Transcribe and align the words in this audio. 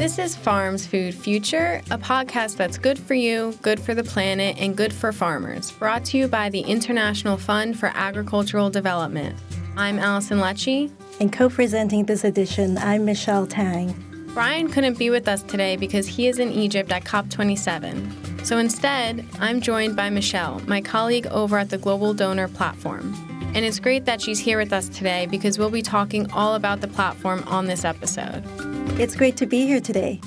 This 0.00 0.18
is 0.18 0.34
Farms 0.34 0.86
Food 0.86 1.14
Future, 1.14 1.82
a 1.90 1.98
podcast 1.98 2.56
that's 2.56 2.78
good 2.78 2.98
for 2.98 3.12
you, 3.12 3.52
good 3.60 3.78
for 3.78 3.94
the 3.94 4.02
planet, 4.02 4.56
and 4.58 4.74
good 4.74 4.94
for 4.94 5.12
farmers, 5.12 5.72
brought 5.72 6.06
to 6.06 6.16
you 6.16 6.26
by 6.26 6.48
the 6.48 6.62
International 6.62 7.36
Fund 7.36 7.78
for 7.78 7.92
Agricultural 7.94 8.70
Development. 8.70 9.36
I'm 9.76 9.98
Allison 9.98 10.38
Lecce. 10.38 10.90
And 11.20 11.30
co 11.30 11.50
presenting 11.50 12.06
this 12.06 12.24
edition, 12.24 12.78
I'm 12.78 13.04
Michelle 13.04 13.46
Tang. 13.46 13.94
Brian 14.32 14.70
couldn't 14.70 14.96
be 14.96 15.10
with 15.10 15.28
us 15.28 15.42
today 15.42 15.76
because 15.76 16.06
he 16.06 16.28
is 16.28 16.38
in 16.38 16.50
Egypt 16.50 16.90
at 16.90 17.04
COP27. 17.04 18.46
So 18.46 18.56
instead, 18.56 19.26
I'm 19.38 19.60
joined 19.60 19.96
by 19.96 20.08
Michelle, 20.08 20.60
my 20.60 20.80
colleague 20.80 21.26
over 21.26 21.58
at 21.58 21.68
the 21.68 21.76
Global 21.76 22.14
Donor 22.14 22.48
Platform. 22.48 23.12
And 23.54 23.66
it's 23.66 23.78
great 23.78 24.06
that 24.06 24.22
she's 24.22 24.38
here 24.38 24.56
with 24.56 24.72
us 24.72 24.88
today 24.88 25.26
because 25.26 25.58
we'll 25.58 25.68
be 25.68 25.82
talking 25.82 26.30
all 26.30 26.54
about 26.54 26.80
the 26.80 26.88
platform 26.88 27.44
on 27.46 27.66
this 27.66 27.84
episode. 27.84 28.69
It's 28.98 29.16
great 29.16 29.36
to 29.38 29.46
be 29.46 29.66
here 29.66 29.80
today. 29.80 30.20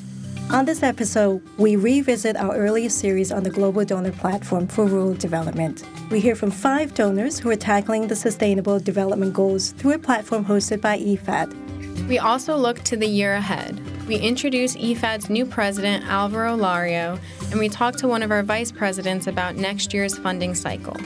On 0.51 0.65
this 0.65 0.83
episode, 0.83 1.41
we 1.57 1.75
revisit 1.75 2.35
our 2.35 2.55
earlier 2.55 2.89
series 2.89 3.31
on 3.31 3.43
the 3.43 3.49
Global 3.49 3.85
Donor 3.85 4.11
Platform 4.11 4.67
for 4.67 4.85
Rural 4.85 5.13
Development. 5.13 5.83
We 6.09 6.19
hear 6.19 6.35
from 6.35 6.51
five 6.51 6.93
donors 6.93 7.39
who 7.39 7.49
are 7.49 7.55
tackling 7.55 8.07
the 8.07 8.15
Sustainable 8.15 8.79
Development 8.79 9.33
Goals 9.33 9.71
through 9.71 9.93
a 9.93 9.99
platform 9.99 10.45
hosted 10.45 10.81
by 10.81 10.97
IFAD. 10.99 12.07
We 12.07 12.17
also 12.17 12.57
look 12.57 12.79
to 12.83 12.97
the 12.97 13.07
year 13.07 13.35
ahead. 13.35 13.79
We 14.07 14.17
introduce 14.17 14.75
IFAD's 14.75 15.29
new 15.29 15.45
president, 15.45 16.05
Alvaro 16.05 16.57
Lario, 16.57 17.19
and 17.51 17.59
we 17.59 17.69
talk 17.69 17.95
to 17.97 18.07
one 18.07 18.23
of 18.23 18.31
our 18.31 18.43
vice 18.43 18.71
presidents 18.71 19.27
about 19.27 19.55
next 19.55 19.93
year's 19.93 20.17
funding 20.17 20.55
cycle. 20.55 20.97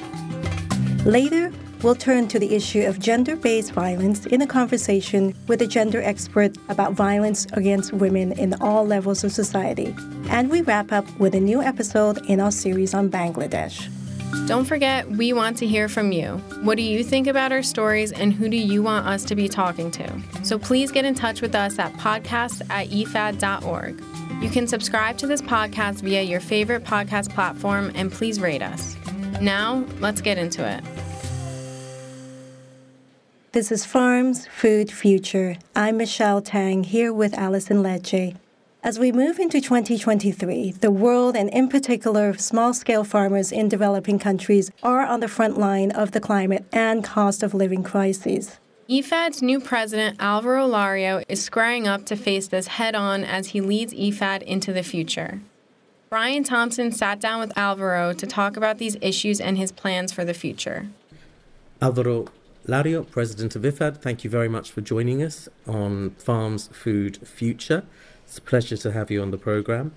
Later, 1.06 1.52
we'll 1.84 1.96
turn 1.96 2.28
to 2.28 2.40
the 2.40 2.56
issue 2.56 2.86
of 2.86 3.00
gender 3.00 3.36
based 3.36 3.72
violence 3.72 4.26
in 4.26 4.42
a 4.42 4.48
conversation 4.48 5.34
with 5.48 5.62
a 5.62 5.68
gender 5.68 6.02
expert 6.02 6.56
about 6.70 6.94
violence 6.94 7.48
against 7.54 7.94
women 7.94 8.32
in 8.34 8.54
all 8.62 8.86
levels 8.86 9.24
of 9.24 9.32
society. 9.32 9.96
And 10.30 10.50
we 10.50 10.62
wrap 10.62 10.92
up 10.92 11.06
with 11.20 11.36
a 11.36 11.40
new 11.40 11.62
episode 11.62 12.26
in 12.26 12.40
our 12.40 12.52
series 12.52 12.94
on 12.94 13.10
Bangladesh. 13.10 13.90
Don't 14.46 14.66
forget, 14.66 15.10
we 15.10 15.34
want 15.34 15.58
to 15.58 15.68
hear 15.68 15.88
from 15.88 16.12
you. 16.12 16.38
What 16.62 16.76
do 16.76 16.84
you 16.84 17.04
think 17.04 17.28
about 17.28 17.52
our 17.52 17.64
stories 17.64 18.12
and 18.12 18.34
who 18.34 18.50
do 18.50 18.58
you 18.58 18.84
want 18.84 19.08
us 19.08 19.24
to 19.26 19.36
be 19.36 19.48
talking 19.48 19.90
to? 19.92 20.22
So 20.44 20.60
please 20.60 20.92
get 20.92 21.06
in 21.06 21.16
touch 21.16 21.42
with 21.42 21.56
us 21.56 21.80
at 21.80 21.94
podcast 21.94 22.62
at 22.70 22.90
ifad.org. 22.90 24.04
You 24.42 24.50
can 24.50 24.68
subscribe 24.68 25.18
to 25.18 25.28
this 25.28 25.42
podcast 25.42 26.02
via 26.02 26.22
your 26.22 26.40
favorite 26.40 26.84
podcast 26.84 27.34
platform 27.34 27.92
and 27.96 28.12
please 28.12 28.40
rate 28.40 28.62
us. 28.62 28.96
Now, 29.42 29.86
let's 30.00 30.22
get 30.22 30.38
into 30.38 30.68
it. 30.68 30.84
This 33.58 33.72
is 33.72 33.86
Farms 33.86 34.46
Food 34.46 34.92
Future. 34.92 35.58
I'm 35.76 35.98
Michelle 35.98 36.44
Tang 36.44 36.84
here 36.84 37.12
with 37.12 37.34
Allison 37.34 37.82
Lecce. 37.82 38.36
As 38.84 39.00
we 39.00 39.12
move 39.12 39.40
into 39.40 39.60
2023, 39.60 40.74
the 40.74 40.92
world 40.92 41.36
and 41.36 41.50
in 41.50 41.68
particular 41.68 42.38
small 42.38 42.76
scale 42.76 43.04
farmers 43.04 43.52
in 43.52 43.68
developing 43.68 44.20
countries 44.20 44.70
are 44.84 45.04
on 45.04 45.22
the 45.22 45.28
front 45.28 45.58
line 45.58 45.90
of 45.90 46.12
the 46.12 46.20
climate 46.20 46.66
and 46.72 47.04
cost 47.04 47.42
of 47.42 47.56
living 47.56 47.82
crises. 47.82 48.60
IFAD's 48.88 49.42
new 49.42 49.60
president, 49.60 50.18
Alvaro 50.20 50.68
Lario, 50.68 51.24
is 51.28 51.44
squaring 51.44 51.88
up 51.88 52.06
to 52.06 52.16
face 52.16 52.50
this 52.50 52.68
head 52.68 52.94
on 52.94 53.24
as 53.24 53.48
he 53.48 53.60
leads 53.60 53.92
IFAD 53.92 54.44
into 54.44 54.72
the 54.72 54.84
future. 54.84 55.42
Brian 56.12 56.44
Thompson 56.44 56.92
sat 56.92 57.20
down 57.20 57.40
with 57.40 57.58
Alvaro 57.58 58.14
to 58.14 58.28
talk 58.28 58.56
about 58.56 58.78
these 58.78 58.98
issues 59.02 59.42
and 59.42 59.58
his 59.58 59.72
plans 59.72 60.12
for 60.12 60.24
the 60.24 60.36
future. 60.36 60.90
Alvaro, 61.82 62.28
Lario, 62.68 63.10
President 63.10 63.56
of 63.56 63.62
IFAD, 63.62 64.02
thank 64.02 64.26
you 64.26 64.30
very 64.30 64.50
much 64.50 64.72
for 64.72 64.82
joining 64.82 65.24
us 65.24 65.48
on 65.66 66.10
Farms 66.18 66.68
Food 66.74 67.16
Future. 67.26 67.86
It's 68.26 68.40
a 68.40 68.42
pleasure 68.42 68.76
to 68.76 68.92
have 68.92 69.10
you 69.10 69.22
on 69.22 69.32
the 69.32 69.38
program. 69.38 69.94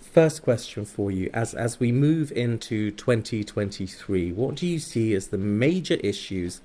First 0.00 0.42
question 0.42 0.86
for 0.86 1.10
you 1.10 1.28
as, 1.34 1.52
as 1.52 1.78
we 1.78 1.92
move 1.92 2.32
into 2.32 2.90
2023, 2.92 4.32
what 4.32 4.54
do 4.54 4.66
you 4.66 4.78
see 4.78 5.12
as 5.12 5.26
the 5.26 5.36
major 5.36 5.96
issues 5.96 6.62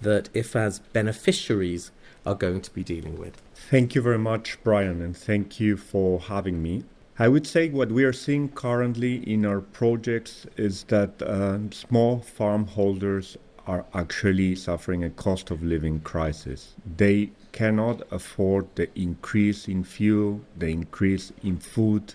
that 0.00 0.32
IFAD's 0.32 0.78
beneficiaries 0.78 1.90
are 2.24 2.34
going 2.34 2.62
to 2.62 2.70
be 2.70 2.82
dealing 2.82 3.18
with? 3.18 3.42
Thank 3.54 3.94
you 3.94 4.00
very 4.00 4.18
much, 4.18 4.56
Brian, 4.64 5.02
and 5.02 5.14
thank 5.14 5.60
you 5.60 5.76
for 5.76 6.18
having 6.18 6.62
me. 6.62 6.84
I 7.18 7.28
would 7.28 7.46
say 7.46 7.68
what 7.68 7.92
we 7.92 8.04
are 8.04 8.12
seeing 8.12 8.48
currently 8.48 9.16
in 9.16 9.44
our 9.44 9.60
projects 9.60 10.46
is 10.56 10.84
that 10.84 11.20
uh, 11.20 11.58
small 11.72 12.20
farm 12.20 12.66
holders 12.66 13.36
are 13.66 13.84
actually 13.94 14.54
suffering 14.54 15.02
a 15.02 15.10
cost 15.10 15.50
of 15.50 15.62
living 15.62 16.00
crisis. 16.00 16.74
They 16.96 17.30
cannot 17.52 18.02
afford 18.10 18.66
the 18.74 18.88
increase 18.98 19.66
in 19.66 19.82
fuel, 19.82 20.40
the 20.56 20.68
increase 20.68 21.32
in 21.42 21.58
food, 21.58 22.14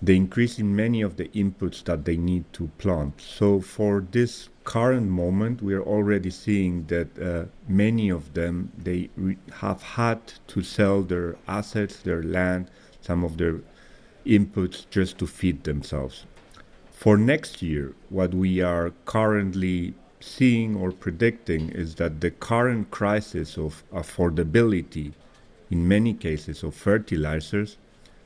the 0.00 0.16
increase 0.16 0.58
in 0.58 0.74
many 0.74 1.02
of 1.02 1.16
the 1.16 1.28
inputs 1.28 1.82
that 1.84 2.04
they 2.04 2.16
need 2.16 2.44
to 2.52 2.70
plant. 2.78 3.20
So, 3.20 3.60
for 3.60 4.04
this 4.10 4.48
current 4.64 5.08
moment, 5.08 5.62
we 5.62 5.74
are 5.74 5.82
already 5.82 6.30
seeing 6.30 6.86
that 6.86 7.18
uh, 7.18 7.46
many 7.68 8.08
of 8.08 8.34
them 8.34 8.70
they 8.76 9.10
re- 9.16 9.38
have 9.60 9.82
had 9.82 10.20
to 10.48 10.62
sell 10.62 11.02
their 11.02 11.36
assets, 11.46 11.96
their 11.98 12.22
land, 12.22 12.70
some 13.00 13.24
of 13.24 13.38
their 13.38 13.60
inputs 14.26 14.84
just 14.90 15.18
to 15.18 15.26
feed 15.26 15.64
themselves. 15.64 16.26
For 16.92 17.16
next 17.16 17.62
year, 17.62 17.94
what 18.08 18.34
we 18.34 18.60
are 18.60 18.92
currently 19.04 19.94
seeing 20.20 20.76
or 20.76 20.92
predicting 20.92 21.70
is 21.70 21.94
that 21.96 22.20
the 22.20 22.30
current 22.30 22.90
crisis 22.90 23.56
of 23.56 23.82
affordability, 23.92 25.12
in 25.70 25.86
many 25.86 26.14
cases 26.14 26.62
of 26.62 26.74
fertilizers, 26.74 27.76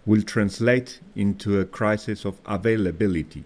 will 0.06 0.22
translate 0.22 1.00
into 1.14 1.60
a 1.60 1.64
crisis 1.64 2.25
of 2.25 2.38
availability. 2.47 3.44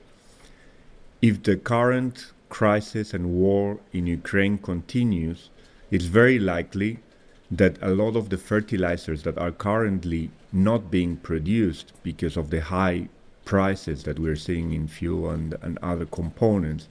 If 1.20 1.42
the 1.42 1.56
current 1.56 2.32
crisis 2.48 3.12
and 3.12 3.34
war 3.34 3.78
in 3.92 4.06
Ukraine 4.06 4.58
continues, 4.58 5.50
it's 5.90 6.04
very 6.04 6.38
likely 6.38 7.00
that 7.50 7.76
a 7.82 7.90
lot 7.90 8.16
of 8.16 8.28
the 8.28 8.38
fertilizers 8.38 9.22
that 9.22 9.38
are 9.38 9.52
currently 9.52 10.30
not 10.52 10.90
being 10.90 11.16
produced 11.16 11.92
because 12.02 12.36
of 12.36 12.50
the 12.50 12.60
high 12.60 13.08
prices 13.44 14.02
that 14.04 14.18
we're 14.18 14.36
seeing 14.36 14.72
in 14.72 14.88
fuel 14.88 15.30
and, 15.30 15.54
and 15.62 15.78
other 15.82 16.06
components 16.06 16.88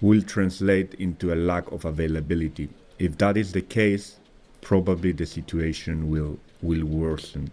will 0.00 0.22
translate 0.22 0.94
into 0.94 1.32
a 1.32 1.36
lack 1.36 1.70
of 1.72 1.84
availability. 1.84 2.68
If 2.98 3.18
that 3.18 3.36
is 3.36 3.52
the 3.52 3.62
case, 3.62 4.18
probably 4.60 5.12
the 5.12 5.26
situation 5.26 6.10
will 6.10 6.38
will 6.62 6.84
worsen. 6.84 7.50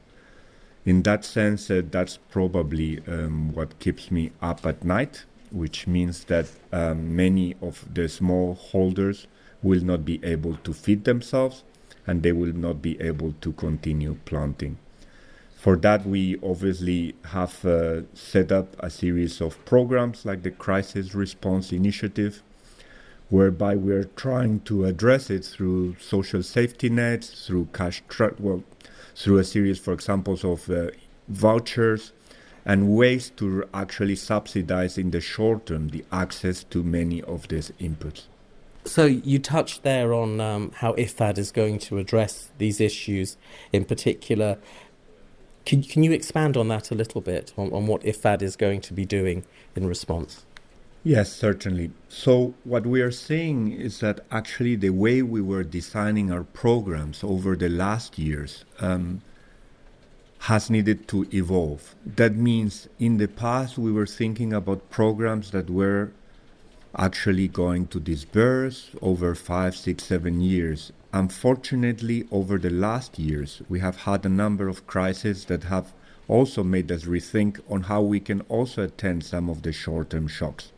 In 0.85 1.03
that 1.03 1.25
sense, 1.25 1.69
uh, 1.69 1.81
that's 1.91 2.17
probably 2.29 3.01
um, 3.07 3.53
what 3.53 3.79
keeps 3.79 4.09
me 4.09 4.31
up 4.41 4.65
at 4.65 4.83
night, 4.83 5.25
which 5.51 5.87
means 5.87 6.23
that 6.25 6.47
um, 6.71 7.15
many 7.15 7.55
of 7.61 7.85
the 7.93 8.07
small 8.07 8.55
holders 8.55 9.27
will 9.61 9.81
not 9.81 10.05
be 10.05 10.23
able 10.23 10.55
to 10.63 10.73
feed 10.73 11.03
themselves 11.03 11.63
and 12.05 12.23
they 12.23 12.31
will 12.31 12.53
not 12.53 12.81
be 12.81 12.99
able 13.01 13.33
to 13.41 13.51
continue 13.53 14.17
planting. 14.23 14.77
For 15.67 15.75
that, 15.75 16.07
we 16.07 16.37
obviously 16.41 17.13
have 17.25 17.65
uh, 17.65 18.03
set 18.13 18.53
up 18.53 18.73
a 18.79 18.89
series 18.89 19.41
of 19.41 19.65
programs 19.65 20.25
like 20.25 20.43
the 20.43 20.51
Crisis 20.51 21.13
Response 21.13 21.73
Initiative, 21.73 22.41
whereby 23.27 23.75
we're 23.75 24.05
trying 24.15 24.61
to 24.61 24.85
address 24.85 25.29
it 25.29 25.43
through 25.43 25.97
social 25.99 26.41
safety 26.41 26.89
nets, 26.89 27.45
through 27.45 27.67
cash, 27.73 28.01
tra- 28.07 28.33
well, 28.39 28.63
through 29.13 29.39
a 29.39 29.43
series, 29.43 29.77
for 29.77 29.91
example, 29.91 30.39
of 30.41 30.69
uh, 30.69 30.91
vouchers, 31.27 32.13
and 32.63 32.95
ways 32.95 33.29
to 33.31 33.65
actually 33.73 34.15
subsidize 34.15 34.97
in 34.97 35.11
the 35.11 35.19
short 35.19 35.65
term 35.65 35.89
the 35.89 36.05
access 36.13 36.63
to 36.63 36.81
many 36.81 37.21
of 37.23 37.49
these 37.49 37.73
inputs. 37.77 38.27
So 38.87 39.03
you 39.03 39.37
touched 39.37 39.83
there 39.83 40.13
on 40.13 40.39
um, 40.39 40.71
how 40.75 40.93
IFAD 40.93 41.37
is 41.37 41.51
going 41.51 41.77
to 41.79 41.97
address 41.97 42.51
these 42.57 42.79
issues 42.79 43.35
in 43.73 43.83
particular. 43.83 44.59
Can, 45.67 45.83
can 45.83 46.01
you 46.01 46.13
expand 46.13 46.55
on 46.55 46.69
that 46.69 46.91
a 46.91 46.95
little 46.95 47.19
bit, 47.19 47.51
on, 47.57 47.73
on 47.73 47.87
what 47.87 48.01
IFAD 48.03 48.41
is 48.41 48.55
going 48.55 48.79
to 48.79 48.93
be 48.93 49.03
doing 49.03 49.43
in 49.75 49.85
response? 49.85 50.45
Yes, 51.03 51.29
certainly. 51.29 51.91
So, 52.07 52.53
what 52.63 52.85
we 52.85 53.01
are 53.01 53.11
seeing 53.11 53.73
is 53.73 53.99
that 53.99 54.21
actually 54.31 54.77
the 54.77 54.91
way 54.91 55.21
we 55.21 55.41
were 55.41 55.65
designing 55.65 56.31
our 56.31 56.45
programs 56.45 57.21
over 57.21 57.57
the 57.57 57.67
last 57.67 58.17
years 58.17 58.63
um, 58.79 59.21
has 60.39 60.69
needed 60.69 61.09
to 61.09 61.27
evolve. 61.33 61.95
That 62.05 62.37
means 62.37 62.87
in 62.97 63.17
the 63.17 63.27
past 63.27 63.77
we 63.77 63.91
were 63.91 64.07
thinking 64.07 64.53
about 64.53 64.89
programs 64.89 65.51
that 65.51 65.69
were 65.69 66.13
actually 66.97 67.49
going 67.49 67.87
to 67.87 67.99
disperse 67.99 68.91
over 69.01 69.35
five, 69.35 69.75
six, 69.75 70.05
seven 70.05 70.39
years. 70.39 70.93
Unfortunately, 71.13 72.27
over 72.31 72.57
the 72.57 72.69
last 72.69 73.17
years, 73.17 73.61
we 73.69 73.79
have 73.79 74.01
had 74.01 74.25
a 74.25 74.29
number 74.29 74.67
of 74.67 74.85
crises 74.85 75.45
that 75.45 75.63
have 75.63 75.93
also 76.27 76.63
made 76.63 76.91
us 76.91 77.05
rethink 77.05 77.61
on 77.69 77.83
how 77.83 78.01
we 78.01 78.19
can 78.19 78.41
also 78.49 78.83
attend 78.83 79.23
some 79.23 79.49
of 79.49 79.61
the 79.61 79.71
short 79.71 80.09
term 80.09 80.27
shocks. 80.27 80.73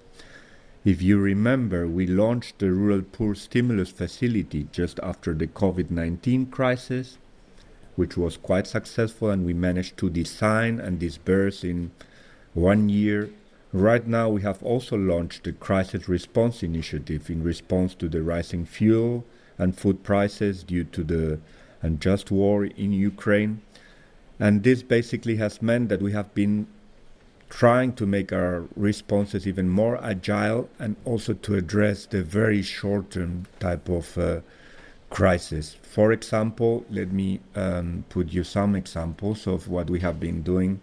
If 0.86 1.02
you 1.02 1.18
remember, 1.18 1.88
we 1.88 2.06
launched 2.06 2.60
the 2.60 2.72
Rural 2.72 3.02
Poor 3.02 3.34
Stimulus 3.34 3.90
Facility 3.90 4.68
just 4.72 5.00
after 5.02 5.34
the 5.34 5.48
COVID 5.48 5.90
19 5.90 6.46
crisis. 6.48 7.18
which 7.96 8.16
was 8.16 8.38
quite 8.38 8.66
successful, 8.66 9.30
and 9.30 9.46
we 9.46 9.54
managed 9.54 9.98
to 9.98 10.10
design 10.10 10.80
and 10.80 11.00
disburse 11.00 11.66
in 11.66 11.92
one 12.54 12.88
year. 12.88 13.30
Right 13.74 14.08
now, 14.08 14.30
we 14.30 14.42
have 14.44 14.64
also 14.64 14.96
launched 14.96 15.44
the 15.44 15.52
Crisis 15.52 16.08
Response 16.08 16.64
Initiative 16.64 17.30
in 17.30 17.44
response 17.44 17.96
to 17.96 18.08
the 18.08 18.22
rising 18.22 18.66
fuel 18.66 19.26
and 19.60 19.78
food 19.78 20.02
prices 20.04 20.64
due 20.64 20.86
to 20.86 21.04
the 21.04 21.40
unjust 21.82 22.32
war 22.32 22.66
in 22.66 22.92
Ukraine. 22.92 23.62
And 24.40 24.64
this 24.64 24.82
basically 24.82 25.36
has 25.36 25.62
meant 25.62 25.90
that 25.90 26.02
we 26.02 26.14
have 26.14 26.34
been 26.34 26.68
trying 27.50 27.94
to 27.94 28.06
make 28.06 28.32
our 28.32 28.66
responses 28.76 29.46
even 29.48 29.70
more 29.70 30.02
agile 30.04 30.70
and 30.80 30.96
also 31.04 31.34
to 31.34 31.56
address 31.56 32.06
the 32.06 32.24
very 32.24 32.62
short 32.62 33.12
term 33.12 33.46
type 33.60 33.90
of 33.90 34.18
uh, 34.18 34.40
crisis. 35.10 35.76
For 35.82 36.12
example, 36.12 36.86
let 36.90 37.12
me 37.12 37.40
um, 37.56 38.06
put 38.10 38.30
you 38.32 38.44
some 38.44 38.76
examples 38.76 39.48
of 39.48 39.68
what 39.68 39.90
we 39.90 40.00
have 40.00 40.20
been 40.20 40.42
doing. 40.44 40.80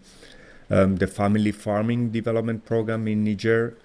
Um, 0.68 0.96
the 0.96 1.06
family 1.06 1.52
farming 1.52 2.10
development 2.10 2.64
program 2.64 3.06
in 3.06 3.22
Niger, 3.22 3.76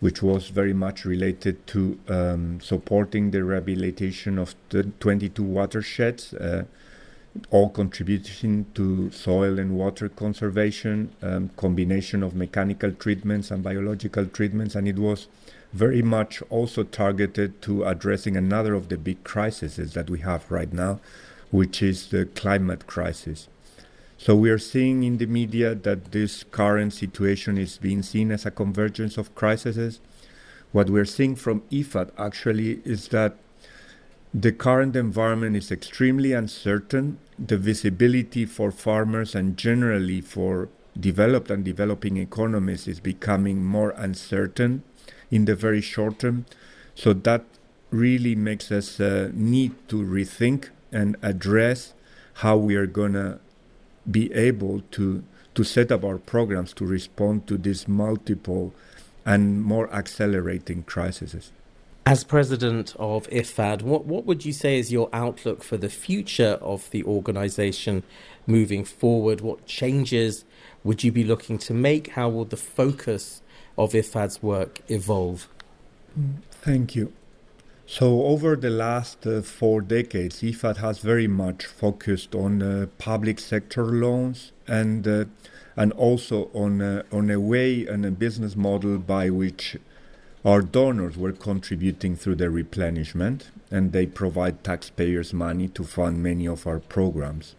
which 0.00 0.22
was 0.22 0.48
very 0.48 0.72
much 0.72 1.04
related 1.04 1.66
to 1.66 1.98
um, 2.08 2.60
supporting 2.60 3.30
the 3.30 3.42
rehabilitation 3.42 4.38
of 4.38 4.54
the 4.70 4.84
22 5.00 5.42
watersheds. 5.42 6.34
Uh, 6.34 6.64
all 7.50 7.68
contributing 7.68 8.66
to 8.74 9.10
soil 9.10 9.58
and 9.58 9.76
water 9.76 10.08
conservation, 10.08 11.10
um, 11.22 11.50
combination 11.56 12.22
of 12.22 12.34
mechanical 12.34 12.90
treatments 12.90 13.50
and 13.50 13.62
biological 13.62 14.26
treatments, 14.26 14.74
and 14.74 14.88
it 14.88 14.98
was 14.98 15.28
very 15.72 16.02
much 16.02 16.42
also 16.48 16.82
targeted 16.82 17.60
to 17.62 17.84
addressing 17.84 18.36
another 18.36 18.74
of 18.74 18.88
the 18.88 18.96
big 18.96 19.22
crises 19.24 19.76
that 19.92 20.08
we 20.08 20.20
have 20.20 20.50
right 20.50 20.72
now, 20.72 20.98
which 21.50 21.82
is 21.82 22.08
the 22.08 22.24
climate 22.26 22.86
crisis. 22.86 23.48
So 24.20 24.34
we 24.34 24.50
are 24.50 24.58
seeing 24.58 25.04
in 25.04 25.18
the 25.18 25.26
media 25.26 25.76
that 25.76 26.10
this 26.10 26.42
current 26.42 26.92
situation 26.92 27.56
is 27.56 27.78
being 27.78 28.02
seen 28.02 28.32
as 28.32 28.44
a 28.44 28.50
convergence 28.50 29.16
of 29.16 29.32
crises. 29.36 30.00
What 30.72 30.90
we're 30.90 31.04
seeing 31.04 31.36
from 31.36 31.62
IFAD 31.70 32.10
actually 32.18 32.80
is 32.84 33.08
that 33.08 33.36
the 34.34 34.50
current 34.50 34.96
environment 34.96 35.54
is 35.54 35.70
extremely 35.70 36.32
uncertain. 36.32 37.18
The 37.38 37.56
visibility 37.56 38.44
for 38.44 38.72
farmers 38.72 39.36
and 39.36 39.56
generally 39.56 40.20
for 40.20 40.68
developed 40.98 41.48
and 41.48 41.64
developing 41.64 42.16
economies 42.16 42.88
is 42.88 42.98
becoming 42.98 43.64
more 43.64 43.90
uncertain 43.90 44.82
in 45.30 45.44
the 45.44 45.54
very 45.54 45.80
short 45.80 46.18
term. 46.18 46.44
So 46.96 47.12
that 47.12 47.44
really 47.92 48.34
makes 48.34 48.72
us 48.72 48.98
uh, 48.98 49.30
need 49.32 49.72
to 49.88 50.02
rethink 50.02 50.70
and 50.90 51.16
address 51.22 51.94
how 52.34 52.56
we 52.56 52.74
are 52.74 52.86
going 52.86 53.12
to 53.12 53.38
be 54.10 54.32
able 54.32 54.82
to 54.92 55.22
to 55.54 55.64
set 55.64 55.90
up 55.90 56.04
our 56.04 56.18
programs 56.18 56.72
to 56.72 56.86
respond 56.86 57.46
to 57.48 57.58
these 57.58 57.88
multiple 57.88 58.72
and 59.26 59.60
more 59.62 59.92
accelerating 59.92 60.84
crises. 60.84 61.50
As 62.06 62.22
president 62.22 62.94
of 62.96 63.28
IFAD, 63.28 63.82
what, 63.82 64.06
what 64.06 64.24
would 64.24 64.44
you 64.44 64.52
say 64.52 64.78
is 64.78 64.92
your 64.92 65.10
outlook 65.12 65.64
for 65.64 65.76
the 65.76 65.90
future 65.90 66.58
of 66.62 66.88
the 66.90 67.02
organization 67.04 68.04
moving 68.46 68.84
forward? 68.84 69.40
What 69.40 69.66
changes 69.66 70.44
would 70.84 71.02
you 71.02 71.10
be 71.10 71.24
looking 71.24 71.58
to 71.58 71.74
make? 71.74 72.10
How 72.12 72.28
will 72.28 72.46
the 72.46 72.56
focus 72.56 73.42
of 73.76 73.92
IFAD's 73.92 74.42
work 74.42 74.80
evolve? 74.88 75.48
Thank 76.50 76.94
you. 76.94 77.12
So, 77.90 78.26
over 78.26 78.54
the 78.54 78.68
last 78.68 79.26
uh, 79.26 79.40
four 79.40 79.80
decades, 79.80 80.42
IFAD 80.42 80.76
has 80.76 80.98
very 80.98 81.26
much 81.26 81.64
focused 81.64 82.34
on 82.34 82.62
uh, 82.62 82.88
public 82.98 83.40
sector 83.40 83.86
loans 83.86 84.52
and 84.66 85.08
uh, 85.08 85.24
and 85.74 85.94
also 85.94 86.50
on 86.52 86.82
uh, 86.82 87.04
on 87.10 87.30
a 87.30 87.40
way 87.40 87.86
and 87.86 88.04
a 88.04 88.10
business 88.10 88.54
model 88.56 88.98
by 88.98 89.30
which 89.30 89.78
our 90.44 90.60
donors 90.60 91.16
were 91.16 91.32
contributing 91.32 92.14
through 92.14 92.34
the 92.34 92.50
replenishment, 92.50 93.50
and 93.70 93.92
they 93.92 94.04
provide 94.04 94.62
taxpayers' 94.62 95.32
money 95.32 95.66
to 95.68 95.82
fund 95.82 96.22
many 96.22 96.46
of 96.46 96.66
our 96.66 96.80
programs. 96.80 97.54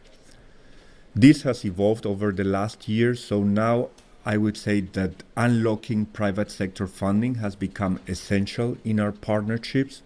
This 1.15 1.41
has 1.41 1.65
evolved 1.65 2.05
over 2.05 2.31
the 2.31 2.43
last 2.43 2.87
years, 2.87 3.23
so 3.23 3.41
now 3.41 3.89
I 4.23 4.37
would 4.37 4.57
say 4.57 4.81
that 4.81 5.23
unlocking 5.35 6.05
private 6.05 6.51
sector 6.51 6.85
funding 6.85 7.35
has 7.35 7.55
become 7.55 7.99
essential 8.07 8.77
in 8.83 8.99
our 8.99 9.11
partnerships, 9.11 10.03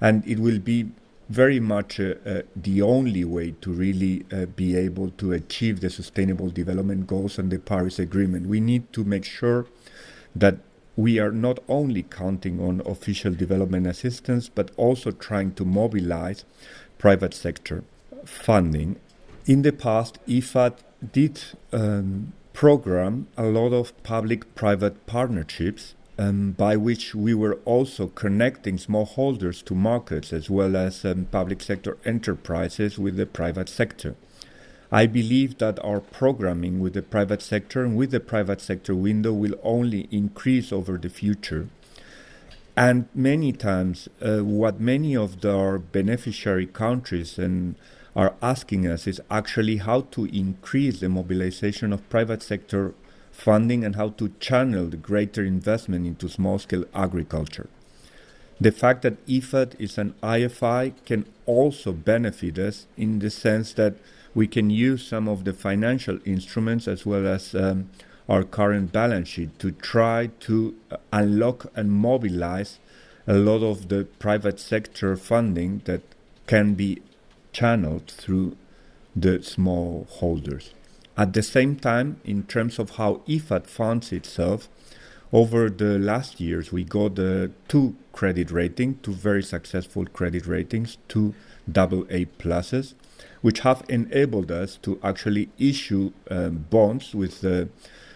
and 0.00 0.26
it 0.26 0.38
will 0.38 0.58
be 0.58 0.90
very 1.28 1.60
much 1.60 2.00
uh, 2.00 2.14
uh, 2.26 2.42
the 2.56 2.82
only 2.82 3.24
way 3.24 3.52
to 3.60 3.70
really 3.70 4.24
uh, 4.32 4.46
be 4.46 4.76
able 4.76 5.10
to 5.10 5.32
achieve 5.32 5.80
the 5.80 5.88
sustainable 5.88 6.50
development 6.50 7.06
goals 7.06 7.38
and 7.38 7.52
the 7.52 7.58
Paris 7.58 8.00
Agreement. 8.00 8.48
We 8.48 8.58
need 8.60 8.92
to 8.94 9.04
make 9.04 9.24
sure 9.24 9.66
that 10.34 10.56
we 10.96 11.20
are 11.20 11.30
not 11.30 11.60
only 11.68 12.02
counting 12.02 12.60
on 12.60 12.82
official 12.84 13.32
development 13.32 13.86
assistance, 13.86 14.48
but 14.48 14.72
also 14.76 15.12
trying 15.12 15.52
to 15.54 15.64
mobilize 15.64 16.44
private 16.98 17.32
sector 17.32 17.84
funding. 18.24 18.96
In 19.46 19.62
the 19.62 19.72
past, 19.72 20.18
IFAD 20.26 20.74
did 21.12 21.40
um, 21.72 22.32
program 22.52 23.28
a 23.36 23.44
lot 23.44 23.72
of 23.72 24.02
public 24.02 24.54
private 24.54 25.06
partnerships 25.06 25.94
um, 26.20 26.50
by 26.52 26.76
which 26.76 27.14
we 27.14 27.32
were 27.32 27.58
also 27.64 28.06
connecting 28.08 28.76
smallholders 28.76 29.64
to 29.64 29.74
markets 29.74 30.34
as 30.34 30.50
well 30.50 30.76
as 30.76 31.02
um, 31.02 31.26
public 31.32 31.62
sector 31.62 31.96
enterprises 32.04 32.98
with 32.98 33.16
the 33.16 33.24
private 33.24 33.70
sector. 33.70 34.14
I 34.92 35.06
believe 35.06 35.56
that 35.58 35.82
our 35.82 36.00
programming 36.00 36.78
with 36.78 36.92
the 36.92 37.02
private 37.02 37.40
sector 37.40 37.82
and 37.82 37.96
with 37.96 38.10
the 38.10 38.20
private 38.20 38.60
sector 38.60 38.94
window 38.94 39.32
will 39.32 39.54
only 39.62 40.08
increase 40.10 40.72
over 40.72 40.98
the 40.98 41.08
future. 41.08 41.68
And 42.76 43.08
many 43.14 43.52
times, 43.52 44.08
uh, 44.20 44.38
what 44.38 44.78
many 44.78 45.16
of 45.16 45.40
the, 45.40 45.56
our 45.56 45.78
beneficiary 45.78 46.66
countries 46.66 47.38
and 47.38 47.76
are 48.14 48.34
asking 48.42 48.86
us 48.86 49.06
is 49.06 49.20
actually 49.30 49.78
how 49.78 50.02
to 50.10 50.26
increase 50.26 51.00
the 51.00 51.08
mobilization 51.08 51.92
of 51.92 52.08
private 52.10 52.42
sector 52.42 52.92
funding 53.40 53.84
and 53.84 53.96
how 53.96 54.10
to 54.10 54.32
channel 54.38 54.86
the 54.86 54.96
greater 54.96 55.42
investment 55.44 56.06
into 56.06 56.28
small 56.28 56.58
scale 56.58 56.84
agriculture. 56.94 57.68
The 58.60 58.70
fact 58.70 59.00
that 59.02 59.26
IFAD 59.26 59.80
is 59.80 59.96
an 59.96 60.14
IFI 60.22 60.92
can 61.06 61.24
also 61.46 61.92
benefit 61.92 62.58
us 62.58 62.86
in 62.98 63.20
the 63.20 63.30
sense 63.30 63.72
that 63.74 63.94
we 64.34 64.46
can 64.46 64.68
use 64.68 65.06
some 65.06 65.26
of 65.28 65.44
the 65.44 65.54
financial 65.54 66.18
instruments 66.26 66.86
as 66.86 67.06
well 67.06 67.26
as 67.26 67.54
um, 67.54 67.88
our 68.28 68.44
current 68.44 68.92
balance 68.92 69.28
sheet 69.28 69.58
to 69.58 69.72
try 69.72 70.28
to 70.40 70.76
uh, 70.90 70.98
unlock 71.10 71.66
and 71.74 71.90
mobilize 71.90 72.78
a 73.26 73.34
lot 73.34 73.62
of 73.62 73.88
the 73.88 74.04
private 74.18 74.60
sector 74.60 75.16
funding 75.16 75.80
that 75.86 76.02
can 76.46 76.74
be 76.74 77.00
channeled 77.52 78.08
through 78.08 78.56
the 79.16 79.42
small 79.42 80.06
holders. 80.10 80.74
At 81.20 81.34
the 81.34 81.42
same 81.42 81.76
time, 81.76 82.18
in 82.24 82.44
terms 82.44 82.78
of 82.78 82.96
how 82.96 83.20
IFAD 83.28 83.66
funds 83.66 84.10
itself, 84.10 84.70
over 85.34 85.68
the 85.68 85.98
last 85.98 86.40
years 86.40 86.72
we 86.72 86.82
got 86.82 87.18
uh, 87.18 87.48
two 87.68 87.94
credit 88.14 88.50
ratings, 88.50 88.96
two 89.02 89.12
very 89.12 89.42
successful 89.42 90.06
credit 90.06 90.46
ratings, 90.46 90.96
two 91.08 91.34
double 91.70 92.06
A 92.08 92.24
pluses, 92.24 92.94
which 93.42 93.60
have 93.60 93.84
enabled 93.86 94.50
us 94.50 94.78
to 94.78 94.98
actually 95.02 95.50
issue 95.58 96.12
um, 96.30 96.64
bonds 96.70 97.14
with 97.14 97.42
the, 97.42 97.68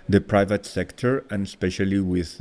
the 0.08 0.22
private 0.22 0.64
sector 0.64 1.26
and 1.28 1.44
especially 1.44 2.00
with 2.00 2.40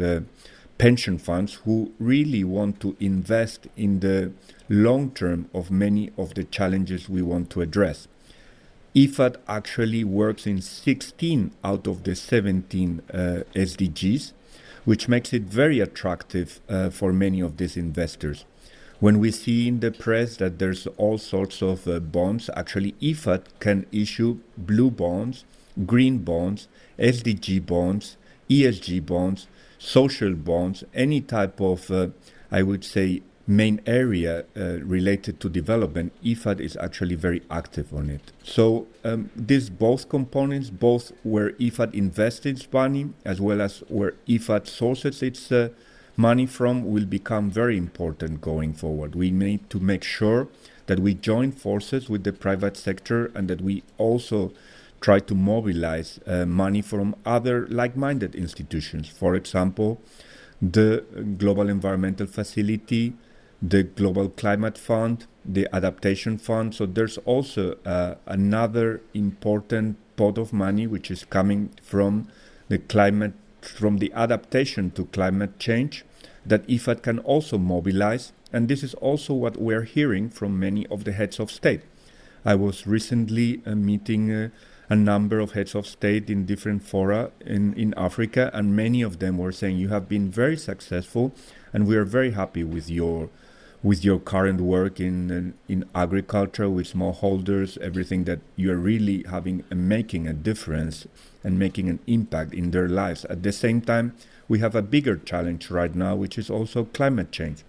pension 0.77 1.17
funds 1.17 1.55
who 1.65 1.91
really 1.99 2.45
want 2.45 2.79
to 2.79 2.95
invest 3.01 3.67
in 3.75 3.99
the 3.99 4.31
long 4.69 5.11
term 5.11 5.49
of 5.53 5.69
many 5.69 6.09
of 6.17 6.35
the 6.35 6.45
challenges 6.45 7.09
we 7.09 7.21
want 7.21 7.49
to 7.49 7.59
address. 7.59 8.07
IFAD 8.95 9.37
actually 9.47 10.03
works 10.03 10.45
in 10.45 10.61
16 10.61 11.51
out 11.63 11.87
of 11.87 12.03
the 12.03 12.15
17 12.15 13.01
uh, 13.11 13.15
SDGs, 13.55 14.33
which 14.85 15.07
makes 15.07 15.33
it 15.33 15.43
very 15.43 15.79
attractive 15.79 16.59
uh, 16.69 16.91
for 16.91 17.11
many 17.11 17.41
of 17.41 17.57
these 17.57 17.75
investors. 17.75 18.45
When 18.99 19.17
we 19.17 19.31
see 19.31 19.67
in 19.67 19.79
the 19.79 19.91
press 19.91 20.37
that 20.37 20.59
there's 20.59 20.85
all 20.97 21.17
sorts 21.17 21.63
of 21.63 21.87
uh, 21.87 21.99
bonds, 21.99 22.51
actually 22.55 22.91
IFAD 23.01 23.45
can 23.59 23.87
issue 23.91 24.39
blue 24.57 24.91
bonds, 24.91 25.43
green 25.87 26.19
bonds, 26.19 26.67
SDG 26.99 27.65
bonds, 27.65 28.17
ESG 28.47 29.03
bonds, 29.03 29.47
social 29.79 30.35
bonds, 30.35 30.83
any 30.93 31.19
type 31.19 31.59
of, 31.59 31.89
uh, 31.89 32.09
I 32.51 32.61
would 32.61 32.85
say, 32.85 33.23
main 33.45 33.81
area 33.85 34.45
uh, 34.55 34.79
related 34.79 35.39
to 35.41 35.49
development, 35.49 36.13
IFAD 36.23 36.59
is 36.61 36.77
actually 36.77 37.15
very 37.15 37.41
active 37.51 37.93
on 37.93 38.09
it. 38.09 38.31
So 38.43 38.87
um, 39.03 39.29
these 39.35 39.69
both 39.69 40.07
components, 40.07 40.69
both 40.69 41.11
where 41.23 41.51
IFAD 41.51 41.93
invests 41.93 42.45
its 42.45 42.71
money 42.71 43.09
as 43.25 43.41
well 43.41 43.61
as 43.61 43.83
where 43.89 44.13
IFAD 44.27 44.67
sources 44.67 45.21
its 45.21 45.51
uh, 45.51 45.69
money 46.15 46.45
from 46.45 46.85
will 46.85 47.05
become 47.05 47.49
very 47.49 47.77
important 47.77 48.39
going 48.39 48.73
forward. 48.73 49.15
We 49.15 49.31
need 49.31 49.69
to 49.71 49.79
make 49.79 50.03
sure 50.03 50.47
that 50.85 50.99
we 50.99 51.13
join 51.13 51.51
forces 51.51 52.09
with 52.09 52.23
the 52.23 52.33
private 52.33 52.77
sector 52.77 53.31
and 53.35 53.47
that 53.49 53.61
we 53.61 53.83
also 53.97 54.53
try 55.01 55.19
to 55.19 55.35
mobilize 55.35 56.19
uh, 56.25 56.45
money 56.45 56.81
from 56.81 57.15
other 57.25 57.67
like 57.67 57.97
minded 57.97 58.35
institutions. 58.35 59.09
For 59.09 59.35
example, 59.35 60.01
the 60.61 61.03
Global 61.37 61.67
Environmental 61.67 62.25
Facility, 62.25 63.13
the 63.65 63.83
Global 63.83 64.27
Climate 64.27 64.77
Fund, 64.77 65.25
the 65.45 65.69
Adaptation 65.73 66.37
Fund. 66.37 66.75
So 66.75 66.85
there's 66.85 67.17
also 67.19 67.77
uh, 67.85 68.15
another 68.25 69.01
important 69.13 69.95
pot 70.17 70.37
of 70.37 70.51
money 70.51 70.85
which 70.85 71.09
is 71.09 71.23
coming 71.23 71.71
from 71.81 72.27
the 72.67 72.77
climate, 72.77 73.33
from 73.61 73.99
the 73.99 74.11
adaptation 74.13 74.91
to 74.91 75.05
climate 75.05 75.59
change 75.59 76.03
that 76.45 76.67
IFAD 76.67 77.03
can 77.03 77.19
also 77.19 77.57
mobilize. 77.57 78.33
And 78.51 78.67
this 78.67 78.83
is 78.83 78.93
also 78.95 79.33
what 79.33 79.55
we're 79.55 79.83
hearing 79.83 80.29
from 80.29 80.59
many 80.59 80.85
of 80.87 81.05
the 81.05 81.13
heads 81.13 81.39
of 81.39 81.49
state. 81.49 81.81
I 82.43 82.55
was 82.55 82.85
recently 82.85 83.61
uh, 83.65 83.75
meeting 83.75 84.29
uh, 84.29 84.49
a 84.89 84.95
number 84.97 85.39
of 85.39 85.53
heads 85.53 85.73
of 85.73 85.87
state 85.87 86.29
in 86.29 86.45
different 86.45 86.83
fora 86.83 87.31
in, 87.39 87.73
in 87.75 87.93
Africa, 87.95 88.51
and 88.53 88.75
many 88.75 89.01
of 89.01 89.19
them 89.19 89.37
were 89.37 89.53
saying, 89.53 89.77
You 89.77 89.87
have 89.87 90.09
been 90.09 90.29
very 90.29 90.57
successful, 90.57 91.33
and 91.71 91.87
we 91.87 91.95
are 91.95 92.03
very 92.03 92.31
happy 92.31 92.65
with 92.65 92.89
your 92.89 93.29
with 93.83 94.03
your 94.05 94.17
current 94.17 94.61
work 94.61 94.99
in 94.99 95.53
in 95.67 95.85
agriculture 95.93 96.69
with 96.69 96.93
smallholders, 96.93 97.77
everything 97.79 98.23
that 98.23 98.39
you 98.55 98.71
are 98.71 98.77
really 98.77 99.23
having 99.29 99.63
and 99.69 99.89
making 99.89 100.25
a 100.27 100.33
difference 100.33 101.05
and 101.43 101.59
making 101.59 101.89
an 101.89 101.99
impact 102.07 102.53
in 102.53 102.71
their 102.71 102.87
lives. 102.87 103.25
At 103.25 103.43
the 103.43 103.51
same 103.51 103.81
time, 103.81 104.15
we 104.47 104.59
have 104.59 104.75
a 104.75 104.81
bigger 104.81 105.17
challenge 105.17 105.69
right 105.69 105.93
now, 105.93 106.15
which 106.15 106.37
is 106.37 106.49
also 106.49 106.85
climate 106.85 107.31
change. 107.31 107.63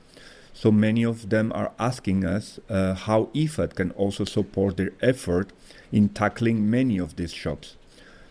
So 0.52 0.71
many 0.71 1.04
of 1.04 1.30
them 1.30 1.50
are 1.52 1.73
asking 1.80 2.25
us 2.25 2.61
uh, 2.68 2.94
how 2.94 3.25
IFAD 3.35 3.75
can 3.75 3.90
also 3.92 4.25
support 4.25 4.76
their 4.76 4.92
effort 5.02 5.50
in 5.90 6.11
tackling 6.11 6.71
many 6.71 6.97
of 6.97 7.16
these 7.16 7.33
shocks. 7.33 7.75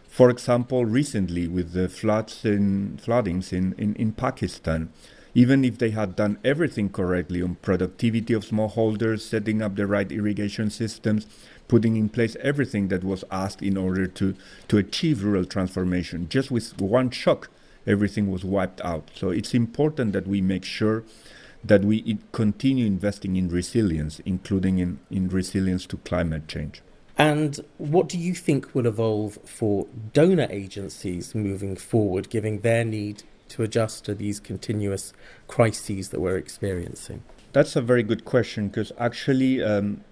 For 0.08 0.30
example, 0.30 0.86
recently 0.86 1.48
with 1.48 1.74
the 1.74 1.90
floods 1.90 2.46
in 2.46 2.98
floodings 2.98 3.52
in, 3.52 3.74
in, 3.78 3.96
in 3.96 4.14
Pakistan, 4.14 4.94
even 5.34 5.66
if 5.66 5.78
they 5.78 5.90
had 5.90 6.16
done 6.16 6.38
everything 6.44 6.90
correctly 6.90 7.42
on 7.42 7.56
productivity 7.56 8.34
of 8.34 8.46
smallholders, 8.46 9.22
setting 9.22 9.62
up 9.62 9.76
the 9.76 9.88
right 9.88 10.12
irrigation 10.12 10.70
systems, 10.70 11.26
putting 11.68 11.96
in 11.96 12.10
place 12.10 12.36
everything 12.40 12.90
that 12.90 13.04
was 13.04 13.24
asked 13.32 13.62
in 13.62 13.78
order 13.78 14.06
to, 14.06 14.36
to 14.68 14.78
achieve 14.78 15.24
rural 15.24 15.46
transformation, 15.46 16.30
just 16.30 16.52
with 16.52 16.80
one 16.80 17.10
shock, 17.10 17.50
everything 17.88 18.32
was 18.32 18.46
wiped 18.46 18.82
out. 18.82 19.10
So 19.16 19.30
it's 19.30 19.54
important 19.54 20.14
that 20.14 20.28
we 20.28 20.42
make 20.42 20.64
sure 20.64 21.04
that 21.64 21.84
we 21.84 22.20
continue 22.32 22.86
investing 22.86 23.36
in 23.36 23.48
resilience, 23.50 24.20
including 24.26 24.80
in, 24.80 25.00
in 25.10 25.30
resilience 25.30 25.86
to 25.88 25.98
climate 25.98 26.48
change. 26.48 26.82
And 27.18 27.60
what 27.78 28.10
do 28.10 28.18
you 28.18 28.34
think 28.34 28.74
will 28.74 28.88
evolve 28.88 29.38
for 29.46 29.88
donor 30.14 30.48
agencies 30.50 31.36
moving 31.36 31.76
forward, 31.76 32.30
given 32.30 32.60
their 32.60 32.84
need 32.84 33.24
to 33.54 33.64
adjust 33.64 34.06
to 34.06 34.16
these 34.16 34.40
continuous 34.40 35.14
crises 35.48 36.10
that 36.10 36.20
we're 36.20 36.38
experiencing? 36.38 37.24
That's 37.54 37.76
a 37.76 37.82
very 37.82 38.04
good 38.04 38.26
question 38.26 38.68
because 38.68 38.92
actually, 38.98 39.64
um, 39.64 40.04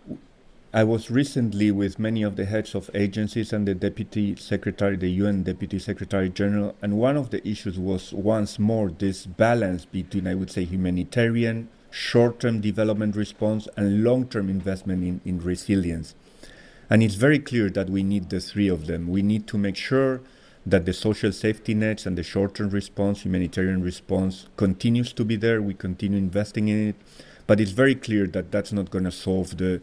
I 0.74 0.83
was 0.83 1.10
recently 1.10 1.71
with 1.71 2.00
many 2.00 2.24
of 2.24 2.36
the 2.36 2.45
heads 2.45 2.75
of 2.75 2.89
agencies 2.93 3.51
and 3.51 3.67
the 3.67 3.74
deputy 3.74 4.36
secretary, 4.36 4.95
the 4.95 5.10
UN 5.10 5.43
deputy 5.43 5.79
secretary 5.79 6.29
general, 6.29 6.75
and 6.81 6.98
one 6.98 7.17
of 7.17 7.31
the 7.31 7.45
issues 7.45 7.77
was 7.79 8.13
once 8.13 8.60
more 8.60 8.89
this 8.89 9.25
balance 9.25 9.86
between, 9.86 10.27
I 10.27 10.36
would 10.36 10.51
say, 10.51 10.63
humanitarian, 10.63 11.67
short 11.89 12.39
term 12.39 12.62
development 12.62 13.15
response, 13.15 13.67
and 13.75 14.03
long 14.03 14.27
term 14.27 14.50
investment 14.50 15.03
in, 15.03 15.19
in 15.25 15.39
resilience. 15.43 16.15
And 16.91 17.01
it's 17.01 17.15
very 17.15 17.39
clear 17.39 17.69
that 17.71 17.89
we 17.89 18.03
need 18.03 18.29
the 18.29 18.39
three 18.39 18.67
of 18.67 18.86
them. 18.86 19.07
We 19.07 19.24
need 19.24 19.48
to 19.48 19.57
make 19.57 19.75
sure 19.75 20.21
that 20.65 20.86
the 20.86 20.94
social 20.94 21.32
safety 21.32 21.74
nets 21.74 22.06
and 22.06 22.18
the 22.18 22.24
short-term 22.24 22.70
response, 22.70 23.22
humanitarian 23.22 23.82
response, 23.82 24.48
continues 24.58 25.12
to 25.13 25.25
be 25.25 25.36
there. 25.36 25.62
We 25.62 25.74
continue 25.74 26.18
investing 26.18 26.68
in 26.68 26.89
it, 26.89 26.96
but 27.48 27.60
it's 27.60 27.72
very 27.72 27.96
clear 27.96 28.27
that 28.27 28.51
that's 28.51 28.72
not 28.72 28.91
going 28.91 29.06
to 29.06 29.12
solve 29.12 29.58
the 29.58 29.82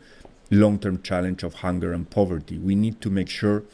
long-term 0.50 1.02
challenge 1.02 1.42
of 1.42 1.54
hunger 1.54 1.92
and 1.92 2.08
poverty. 2.08 2.58
We 2.58 2.74
need 2.74 3.00
to 3.02 3.10
make 3.10 3.28
sure 3.28 3.64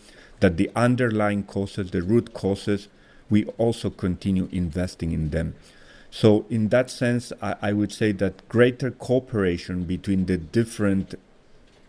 that 0.41 0.57
the 0.57 0.71
underlying 0.75 1.45
causes, 1.45 1.91
the 1.91 2.03
root 2.03 2.33
causes, 2.35 2.89
we 3.31 3.45
also 3.59 3.91
continue 3.91 4.49
investing 4.51 5.13
in 5.13 5.31
them. 5.31 5.55
So, 6.11 6.47
in 6.49 6.69
that 6.69 6.91
sense, 6.91 7.33
I, 7.43 7.57
I 7.61 7.73
would 7.73 7.93
say 7.93 8.13
that 8.13 8.49
greater 8.49 8.91
cooperation 8.91 9.85
between 9.85 10.27
the 10.27 10.37
different 10.37 11.15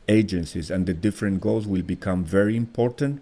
agencies 0.08 0.72
and 0.72 0.86
the 0.86 0.94
different 0.94 1.42
goals 1.42 1.68
will 1.68 1.82
become 1.82 2.24
very 2.24 2.56
important 2.56 3.22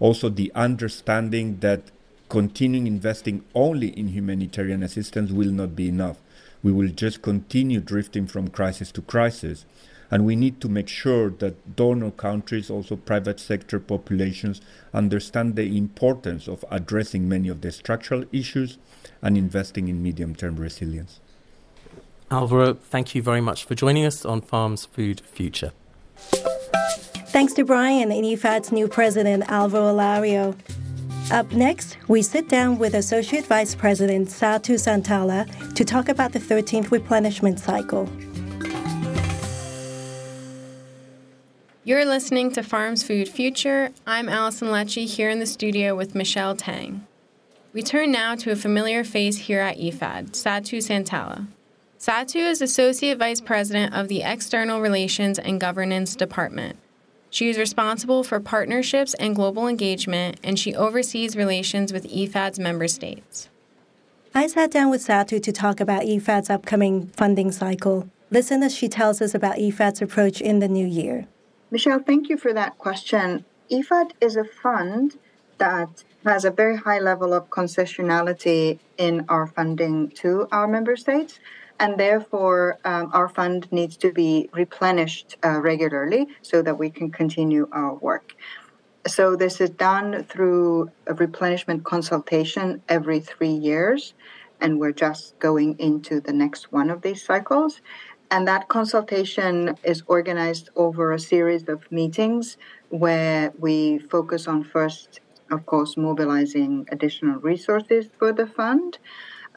also 0.00 0.28
the 0.28 0.52
understanding 0.54 1.58
that 1.60 1.90
continuing 2.28 2.86
investing 2.86 3.44
only 3.54 3.88
in 3.88 4.08
humanitarian 4.08 4.82
assistance 4.82 5.30
will 5.30 5.50
not 5.50 5.76
be 5.76 5.88
enough. 5.88 6.18
We 6.62 6.72
will 6.72 6.88
just 6.88 7.22
continue 7.22 7.80
drifting 7.80 8.26
from 8.26 8.48
crisis 8.48 8.90
to 8.92 9.02
crisis. 9.02 9.66
And 10.10 10.24
we 10.24 10.36
need 10.36 10.60
to 10.60 10.68
make 10.68 10.88
sure 10.88 11.30
that 11.30 11.76
donor 11.76 12.10
countries, 12.10 12.70
also 12.70 12.96
private 12.96 13.40
sector 13.40 13.80
populations, 13.80 14.60
understand 14.92 15.56
the 15.56 15.76
importance 15.76 16.46
of 16.46 16.64
addressing 16.70 17.28
many 17.28 17.48
of 17.48 17.62
the 17.62 17.72
structural 17.72 18.24
issues 18.32 18.78
and 19.22 19.36
investing 19.36 19.88
in 19.88 20.02
medium 20.02 20.34
term 20.34 20.56
resilience. 20.56 21.20
Alvaro, 22.30 22.74
thank 22.74 23.14
you 23.14 23.22
very 23.22 23.40
much 23.40 23.64
for 23.64 23.74
joining 23.74 24.04
us 24.04 24.24
on 24.24 24.40
Farms 24.40 24.86
Food 24.86 25.20
Future. 25.20 25.72
Thanks 27.34 27.52
to 27.54 27.64
Brian 27.64 28.12
and 28.12 28.24
IFAD's 28.24 28.70
new 28.70 28.86
president, 28.86 29.50
Alvaro 29.50 29.92
Lario. 29.92 30.56
Up 31.32 31.50
next, 31.50 31.98
we 32.06 32.22
sit 32.22 32.48
down 32.48 32.78
with 32.78 32.94
Associate 32.94 33.44
Vice 33.44 33.74
President 33.74 34.28
Satu 34.28 34.76
Santala 34.78 35.74
to 35.74 35.84
talk 35.84 36.08
about 36.08 36.30
the 36.30 36.38
13th 36.38 36.92
replenishment 36.92 37.58
cycle. 37.58 38.08
You're 41.82 42.04
listening 42.04 42.52
to 42.52 42.62
Farms 42.62 43.02
Food 43.02 43.28
Future. 43.28 43.90
I'm 44.06 44.28
Allison 44.28 44.68
Lecce 44.68 45.04
here 45.04 45.28
in 45.28 45.40
the 45.40 45.46
studio 45.46 45.96
with 45.96 46.14
Michelle 46.14 46.54
Tang. 46.54 47.04
We 47.72 47.82
turn 47.82 48.12
now 48.12 48.36
to 48.36 48.52
a 48.52 48.56
familiar 48.56 49.02
face 49.02 49.38
here 49.38 49.58
at 49.58 49.76
IFAD, 49.76 50.34
Satu 50.34 50.78
Santala. 50.78 51.48
Satu 51.98 52.36
is 52.36 52.62
Associate 52.62 53.18
Vice 53.18 53.40
President 53.40 53.92
of 53.92 54.06
the 54.06 54.22
External 54.22 54.80
Relations 54.80 55.40
and 55.40 55.60
Governance 55.60 56.14
Department. 56.14 56.78
She 57.34 57.48
is 57.48 57.58
responsible 57.58 58.22
for 58.22 58.38
partnerships 58.38 59.12
and 59.14 59.34
global 59.34 59.66
engagement, 59.66 60.38
and 60.44 60.56
she 60.56 60.72
oversees 60.72 61.36
relations 61.36 61.92
with 61.92 62.08
IFAD's 62.08 62.60
member 62.60 62.86
states. 62.86 63.48
I 64.32 64.46
sat 64.46 64.70
down 64.70 64.88
with 64.88 65.04
Satu 65.04 65.42
to 65.42 65.50
talk 65.50 65.80
about 65.80 66.02
IFAD's 66.02 66.48
upcoming 66.48 67.08
funding 67.08 67.50
cycle. 67.50 68.08
Listen 68.30 68.62
as 68.62 68.72
she 68.72 68.88
tells 68.88 69.20
us 69.20 69.34
about 69.34 69.56
IFAD's 69.56 70.00
approach 70.00 70.40
in 70.40 70.60
the 70.60 70.68
new 70.68 70.86
year. 70.86 71.26
Michelle, 71.72 71.98
thank 71.98 72.28
you 72.28 72.36
for 72.36 72.52
that 72.52 72.78
question. 72.78 73.44
IFAD 73.68 74.12
is 74.20 74.36
a 74.36 74.44
fund 74.44 75.18
that 75.58 76.04
has 76.24 76.44
a 76.44 76.52
very 76.52 76.76
high 76.76 77.00
level 77.00 77.34
of 77.34 77.50
concessionality 77.50 78.78
in 78.96 79.26
our 79.28 79.48
funding 79.48 80.08
to 80.22 80.46
our 80.52 80.68
member 80.68 80.94
states 80.94 81.40
and 81.80 81.98
therefore 81.98 82.78
um, 82.84 83.10
our 83.12 83.28
fund 83.28 83.70
needs 83.72 83.96
to 83.98 84.12
be 84.12 84.48
replenished 84.52 85.36
uh, 85.44 85.60
regularly 85.60 86.28
so 86.42 86.62
that 86.62 86.78
we 86.78 86.90
can 86.90 87.10
continue 87.10 87.68
our 87.72 87.94
work. 87.94 88.34
So 89.06 89.36
this 89.36 89.60
is 89.60 89.70
done 89.70 90.24
through 90.24 90.90
a 91.06 91.14
replenishment 91.14 91.84
consultation 91.84 92.82
every 92.88 93.20
three 93.20 93.52
years, 93.52 94.14
and 94.60 94.80
we're 94.80 94.92
just 94.92 95.38
going 95.38 95.78
into 95.78 96.20
the 96.20 96.32
next 96.32 96.72
one 96.72 96.88
of 96.88 97.02
these 97.02 97.22
cycles. 97.22 97.82
And 98.30 98.48
that 98.48 98.68
consultation 98.68 99.76
is 99.84 100.02
organized 100.06 100.70
over 100.74 101.12
a 101.12 101.18
series 101.18 101.68
of 101.68 101.90
meetings 101.92 102.56
where 102.88 103.52
we 103.58 103.98
focus 103.98 104.48
on 104.48 104.64
first, 104.64 105.20
of 105.50 105.66
course, 105.66 105.96
mobilizing 105.98 106.88
additional 106.90 107.38
resources 107.40 108.06
for 108.18 108.32
the 108.32 108.46
fund 108.46 108.98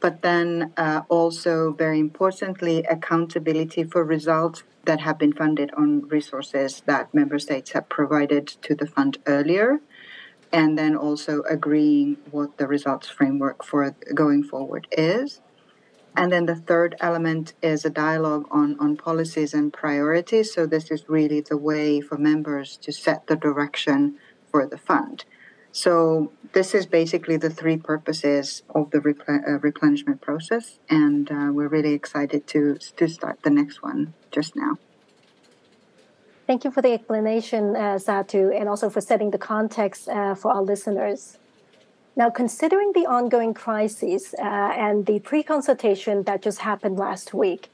but 0.01 0.22
then 0.22 0.74
uh, 0.77 1.01
also 1.10 1.74
very 1.74 2.00
importantly, 2.00 2.84
accountability 2.84 3.84
for 3.84 4.04
results 4.04 4.63
that 4.86 5.01
have 5.01 5.18
been 5.18 5.34
funded 5.34 5.72
on 5.75 6.08
resources 6.08 6.82
that 6.86 7.13
member 7.13 7.39
states 7.39 7.72
have 7.72 7.89
provided 7.89 8.48
to 8.48 8.75
the 8.75 8.88
fund 8.88 9.18
earlier, 9.25 9.80
and 10.54 10.77
then 10.77 10.96
also 10.96 11.42
agreeing 11.50 12.18
what 12.32 12.58
the 12.58 12.68
results 12.68 13.10
framework 13.10 13.63
for 13.63 13.96
going 14.13 14.44
forward 14.44 14.88
is. 14.92 15.42
And 16.16 16.32
then 16.32 16.46
the 16.48 16.56
third 16.56 16.96
element 17.00 17.54
is 17.62 17.86
a 17.86 17.92
dialogue 17.92 18.48
on, 18.50 18.80
on 18.80 18.98
policies 18.98 19.54
and 19.54 19.72
priorities. 19.72 20.54
So, 20.54 20.66
this 20.66 20.89
is 20.89 21.08
really 21.08 21.42
the 21.42 21.58
way 21.58 22.01
for 22.01 22.18
members 22.18 22.77
to 22.77 22.92
set 22.92 23.27
the 23.27 23.36
direction 23.36 24.18
for 24.51 24.66
the 24.66 24.77
fund. 24.77 25.25
So 25.72 26.32
this 26.54 26.74
is 26.74 26.86
basically 26.86 27.38
the 27.38 27.50
three 27.50 27.77
purposes 27.77 28.63
of 28.74 28.92
the 28.92 29.00
uh, 29.00 29.60
replenishment 29.60 30.22
process, 30.22 30.80
and 30.89 31.32
uh, 31.32 31.50
we're 31.51 31.68
really 31.68 31.94
excited 31.94 32.48
to 32.48 32.77
to 32.98 33.08
start 33.08 33.42
the 33.44 33.50
next 33.50 33.82
one 33.82 34.13
just 34.32 34.56
now. 34.56 34.77
Thank 36.48 36.63
you 36.63 36.72
for 36.72 36.82
the 36.82 36.94
explanation, 36.94 37.75
uh, 37.75 38.00
Satu, 38.00 38.58
and 38.58 38.70
also 38.70 38.89
for 38.89 39.01
setting 39.01 39.32
the 39.32 39.38
context 39.38 40.08
uh, 40.08 40.34
for 40.34 40.51
our 40.51 40.62
listeners. 40.62 41.38
Now, 42.16 42.30
considering 42.30 42.94
the 42.94 43.06
ongoing 43.06 43.54
crisis 43.54 44.34
uh, 44.34 44.42
and 44.42 45.06
the 45.06 45.20
pre 45.20 45.44
consultation 45.44 46.24
that 46.24 46.42
just 46.42 46.60
happened 46.60 46.98
last 46.98 47.34
week, 47.34 47.70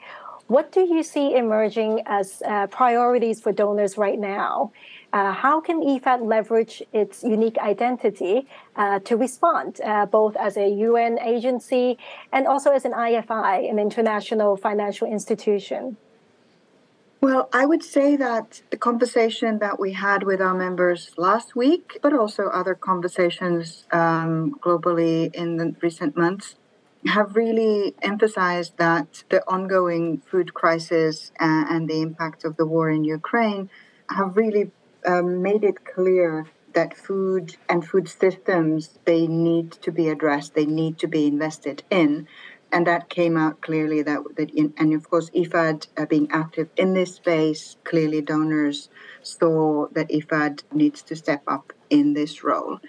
what 0.48 0.72
do 0.72 0.82
you 0.82 1.04
see 1.04 1.36
emerging 1.36 2.02
as 2.06 2.42
uh, 2.46 2.68
priorities 2.68 3.40
for 3.40 3.52
donors 3.52 3.98
right 3.98 4.20
now? 4.20 4.72
Uh, 5.14 5.32
how 5.32 5.62
can 5.62 5.80
IFAD 5.80 6.28
leverage 6.28 6.82
its 6.92 7.24
unique 7.24 7.60
identity 7.60 8.48
uh, 8.76 8.98
to 9.02 9.16
respond, 9.16 9.80
uh, 9.86 10.08
both 10.08 10.36
as 10.36 10.58
a 10.58 10.68
UN 10.68 11.20
agency 11.20 12.00
and 12.32 12.48
also 12.48 12.72
as 12.72 12.84
an 12.84 12.94
IFI, 12.94 13.70
an 13.70 13.78
international 13.78 14.58
financial 14.58 15.08
institution? 15.08 15.98
Well, 17.22 17.48
I 17.54 17.68
would 17.68 17.84
say 17.84 18.16
that 18.18 18.64
the 18.72 18.76
conversation 18.76 19.60
that 19.60 19.80
we 19.80 19.94
had 19.94 20.24
with 20.24 20.42
our 20.42 20.56
members 20.56 21.12
last 21.16 21.56
week, 21.56 22.00
but 22.02 22.12
also 22.12 22.48
other 22.48 22.74
conversations 22.74 23.86
um, 23.92 24.56
globally 24.60 25.34
in 25.34 25.58
the 25.58 25.76
recent 25.80 26.18
months, 26.18 26.56
have 27.06 27.36
really 27.36 27.94
emphasized 28.02 28.78
that 28.78 29.24
the 29.30 29.44
ongoing 29.48 30.24
food 30.26 30.56
crisis 30.56 31.32
uh, 31.40 31.66
and 31.70 31.88
the 31.88 32.02
impact 32.02 32.44
of 32.44 32.58
the 32.58 32.66
war 32.66 32.90
in 32.90 33.04
Ukraine 33.04 33.70
have 34.10 34.36
really 34.36 34.72
um, 35.06 35.42
made 35.42 35.64
it 35.64 35.86
clear 35.86 36.46
that 36.74 36.98
food 36.98 37.56
and 37.70 37.86
food 37.88 38.08
systems 38.10 39.00
they 39.06 39.28
need 39.28 39.72
to 39.72 39.92
be 39.92 40.10
addressed 40.10 40.56
they 40.56 40.66
need 40.66 40.98
to 41.00 41.08
be 41.08 41.28
invested 41.28 41.84
in. 41.90 42.28
And 42.72 42.88
that 42.88 43.10
came 43.10 43.38
out 43.38 43.62
clearly 43.62 44.02
that, 44.02 44.24
that 44.38 44.50
in, 44.50 44.74
and 44.78 44.94
of 44.94 45.08
course 45.08 45.30
ifad 45.32 45.88
uh, 45.96 46.06
being 46.06 46.28
active 46.32 46.70
in 46.76 46.94
this 46.94 47.16
space 47.16 47.78
clearly 47.84 48.22
donors 48.22 48.90
saw 49.22 49.88
that 49.92 50.10
ifad 50.10 50.64
needs 50.74 51.04
to 51.04 51.16
step 51.16 51.44
up 51.48 51.74
in 51.92 52.14
this 52.14 52.44
role 52.44 52.80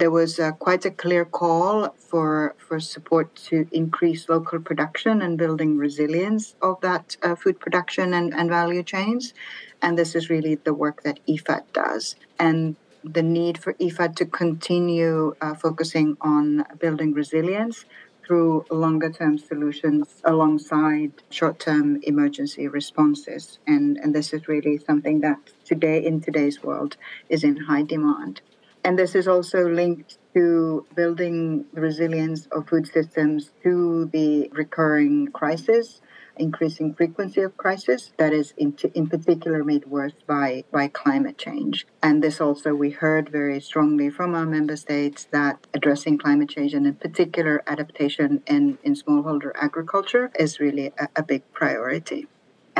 there 0.00 0.10
was 0.10 0.40
uh, 0.40 0.50
quite 0.52 0.86
a 0.86 0.90
clear 0.90 1.26
call 1.26 1.94
for 2.08 2.54
for 2.56 2.80
support 2.80 3.26
to 3.48 3.68
increase 3.70 4.30
local 4.30 4.58
production 4.58 5.20
and 5.20 5.36
building 5.36 5.76
resilience 5.76 6.54
of 6.62 6.80
that 6.80 7.16
uh, 7.22 7.34
food 7.34 7.60
production 7.60 8.14
and, 8.14 8.32
and 8.32 8.48
value 8.48 8.82
chains. 8.82 9.34
And 9.82 9.98
this 9.98 10.14
is 10.14 10.30
really 10.30 10.54
the 10.54 10.72
work 10.72 11.02
that 11.02 11.20
IFAD 11.28 11.64
does. 11.74 12.16
And 12.38 12.76
the 13.04 13.22
need 13.22 13.58
for 13.58 13.74
IFAD 13.74 14.16
to 14.16 14.26
continue 14.26 15.34
uh, 15.40 15.54
focusing 15.54 16.16
on 16.22 16.64
building 16.78 17.12
resilience 17.12 17.84
through 18.24 18.64
longer 18.70 19.10
term 19.10 19.36
solutions 19.36 20.06
alongside 20.24 21.12
short 21.28 21.58
term 21.58 22.00
emergency 22.04 22.68
responses. 22.68 23.58
And, 23.66 23.98
and 23.98 24.14
this 24.14 24.32
is 24.32 24.48
really 24.48 24.78
something 24.78 25.20
that 25.20 25.38
today, 25.64 25.98
in 26.04 26.20
today's 26.22 26.62
world, 26.62 26.96
is 27.28 27.44
in 27.44 27.56
high 27.56 27.82
demand. 27.82 28.40
And 28.84 28.98
this 28.98 29.14
is 29.14 29.28
also 29.28 29.68
linked 29.68 30.18
to 30.34 30.86
building 30.94 31.66
the 31.74 31.80
resilience 31.80 32.46
of 32.46 32.68
food 32.68 32.86
systems 32.86 33.52
to 33.62 34.06
the 34.06 34.48
recurring 34.52 35.28
crisis, 35.28 36.00
increasing 36.36 36.94
frequency 36.94 37.42
of 37.42 37.56
crisis 37.58 38.12
that 38.16 38.32
is 38.32 38.54
in, 38.56 38.72
t- 38.72 38.90
in 38.94 39.08
particular 39.08 39.64
made 39.64 39.84
worse 39.86 40.14
by, 40.26 40.64
by 40.72 40.88
climate 40.88 41.36
change. 41.36 41.86
And 42.02 42.22
this 42.22 42.40
also 42.40 42.74
we 42.74 42.90
heard 42.90 43.28
very 43.28 43.60
strongly 43.60 44.08
from 44.08 44.34
our 44.34 44.46
member 44.46 44.76
states 44.76 45.26
that 45.30 45.66
addressing 45.74 46.16
climate 46.16 46.48
change 46.48 46.72
and 46.72 46.86
in 46.86 46.94
particular 46.94 47.62
adaptation 47.66 48.42
in, 48.46 48.78
in 48.82 48.94
smallholder 48.94 49.52
agriculture 49.56 50.30
is 50.38 50.58
really 50.58 50.92
a, 50.98 51.08
a 51.16 51.22
big 51.22 51.42
priority 51.52 52.28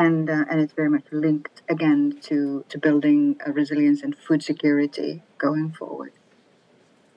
and 0.01 0.31
uh, 0.31 0.45
and 0.51 0.61
it's 0.63 0.73
very 0.73 0.89
much 0.89 1.05
linked 1.13 1.63
again 1.69 2.19
to 2.29 2.65
to 2.71 2.79
building 2.79 3.21
resilience 3.47 4.03
and 4.03 4.17
food 4.17 4.43
security 4.43 5.23
going 5.39 5.71
forward. 5.71 6.13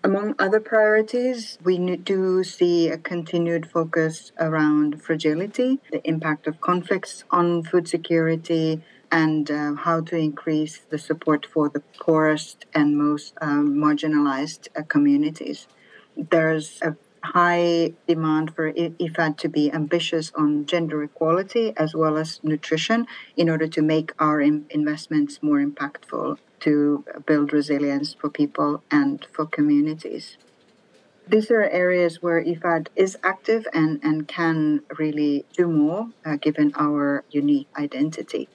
Among 0.03 0.35
other 0.37 0.59
priorities, 0.59 1.57
we 1.63 1.77
do 1.95 2.43
see 2.43 2.89
a 2.89 2.97
continued 2.97 3.65
focus 3.75 4.33
around 4.37 5.01
fragility, 5.01 5.79
the 5.93 6.05
impact 6.05 6.45
of 6.45 6.59
conflicts 6.59 7.23
on 7.31 7.63
food 7.63 7.87
security, 7.87 8.81
and 9.09 9.49
uh, 9.49 9.75
how 9.75 10.01
to 10.01 10.17
increase 10.17 10.79
the 10.89 10.97
support 10.97 11.45
for 11.45 11.69
the 11.69 11.83
poorest 12.01 12.65
and 12.73 12.97
most 12.97 13.33
um, 13.39 13.75
marginalized 13.85 14.67
uh, 14.75 14.83
communities. 14.95 15.67
There's 16.17 16.79
a 16.81 16.97
high 17.23 17.93
demand 18.07 18.53
for 18.53 18.71
IFAD 18.71 19.37
to 19.37 19.49
be 19.49 19.71
ambitious 19.71 20.31
on 20.35 20.65
gender 20.65 21.01
equality 21.03 21.73
as 21.77 21.95
well 21.95 22.17
as 22.17 22.41
nutrition 22.43 23.07
in 23.37 23.49
order 23.49 23.67
to 23.67 23.81
make 23.81 24.11
our 24.19 24.41
investments 24.41 25.39
more 25.41 25.59
impactful 25.59 26.37
to 26.59 27.03
build 27.25 27.53
resilience 27.53 28.13
for 28.13 28.29
people 28.29 28.83
and 28.91 29.25
for 29.31 29.45
communities. 29.45 30.37
These 31.27 31.49
are 31.51 31.63
areas 31.63 32.21
where 32.21 32.43
IFAD 32.43 32.87
is 32.95 33.17
active 33.23 33.65
and, 33.73 33.99
and 34.03 34.27
can 34.27 34.81
really 34.97 35.45
do 35.55 35.67
more 35.67 36.09
uh, 36.25 36.35
given 36.35 36.73
our 36.75 37.23
unique 37.31 37.67
identity. 37.77 38.49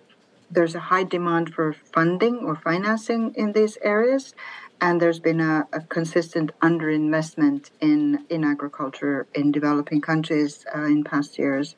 There's 0.51 0.75
a 0.75 0.89
high 0.93 1.05
demand 1.05 1.55
for 1.55 1.73
funding 1.73 2.39
or 2.39 2.57
financing 2.57 3.33
in 3.35 3.53
these 3.53 3.79
areas, 3.83 4.35
and 4.81 5.01
there's 5.01 5.21
been 5.21 5.41
a, 5.41 5.67
a, 5.73 5.81
consistent 5.81 6.51
underinvestment 6.61 7.71
in 7.81 8.25
in 8.29 8.45
agriculture 8.45 9.27
in 9.35 9.51
developing 9.53 10.01
countries 10.01 10.65
uh, 10.75 10.85
in 10.85 11.05
past 11.05 11.39
years 11.39 11.77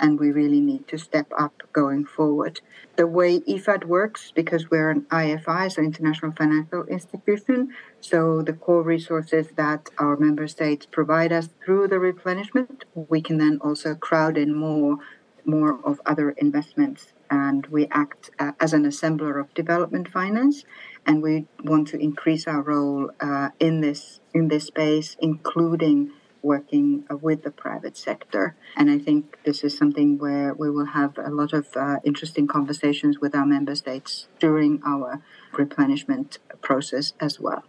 and 0.00 0.18
we 0.18 0.30
really 0.30 0.60
need 0.60 0.86
to 0.88 0.98
step 0.98 1.26
up 1.36 1.62
going 1.72 2.04
forward. 2.04 2.60
The 2.96 3.06
way 3.06 3.40
IFAD 3.40 3.84
works, 3.84 4.32
because 4.34 4.70
we're 4.70 4.90
an 4.90 5.02
IFI, 5.10 5.72
so 5.72 5.82
International 5.82 6.32
Financial 6.32 6.84
Institution, 6.84 7.74
so 8.00 8.42
the 8.42 8.52
core 8.52 8.82
resources 8.82 9.48
that 9.56 9.90
our 9.98 10.16
member 10.16 10.46
states 10.48 10.86
provide 10.86 11.32
us 11.32 11.48
through 11.64 11.88
the 11.88 11.98
replenishment, 11.98 12.84
we 12.94 13.20
can 13.20 13.38
then 13.38 13.58
also 13.60 13.94
crowd 13.94 14.36
in 14.36 14.54
more, 14.54 14.98
more 15.44 15.78
of 15.84 16.00
other 16.06 16.30
investments. 16.30 17.12
And 17.30 17.66
we 17.66 17.86
act 17.90 18.30
uh, 18.38 18.52
as 18.60 18.72
an 18.72 18.84
assembler 18.84 19.38
of 19.38 19.52
development 19.54 20.08
finance 20.08 20.64
and 21.08 21.22
we 21.22 21.46
want 21.64 21.88
to 21.88 21.98
increase 21.98 22.46
our 22.46 22.60
role 22.60 23.10
uh, 23.18 23.48
in 23.58 23.80
this 23.80 24.20
in 24.34 24.48
this 24.48 24.66
space, 24.66 25.16
including 25.20 26.12
working 26.42 27.04
uh, 27.10 27.16
with 27.16 27.42
the 27.42 27.50
private 27.50 27.96
sector. 27.96 28.54
And 28.76 28.90
I 28.90 28.98
think 28.98 29.38
this 29.44 29.64
is 29.64 29.76
something 29.76 30.18
where 30.18 30.54
we 30.54 30.70
will 30.70 30.86
have 31.00 31.18
a 31.18 31.30
lot 31.30 31.52
of 31.52 31.66
uh, 31.74 31.96
interesting 32.04 32.46
conversations 32.46 33.18
with 33.18 33.34
our 33.34 33.46
member 33.46 33.74
states 33.74 34.28
during 34.38 34.80
our 34.86 35.22
replenishment 35.52 36.38
process 36.60 37.14
as 37.18 37.40
well. 37.40 37.64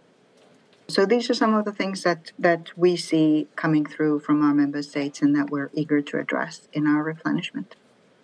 So 0.86 1.06
these 1.06 1.30
are 1.30 1.34
some 1.34 1.54
of 1.54 1.64
the 1.64 1.72
things 1.72 2.02
that, 2.02 2.32
that 2.38 2.76
we 2.76 2.96
see 2.96 3.48
coming 3.56 3.86
through 3.86 4.20
from 4.20 4.44
our 4.44 4.52
member 4.52 4.82
states 4.82 5.22
and 5.22 5.34
that 5.36 5.48
we're 5.48 5.70
eager 5.72 6.02
to 6.02 6.18
address 6.18 6.68
in 6.72 6.86
our 6.86 7.02
replenishment. 7.02 7.76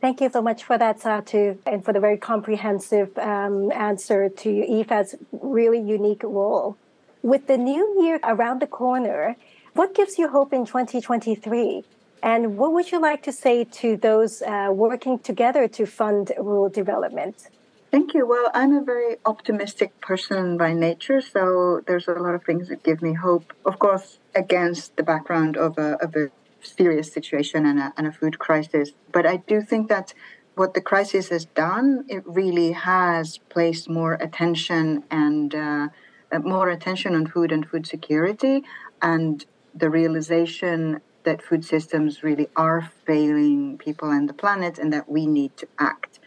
Thank 0.06 0.20
you 0.20 0.30
so 0.30 0.40
much 0.40 0.62
for 0.62 0.78
that, 0.78 1.00
Satu, 1.00 1.58
and 1.66 1.84
for 1.84 1.92
the 1.92 1.98
very 1.98 2.16
comprehensive 2.16 3.18
um, 3.18 3.72
answer 3.72 4.28
to 4.28 4.48
IFAD's 4.48 5.16
really 5.32 5.80
unique 5.80 6.22
role. 6.22 6.76
With 7.22 7.48
the 7.48 7.58
new 7.58 8.00
year 8.00 8.20
around 8.22 8.60
the 8.60 8.68
corner, 8.68 9.34
what 9.72 9.96
gives 9.96 10.16
you 10.16 10.28
hope 10.28 10.52
in 10.52 10.64
2023? 10.64 11.82
And 12.22 12.56
what 12.56 12.72
would 12.72 12.92
you 12.92 13.00
like 13.00 13.24
to 13.24 13.32
say 13.32 13.64
to 13.64 13.96
those 13.96 14.42
uh, 14.42 14.68
working 14.70 15.18
together 15.18 15.66
to 15.66 15.86
fund 15.86 16.30
rural 16.38 16.68
development? 16.68 17.48
Thank 17.90 18.14
you. 18.14 18.28
Well, 18.28 18.48
I'm 18.54 18.76
a 18.76 18.84
very 18.84 19.16
optimistic 19.26 20.00
person 20.00 20.56
by 20.56 20.72
nature, 20.72 21.20
so 21.20 21.82
there's 21.84 22.06
a 22.06 22.12
lot 22.12 22.36
of 22.36 22.44
things 22.44 22.68
that 22.68 22.84
give 22.84 23.02
me 23.02 23.14
hope. 23.14 23.52
Of 23.64 23.80
course, 23.80 24.18
against 24.36 24.94
the 24.94 25.02
background 25.02 25.56
of 25.56 25.78
a, 25.78 26.00
of 26.00 26.14
a 26.14 26.30
serious 26.66 27.12
situation 27.12 27.66
and 27.66 27.78
a, 27.78 27.92
and 27.96 28.06
a 28.06 28.12
food 28.12 28.38
crisis. 28.38 28.92
But 29.12 29.26
I 29.26 29.38
do 29.38 29.60
think 29.60 29.88
that 29.88 30.12
what 30.54 30.74
the 30.74 30.80
crisis 30.80 31.28
has 31.28 31.44
done, 31.44 32.04
it 32.08 32.22
really 32.26 32.72
has 32.72 33.38
placed 33.50 33.88
more 33.88 34.14
attention 34.14 35.04
and 35.10 35.54
uh, 35.54 35.88
uh, 36.32 36.38
more 36.40 36.70
attention 36.70 37.14
on 37.14 37.26
food 37.26 37.52
and 37.52 37.68
food 37.68 37.86
security 37.86 38.64
and 39.02 39.44
the 39.74 39.90
realization 39.90 41.00
that 41.24 41.42
food 41.42 41.64
systems 41.64 42.22
really 42.22 42.48
are 42.56 42.90
failing 43.04 43.76
people 43.78 44.10
and 44.10 44.28
the 44.28 44.32
planet 44.32 44.78
and 44.78 44.92
that 44.92 45.08
we 45.08 45.26
need 45.26 45.56
to 45.56 45.68
act. 45.78 46.18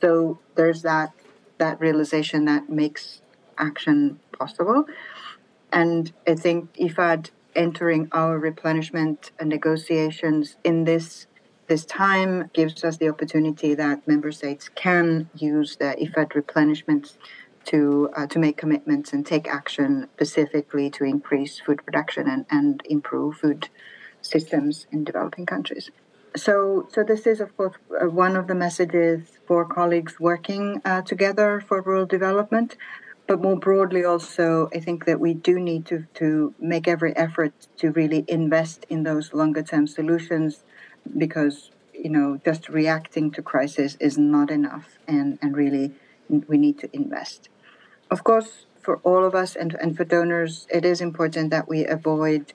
So 0.00 0.40
there's 0.56 0.82
that 0.82 1.12
that 1.58 1.80
realization 1.80 2.44
that 2.44 2.68
makes 2.68 3.22
action 3.56 4.20
possible. 4.32 4.84
And 5.72 6.12
I 6.26 6.34
think 6.34 6.74
IFAD 6.74 7.30
entering 7.56 8.08
our 8.12 8.38
replenishment 8.38 9.32
negotiations 9.42 10.56
in 10.64 10.84
this 10.84 11.26
this 11.66 11.84
time 11.84 12.48
gives 12.52 12.84
us 12.84 12.96
the 12.98 13.08
opportunity 13.08 13.74
that 13.74 14.06
member 14.06 14.30
states 14.30 14.68
can 14.76 15.28
use 15.34 15.76
the 15.76 15.96
IFAD 16.00 16.28
replenishments 16.40 17.14
to 17.64 18.08
uh, 18.16 18.26
to 18.28 18.38
make 18.38 18.56
commitments 18.56 19.12
and 19.12 19.26
take 19.26 19.48
action 19.48 20.08
specifically 20.14 20.88
to 20.90 21.04
increase 21.04 21.58
food 21.58 21.84
production 21.84 22.28
and, 22.28 22.46
and 22.50 22.82
improve 22.88 23.36
food 23.36 23.68
systems 24.22 24.86
in 24.92 25.04
developing 25.04 25.46
countries. 25.46 25.90
so, 26.36 26.86
so 26.92 27.02
this 27.02 27.26
is, 27.26 27.40
of 27.40 27.56
course, 27.56 27.74
uh, 28.00 28.08
one 28.08 28.36
of 28.36 28.46
the 28.46 28.54
messages 28.54 29.38
for 29.46 29.64
colleagues 29.64 30.20
working 30.20 30.80
uh, 30.84 31.02
together 31.02 31.62
for 31.66 31.80
rural 31.82 32.06
development. 32.06 32.76
But 33.26 33.42
more 33.42 33.56
broadly, 33.56 34.04
also, 34.04 34.68
I 34.72 34.78
think 34.78 35.04
that 35.06 35.18
we 35.18 35.34
do 35.34 35.58
need 35.58 35.84
to, 35.86 36.06
to 36.14 36.54
make 36.60 36.86
every 36.86 37.14
effort 37.16 37.52
to 37.78 37.90
really 37.90 38.24
invest 38.28 38.86
in 38.88 39.02
those 39.02 39.34
longer 39.34 39.62
term 39.62 39.88
solutions 39.88 40.62
because, 41.16 41.70
you 41.92 42.08
know, 42.08 42.40
just 42.44 42.68
reacting 42.68 43.32
to 43.32 43.42
crisis 43.42 43.96
is 43.98 44.16
not 44.16 44.50
enough. 44.50 44.98
And, 45.08 45.38
and 45.42 45.56
really, 45.56 45.92
we 46.28 46.56
need 46.56 46.78
to 46.78 46.88
invest. 46.94 47.48
Of 48.10 48.22
course, 48.22 48.66
for 48.80 48.98
all 48.98 49.24
of 49.24 49.34
us 49.34 49.56
and, 49.56 49.74
and 49.80 49.96
for 49.96 50.04
donors, 50.04 50.68
it 50.70 50.84
is 50.84 51.00
important 51.00 51.50
that 51.50 51.68
we 51.68 51.84
avoid 51.84 52.52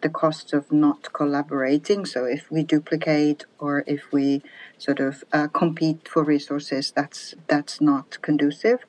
the 0.00 0.08
costs 0.08 0.52
of 0.54 0.72
not 0.72 1.12
collaborating. 1.12 2.06
So 2.06 2.24
if 2.24 2.50
we 2.50 2.62
duplicate 2.62 3.44
or 3.58 3.84
if 3.86 4.10
we 4.10 4.42
sort 4.78 5.00
of 5.00 5.24
uh, 5.32 5.48
compete 5.48 6.08
for 6.08 6.22
resources, 6.22 6.92
that's 6.94 7.34
that's 7.46 7.80
not 7.80 8.18
conducive. 8.22 8.80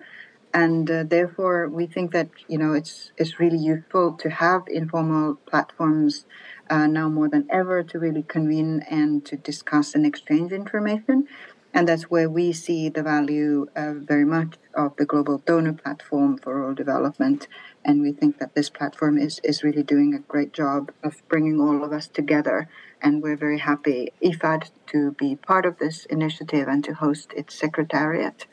And 0.55 0.89
uh, 0.89 1.03
therefore, 1.03 1.67
we 1.67 1.85
think 1.85 2.13
that 2.13 2.29
you 2.47 2.57
know 2.57 2.71
it's 2.71 3.11
it's 3.17 3.41
really 3.41 3.57
useful 3.57 4.13
to 4.13 4.29
have 4.29 4.61
informal 4.69 5.35
platforms 5.51 6.25
uh, 6.69 6.87
now 6.87 7.09
more 7.09 7.27
than 7.27 7.45
ever 7.49 7.83
to 7.83 7.99
really 7.99 8.23
convene 8.23 8.79
and 8.89 9.25
to 9.25 9.35
discuss 9.35 9.93
and 9.95 10.05
exchange 10.05 10.53
information. 10.53 11.27
And 11.73 11.89
that's 11.89 12.03
where 12.03 12.29
we 12.29 12.53
see 12.53 12.87
the 12.87 13.03
value 13.03 13.67
uh, 13.75 13.95
very 13.95 14.23
much 14.23 14.55
of 14.73 14.95
the 14.95 15.03
global 15.03 15.39
donor 15.39 15.73
platform 15.73 16.37
for 16.37 16.55
rural 16.55 16.73
development. 16.73 17.49
And 17.83 18.01
we 18.01 18.13
think 18.13 18.39
that 18.39 18.55
this 18.55 18.69
platform 18.69 19.17
is, 19.17 19.41
is 19.43 19.61
really 19.61 19.83
doing 19.83 20.13
a 20.13 20.19
great 20.19 20.53
job 20.53 20.93
of 21.03 21.21
bringing 21.27 21.59
all 21.59 21.83
of 21.83 21.91
us 21.91 22.07
together. 22.07 22.69
And 23.01 23.21
we're 23.21 23.35
very 23.35 23.59
happy, 23.59 24.13
IFAD, 24.23 24.69
to 24.87 25.11
be 25.11 25.35
part 25.35 25.65
of 25.65 25.79
this 25.79 26.05
initiative 26.05 26.69
and 26.69 26.81
to 26.85 26.93
host 26.93 27.33
its 27.35 27.53
secretariat. 27.53 28.45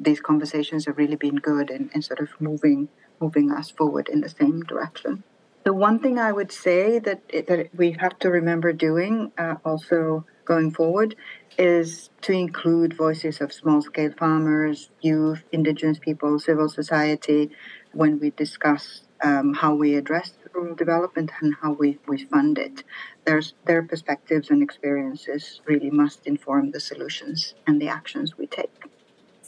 These 0.00 0.20
conversations 0.20 0.86
have 0.86 0.96
really 0.96 1.16
been 1.16 1.36
good 1.36 1.70
in, 1.70 1.90
in 1.94 2.02
sort 2.02 2.20
of 2.20 2.28
moving 2.40 2.88
moving 3.20 3.52
us 3.52 3.70
forward 3.70 4.08
in 4.08 4.22
the 4.22 4.28
same 4.28 4.62
direction. 4.62 5.22
The 5.62 5.74
one 5.74 5.98
thing 5.98 6.18
I 6.18 6.32
would 6.32 6.50
say 6.50 6.98
that, 7.00 7.20
that 7.28 7.68
we 7.76 7.92
have 8.00 8.18
to 8.20 8.30
remember 8.30 8.72
doing 8.72 9.30
uh, 9.36 9.56
also 9.62 10.24
going 10.46 10.70
forward 10.70 11.14
is 11.58 12.08
to 12.22 12.32
include 12.32 12.96
voices 12.96 13.42
of 13.42 13.52
small 13.52 13.82
scale 13.82 14.12
farmers, 14.18 14.90
youth, 15.02 15.44
indigenous 15.52 15.98
people, 15.98 16.38
civil 16.38 16.68
society 16.70 17.50
when 17.92 18.18
we 18.18 18.30
discuss 18.30 19.02
um, 19.22 19.52
how 19.52 19.74
we 19.74 19.96
address 19.96 20.32
rural 20.54 20.74
development 20.74 21.30
and 21.40 21.54
how 21.60 21.72
we, 21.72 21.98
we 22.08 22.24
fund 22.24 22.58
it. 22.58 22.82
There's, 23.26 23.52
their 23.66 23.82
perspectives 23.82 24.48
and 24.48 24.62
experiences 24.62 25.60
really 25.66 25.90
must 25.90 26.26
inform 26.26 26.70
the 26.70 26.80
solutions 26.80 27.54
and 27.66 27.80
the 27.80 27.88
actions 27.88 28.38
we 28.38 28.46
take. 28.46 28.89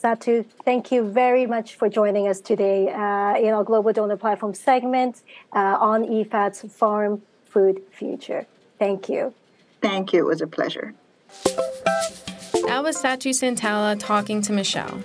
Satu, 0.03 0.45
thank 0.65 0.91
you 0.91 1.09
very 1.09 1.45
much 1.45 1.75
for 1.75 1.87
joining 1.87 2.27
us 2.27 2.41
today 2.41 2.89
uh, 2.89 3.37
in 3.37 3.53
our 3.53 3.63
Global 3.63 3.93
Donor 3.93 4.17
Platform 4.17 4.53
segment 4.53 5.21
uh, 5.53 5.77
on 5.79 6.03
IFAD's 6.03 6.69
Farm 6.73 7.21
Food 7.45 7.81
Future. 7.89 8.45
Thank 8.77 9.07
you. 9.07 9.33
Thank 9.81 10.11
you. 10.11 10.19
It 10.19 10.27
was 10.27 10.41
a 10.41 10.47
pleasure. 10.47 10.93
That 11.45 12.81
was 12.83 13.01
Satu 13.01 13.31
Santala 13.31 13.97
talking 13.97 14.41
to 14.41 14.51
Michelle. 14.51 15.01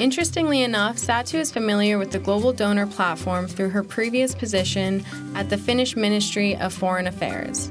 Interestingly 0.00 0.62
enough, 0.62 0.96
Satu 0.96 1.34
is 1.34 1.52
familiar 1.52 1.96
with 1.96 2.10
the 2.10 2.18
Global 2.18 2.52
Donor 2.52 2.88
Platform 2.88 3.46
through 3.46 3.68
her 3.68 3.84
previous 3.84 4.34
position 4.34 5.04
at 5.36 5.50
the 5.50 5.56
Finnish 5.56 5.94
Ministry 5.94 6.56
of 6.56 6.72
Foreign 6.72 7.06
Affairs. 7.06 7.68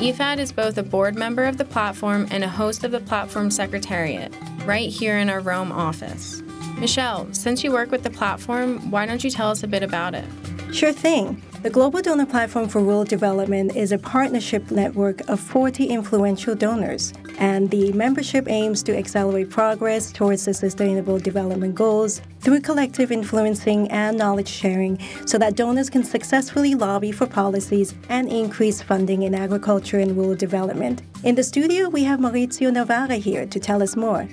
IFAD 0.00 0.38
is 0.38 0.50
both 0.50 0.76
a 0.76 0.82
board 0.82 1.14
member 1.14 1.44
of 1.44 1.56
the 1.56 1.64
platform 1.64 2.26
and 2.32 2.42
a 2.42 2.48
host 2.48 2.82
of 2.82 2.90
the 2.90 3.00
platform 3.00 3.50
secretariat, 3.50 4.32
right 4.64 4.88
here 4.88 5.18
in 5.18 5.30
our 5.30 5.40
Rome 5.40 5.72
office. 5.72 6.42
Michelle, 6.78 7.32
since 7.32 7.62
you 7.62 7.72
work 7.72 7.90
with 7.90 8.02
the 8.02 8.10
platform, 8.10 8.90
why 8.90 9.06
don't 9.06 9.22
you 9.22 9.30
tell 9.30 9.50
us 9.50 9.62
a 9.62 9.68
bit 9.68 9.82
about 9.82 10.14
it? 10.14 10.24
Sure 10.72 10.92
thing. 10.92 11.42
The 11.62 11.68
Global 11.68 12.00
Donor 12.00 12.24
Platform 12.24 12.68
for 12.68 12.80
Rural 12.80 13.04
Development 13.04 13.76
is 13.76 13.92
a 13.92 13.98
partnership 13.98 14.70
network 14.70 15.20
of 15.28 15.38
40 15.38 15.84
influential 15.84 16.54
donors, 16.54 17.12
and 17.38 17.70
the 17.70 17.92
membership 17.92 18.48
aims 18.48 18.82
to 18.84 18.96
accelerate 18.96 19.50
progress 19.50 20.10
towards 20.10 20.46
the 20.46 20.54
Sustainable 20.54 21.18
Development 21.18 21.74
Goals 21.74 22.22
through 22.40 22.60
collective 22.60 23.12
influencing 23.12 23.90
and 23.90 24.16
knowledge 24.16 24.48
sharing 24.48 24.98
so 25.26 25.36
that 25.36 25.54
donors 25.54 25.90
can 25.90 26.02
successfully 26.02 26.74
lobby 26.74 27.12
for 27.12 27.26
policies 27.26 27.94
and 28.08 28.30
increase 28.30 28.80
funding 28.80 29.24
in 29.24 29.34
agriculture 29.34 29.98
and 29.98 30.16
rural 30.16 30.34
development. 30.34 31.02
In 31.24 31.34
the 31.34 31.44
studio, 31.44 31.90
we 31.90 32.04
have 32.04 32.20
Maurizio 32.20 32.72
Novara 32.72 33.16
here 33.16 33.44
to 33.44 33.60
tell 33.60 33.82
us 33.82 33.96
more. 33.96 34.26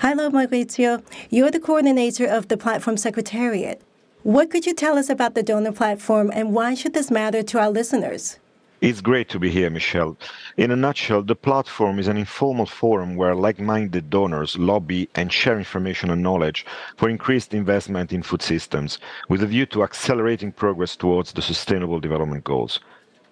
Hello, 0.00 0.30
Maurizio. 0.30 1.02
You're 1.28 1.50
the 1.50 1.60
coordinator 1.60 2.24
of 2.24 2.48
the 2.48 2.56
platform 2.56 2.96
secretariat. 2.96 3.82
What 4.22 4.48
could 4.50 4.64
you 4.64 4.72
tell 4.72 4.96
us 4.96 5.10
about 5.10 5.34
the 5.34 5.42
donor 5.42 5.72
platform 5.72 6.30
and 6.32 6.54
why 6.54 6.72
should 6.72 6.94
this 6.94 7.10
matter 7.10 7.42
to 7.42 7.60
our 7.60 7.68
listeners? 7.68 8.38
It's 8.80 9.02
great 9.02 9.28
to 9.28 9.38
be 9.38 9.50
here, 9.50 9.68
Michelle. 9.68 10.16
In 10.56 10.70
a 10.70 10.76
nutshell, 10.76 11.22
the 11.22 11.34
platform 11.34 11.98
is 11.98 12.08
an 12.08 12.16
informal 12.16 12.64
forum 12.64 13.14
where 13.14 13.34
like 13.34 13.60
minded 13.60 14.08
donors 14.08 14.56
lobby 14.56 15.06
and 15.16 15.30
share 15.30 15.58
information 15.58 16.08
and 16.08 16.22
knowledge 16.22 16.64
for 16.96 17.10
increased 17.10 17.52
investment 17.52 18.10
in 18.10 18.22
food 18.22 18.40
systems 18.40 19.00
with 19.28 19.42
a 19.42 19.46
view 19.46 19.66
to 19.66 19.82
accelerating 19.82 20.50
progress 20.50 20.96
towards 20.96 21.34
the 21.34 21.42
Sustainable 21.42 22.00
Development 22.00 22.42
Goals. 22.42 22.80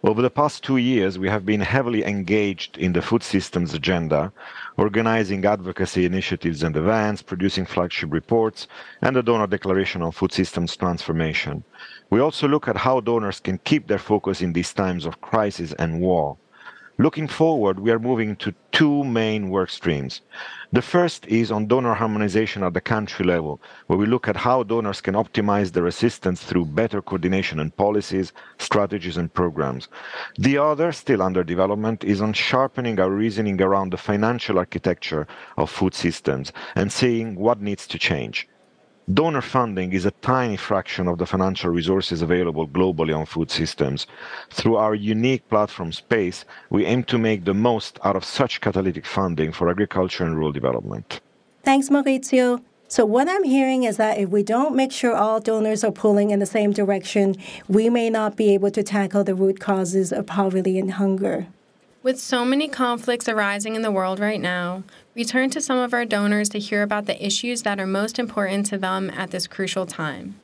Over 0.04 0.22
the 0.22 0.31
past 0.31 0.62
two 0.62 0.76
years, 0.76 1.18
we 1.18 1.28
have 1.28 1.44
been 1.44 1.61
heavily 1.61 2.04
engaged 2.04 2.78
in 2.78 2.92
the 2.92 3.02
food 3.02 3.24
systems 3.24 3.74
agenda, 3.74 4.33
organizing 4.78 5.44
advocacy 5.44 6.04
initiatives 6.04 6.62
and 6.62 6.76
events, 6.76 7.20
producing 7.20 7.66
flagship 7.66 8.12
reports, 8.12 8.68
and 9.02 9.16
the 9.16 9.22
donor 9.22 9.48
declaration 9.48 10.02
on 10.02 10.12
food 10.12 10.32
systems 10.32 10.76
transformation. 10.76 11.64
We 12.10 12.20
also 12.20 12.46
look 12.46 12.68
at 12.68 12.76
how 12.76 13.00
donors 13.00 13.40
can 13.40 13.58
keep 13.58 13.88
their 13.88 13.98
focus 13.98 14.40
in 14.40 14.52
these 14.52 14.72
times 14.72 15.04
of 15.04 15.20
crisis 15.20 15.74
and 15.80 16.00
war. 16.00 16.38
Looking 17.00 17.28
forward, 17.28 17.78
we 17.78 17.92
are 17.92 18.00
moving 18.00 18.34
to 18.37 18.52
two 18.72 19.04
main 19.04 19.50
work 19.50 19.70
streams. 19.70 20.20
The 20.72 20.82
first 20.82 21.24
is 21.26 21.52
on 21.52 21.68
donor 21.68 21.94
harmonization 21.94 22.64
at 22.64 22.74
the 22.74 22.80
country 22.80 23.24
level, 23.24 23.62
where 23.87 23.96
we 23.96 24.04
look 24.04 24.26
at 24.26 24.34
how 24.34 24.64
donors 24.64 25.00
can 25.00 25.14
optimize 25.14 25.70
their 25.70 25.87
assistance 25.87 26.42
through 26.42 26.64
better 26.64 27.00
coordination 27.00 27.61
and 27.61 27.76
policies, 27.76 28.32
strategies, 28.58 29.16
and 29.16 29.32
programs. 29.32 29.87
The 30.40 30.58
other, 30.58 30.90
still 30.90 31.22
under 31.22 31.44
development, 31.44 32.02
is 32.02 32.20
on 32.20 32.32
sharpening 32.32 32.98
our 32.98 33.11
reasoning 33.11 33.62
around 33.62 33.92
the 33.92 33.96
financial 33.96 34.58
architecture 34.58 35.28
of 35.56 35.70
food 35.70 35.94
systems 35.94 36.52
and 36.74 36.90
seeing 36.90 37.37
what 37.37 37.62
needs 37.62 37.87
to 37.87 37.98
change. 38.00 38.48
Donor 39.14 39.40
funding 39.40 39.94
is 39.94 40.04
a 40.04 40.10
tiny 40.20 40.58
fraction 40.58 41.08
of 41.08 41.16
the 41.16 41.24
financial 41.24 41.70
resources 41.70 42.20
available 42.20 42.68
globally 42.68 43.16
on 43.16 43.24
food 43.24 43.50
systems. 43.50 44.06
Through 44.50 44.76
our 44.76 44.94
unique 44.94 45.48
platform 45.48 45.92
space, 45.92 46.44
we 46.68 46.84
aim 46.84 47.04
to 47.04 47.16
make 47.16 47.46
the 47.46 47.54
most 47.54 47.98
out 48.04 48.16
of 48.16 48.24
such 48.24 48.60
catalytic 48.60 49.06
funding 49.06 49.50
for 49.50 49.70
agriculture 49.70 50.24
and 50.24 50.34
rural 50.34 50.52
development. 50.52 51.20
Thanks, 51.62 51.88
Maurizio. 51.88 52.62
So, 52.88 53.06
what 53.06 53.28
I'm 53.28 53.44
hearing 53.44 53.84
is 53.84 53.96
that 53.96 54.18
if 54.18 54.28
we 54.28 54.42
don't 54.42 54.76
make 54.76 54.92
sure 54.92 55.14
all 55.14 55.40
donors 55.40 55.84
are 55.84 55.92
pulling 55.92 56.30
in 56.30 56.38
the 56.38 56.46
same 56.46 56.72
direction, 56.72 57.34
we 57.66 57.88
may 57.88 58.10
not 58.10 58.36
be 58.36 58.52
able 58.52 58.70
to 58.72 58.82
tackle 58.82 59.24
the 59.24 59.34
root 59.34 59.58
causes 59.58 60.12
of 60.12 60.26
poverty 60.26 60.78
and 60.78 60.92
hunger. 60.92 61.46
With 62.00 62.20
so 62.20 62.44
many 62.44 62.68
conflicts 62.68 63.28
arising 63.28 63.74
in 63.74 63.82
the 63.82 63.90
world 63.90 64.20
right 64.20 64.40
now, 64.40 64.84
we 65.16 65.24
turn 65.24 65.50
to 65.50 65.61
some 65.61 65.78
of 65.78 65.92
our 65.92 66.04
donors 66.04 66.48
to 66.50 66.61
hear 66.61 66.82
about 66.82 67.06
the 67.06 67.24
issues 67.24 67.62
that 67.62 67.80
are 67.80 67.88
most 67.88 68.20
important 68.20 68.66
to 68.66 68.78
them 68.78 69.11
at 69.11 69.32
this 69.32 69.48
crucial 69.48 69.84
time. 69.84 70.37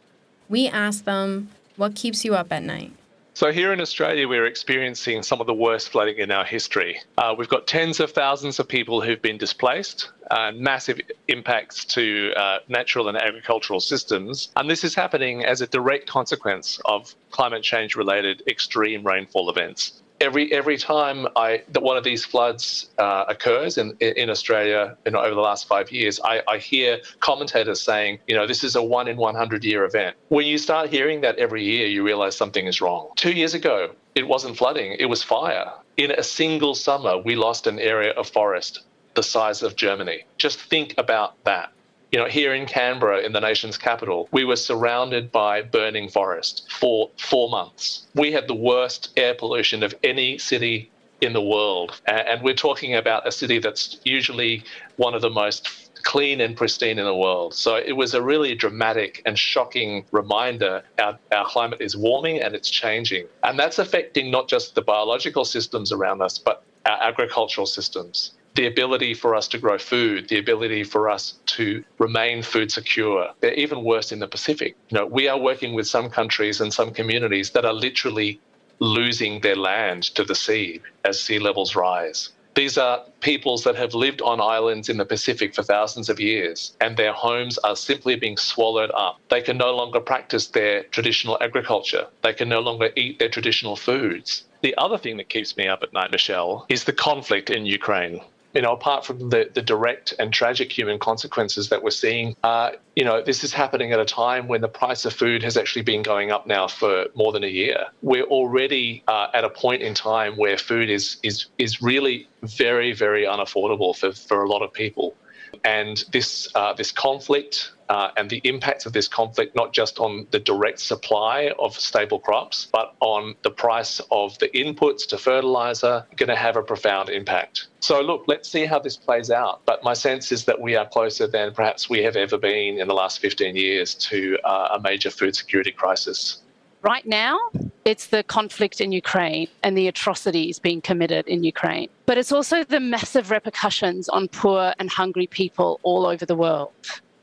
We 0.49 0.67
ask 0.67 1.05
them, 1.05 1.51
What 1.77 1.95
keeps 1.95 2.25
you 2.25 2.35
up 2.35 2.53
at 2.53 2.65
night? 2.65 2.93
So, 3.35 3.53
here 3.53 3.73
in 3.73 3.81
Australia, 3.81 4.27
we're 4.27 4.47
experiencing 4.47 5.23
some 5.23 5.41
of 5.41 5.47
the 5.47 5.55
worst 5.55 5.91
flooding 5.91 6.19
in 6.19 6.33
our 6.33 6.45
history. 6.45 7.01
Uh, 7.19 7.37
we've 7.39 7.49
got 7.49 7.69
tens 7.69 8.01
of 8.01 8.11
thousands 8.11 8.59
of 8.59 8.67
people 8.67 9.01
who've 9.01 9.23
been 9.23 9.39
displaced, 9.39 10.11
uh, 10.33 10.51
massive 10.57 11.01
impacts 11.29 11.85
to 11.85 12.33
uh, 12.37 12.59
natural 12.69 13.09
and 13.09 13.17
agricultural 13.17 13.79
systems. 13.79 14.51
And 14.57 14.69
this 14.69 14.83
is 14.83 14.97
happening 14.97 15.45
as 15.45 15.61
a 15.61 15.69
direct 15.69 16.09
consequence 16.09 16.81
of 16.85 17.15
climate 17.31 17.63
change 17.63 17.95
related 17.95 18.43
extreme 18.49 19.05
rainfall 19.05 19.51
events 19.51 20.01
every 20.25 20.53
every 20.53 20.79
time 20.79 21.29
I 21.37 21.63
that 21.73 21.83
one 21.83 21.97
of 21.97 22.05
these 22.05 22.25
floods 22.25 22.91
uh, 22.99 23.25
occurs 23.29 23.79
in 23.79 23.97
in 24.01 24.31
Australia, 24.31 24.97
you 25.05 25.13
know, 25.13 25.21
over 25.21 25.35
the 25.35 25.41
last 25.41 25.69
five 25.69 25.93
years, 25.93 26.19
I, 26.25 26.43
I 26.49 26.59
hear 26.59 27.01
commentators 27.21 27.81
saying, 27.81 28.19
you 28.27 28.35
know, 28.35 28.47
this 28.47 28.65
is 28.65 28.75
a 28.75 28.83
one 28.83 29.07
in 29.07 29.17
one 29.17 29.35
hundred 29.35 29.65
year 29.65 29.85
event. 29.85 30.17
When 30.29 30.47
you 30.47 30.59
start 30.59 30.91
hearing 30.91 31.21
that 31.21 31.39
every 31.39 31.65
year, 31.65 31.87
you 31.87 32.03
realize 32.03 32.37
something 32.37 32.67
is 32.67 32.81
wrong. 32.81 33.11
Two 33.17 33.33
years 33.33 33.55
ago, 33.55 33.91
it 34.15 34.27
wasn't 34.27 34.57
flooding; 34.57 34.97
it 34.99 35.07
was 35.07 35.23
fire. 35.23 35.73
In 35.97 36.11
a 36.11 36.23
single 36.23 36.75
summer, 36.75 37.19
we 37.19 37.37
lost 37.37 37.67
an 37.67 37.79
area 37.79 38.13
of 38.13 38.29
forest 38.29 38.81
the 39.15 39.23
size 39.23 39.63
of 39.63 39.77
Germany. 39.77 40.25
Just 40.39 40.59
think 40.59 40.95
about 40.99 41.43
that. 41.45 41.71
You 42.15 42.21
know, 42.21 42.27
here 42.27 42.55
in 42.55 42.67
Canberra, 42.67 43.23
in 43.23 43.33
the 43.33 43.41
nation's 43.41 43.77
capital, 43.77 44.29
we 44.31 44.45
were 44.45 44.55
surrounded 44.55 45.33
by 45.33 45.63
burning 45.63 46.09
forest 46.09 46.65
for 46.71 47.11
four 47.19 47.51
months. 47.51 48.07
We 48.15 48.31
had 48.31 48.47
the 48.47 48.55
worst 48.55 49.13
air 49.17 49.35
pollution 49.35 49.83
of 49.83 49.97
any 50.05 50.39
city 50.39 50.93
in 51.21 51.33
the 51.33 51.43
world. 51.43 52.01
And 52.07 52.41
we're 52.41 52.55
talking 52.55 52.95
about 52.95 53.27
a 53.27 53.33
city 53.33 53.59
that's 53.59 53.99
usually 54.05 54.63
one 54.95 55.15
of 55.15 55.23
the 55.23 55.29
most 55.29 55.91
clean 56.05 56.41
and 56.41 56.57
pristine 56.57 57.01
in 57.01 57.05
the 57.05 57.17
world. 57.17 57.53
So 57.53 57.75
it 57.75 57.97
was 57.97 58.15
a 58.15 58.23
really 58.23 58.55
dramatic 58.55 59.21
and 59.27 59.37
shocking 59.37 60.05
reminder 60.13 60.85
our, 61.01 61.19
our 61.33 61.47
climate 61.47 61.81
is 61.81 61.97
warming 61.97 62.41
and 62.41 62.55
it's 62.55 62.71
changing. 62.71 63.27
And 63.43 63.59
that's 63.59 63.81
affecting 63.81 64.31
not 64.31 64.47
just 64.47 64.77
the 64.77 64.83
biological 64.83 65.45
systems 65.45 65.91
around 65.91 66.23
us, 66.23 66.39
but 66.39 66.63
our 66.87 67.03
agricultural 67.03 67.67
systems 67.67 68.35
the 68.55 68.67
ability 68.67 69.15
for 69.15 69.35
us 69.35 69.49
to 69.49 69.59
grow 69.59 69.79
food, 69.79 70.29
the 70.29 70.39
ability 70.39 70.85
for 70.85 71.09
us 71.09 71.35
to 71.47 71.85
remain 71.99 72.43
food 72.43 72.71
secure. 72.71 73.29
They're 73.41 73.55
even 73.55 73.83
worse 73.83 74.13
in 74.13 74.21
the 74.21 74.29
Pacific. 74.29 74.77
You 74.91 74.99
know, 74.99 75.07
we 75.07 75.27
are 75.29 75.39
working 75.39 75.75
with 75.75 75.89
some 75.89 76.09
countries 76.09 76.61
and 76.61 76.73
some 76.73 76.93
communities 76.93 77.51
that 77.51 77.65
are 77.65 77.73
literally 77.73 78.41
losing 78.79 79.41
their 79.41 79.57
land 79.57 80.05
to 80.15 80.25
the 80.25 80.35
sea 80.35 80.81
as 81.05 81.21
sea 81.21 81.39
levels 81.39 81.75
rise. 81.75 82.31
These 82.55 82.79
are 82.79 83.03
peoples 83.21 83.65
that 83.65 83.75
have 83.75 83.95
lived 83.95 84.23
on 84.23 84.41
islands 84.41 84.89
in 84.89 84.97
the 84.97 85.05
Pacific 85.05 85.57
for 85.57 85.65
thousands 85.65 86.09
of 86.09 86.21
years, 86.21 86.77
and 86.81 86.97
their 86.97 87.13
homes 87.13 87.59
are 87.59 87.75
simply 87.75 88.15
being 88.15 88.37
swallowed 88.37 88.93
up. 88.95 89.19
They 89.29 89.43
can 89.43 89.57
no 89.57 89.75
longer 89.75 89.99
practice 89.99 90.47
their 90.47 90.85
traditional 90.85 91.37
agriculture. 91.41 92.07
They 92.23 92.33
can 92.33 92.49
no 92.49 92.61
longer 92.61 92.91
eat 92.95 93.19
their 93.19 93.29
traditional 93.29 93.75
foods. 93.75 94.45
The 94.63 94.77
other 94.79 94.99
thing 94.99 95.17
that 95.17 95.29
keeps 95.29 95.57
me 95.57 95.67
up 95.67 95.83
at 95.83 95.93
night, 95.93 96.13
Michelle, 96.13 96.65
is 96.69 96.85
the 96.85 96.93
conflict 96.93 97.51
in 97.51 97.67
Ukraine 97.67 98.21
you 98.55 98.63
know, 98.63 98.73
apart 98.73 99.05
from 99.05 99.31
the, 99.31 99.51
the 99.53 99.63
direct 99.63 100.15
and 100.19 100.33
tragic 100.33 100.71
human 100.71 100.99
consequences 100.99 101.69
that 101.71 101.83
we're 101.83 101.91
seeing, 101.91 102.37
uh, 102.45 102.71
you 102.95 103.05
know, 103.05 103.21
this 103.21 103.43
is 103.43 103.53
happening 103.53 103.93
at 103.93 103.99
a 103.99 104.05
time 104.05 104.47
when 104.47 104.61
the 104.61 104.69
price 104.69 105.05
of 105.05 105.13
food 105.13 105.43
has 105.43 105.57
actually 105.57 105.83
been 105.83 106.03
going 106.03 106.31
up 106.31 106.47
now 106.47 106.69
for 106.69 107.07
more 107.17 107.33
than 107.33 107.43
a 107.43 107.49
year. 107.49 107.87
We're 108.03 108.25
already 108.25 109.03
uh, 109.09 109.27
at 109.35 109.45
a 109.45 109.51
point 109.51 109.83
in 109.83 109.95
time 109.95 110.37
where 110.37 110.57
food 110.57 110.89
is 110.89 111.17
is 111.23 111.47
is 111.59 111.83
really 111.83 112.29
very 112.43 112.93
very 112.93 113.25
unaffordable 113.25 113.97
for, 113.97 114.13
for 114.13 114.45
a 114.45 114.49
lot 114.49 114.63
of 114.63 114.73
people, 114.73 115.17
and 115.65 116.05
this 116.13 116.49
uh, 116.55 116.73
this 116.73 116.93
conflict 116.93 117.73
uh, 117.89 118.11
and 118.17 118.31
the 118.31 118.41
impacts 118.45 118.87
of 118.87 118.93
this 118.93 119.09
conflict, 119.09 119.55
not 119.55 119.73
just 119.73 119.99
on 119.99 120.27
the 120.31 120.39
direct 120.39 120.81
supply 120.81 121.53
of 121.59 121.79
stable 121.79 122.19
crops, 122.19 122.69
but 122.73 122.95
on 123.01 123.35
the 123.43 123.51
price 123.51 124.01
of 124.11 124.39
the 124.39 124.49
inputs 124.49 125.07
to 125.09 125.19
fertilizer, 125.19 126.07
going 126.17 126.29
to 126.29 126.37
have 126.37 126.57
a 126.57 126.63
profound 126.63 127.09
impact. 127.09 127.69
So, 127.81 128.01
look, 128.01 128.25
let's 128.27 128.49
see 128.49 128.65
how 128.65 128.79
this 128.79 128.97
plays 128.97 129.31
out. 129.31 129.61
But 129.67 129.85
my 129.85 129.93
sense 129.93 130.33
is 130.33 130.45
that 130.47 130.61
we 130.61 130.77
are 130.77 130.87
closer 130.87 131.27
than 131.27 131.53
perhaps 131.53 131.91
we 131.91 132.03
have 132.03 132.17
ever 132.17 132.39
been 132.39 132.79
in 132.79 132.89
the 132.89 132.95
last 132.95 133.21
15 133.21 133.57
years 133.57 133.95
to 133.95 134.39
uh, 134.45 134.79
a 134.79 134.81
major 134.81 135.11
food 135.11 135.37
security 135.37 135.73
crisis. 135.73 136.44
Right 136.85 137.07
now, 137.07 137.39
it's 137.87 138.09
the 138.09 138.23
conflict 138.25 138.79
in 138.79 138.93
Ukraine 138.93 139.49
and 139.63 139.75
the 139.75 139.89
atrocities 139.89 140.59
being 140.59 140.83
committed 140.83 141.27
in 141.27 141.43
Ukraine. 141.43 141.89
But 142.05 142.19
it's 142.19 142.31
also 142.31 142.63
the 142.63 142.79
massive 142.79 143.31
repercussions 143.31 144.07
on 144.11 144.29
poor 144.29 144.75
and 144.79 144.91
hungry 144.91 145.27
people 145.27 145.81
all 145.83 146.05
over 146.05 146.27
the 146.27 146.35
world. 146.37 146.73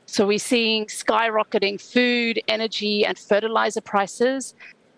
So 0.07 0.25
we're 0.25 0.39
seeing 0.39 0.87
skyrocketing 0.87 1.79
food, 1.79 2.41
energy, 2.47 3.05
and 3.05 3.19
fertilizer 3.19 3.81
prices, 3.81 4.55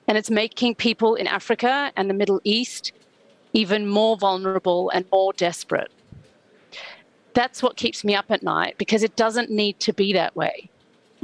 and 0.07 0.17
it's 0.17 0.31
making 0.31 0.75
people 0.75 1.15
in 1.15 1.27
Africa 1.27 1.91
and 1.97 2.09
the 2.09 2.13
Middle 2.13 2.39
East 2.45 2.93
even 3.51 3.85
more 3.85 4.15
vulnerable 4.15 4.89
and 4.91 5.03
more 5.11 5.33
desperate. 5.33 5.91
That's 7.33 7.61
what 7.61 7.75
keeps 7.75 8.05
me 8.05 8.15
up 8.15 8.27
at 8.29 8.43
night 8.43 8.77
because 8.77 9.03
it 9.03 9.17
doesn't 9.17 9.51
need 9.51 9.81
to 9.81 9.91
be 9.91 10.13
that 10.13 10.37
way. 10.37 10.69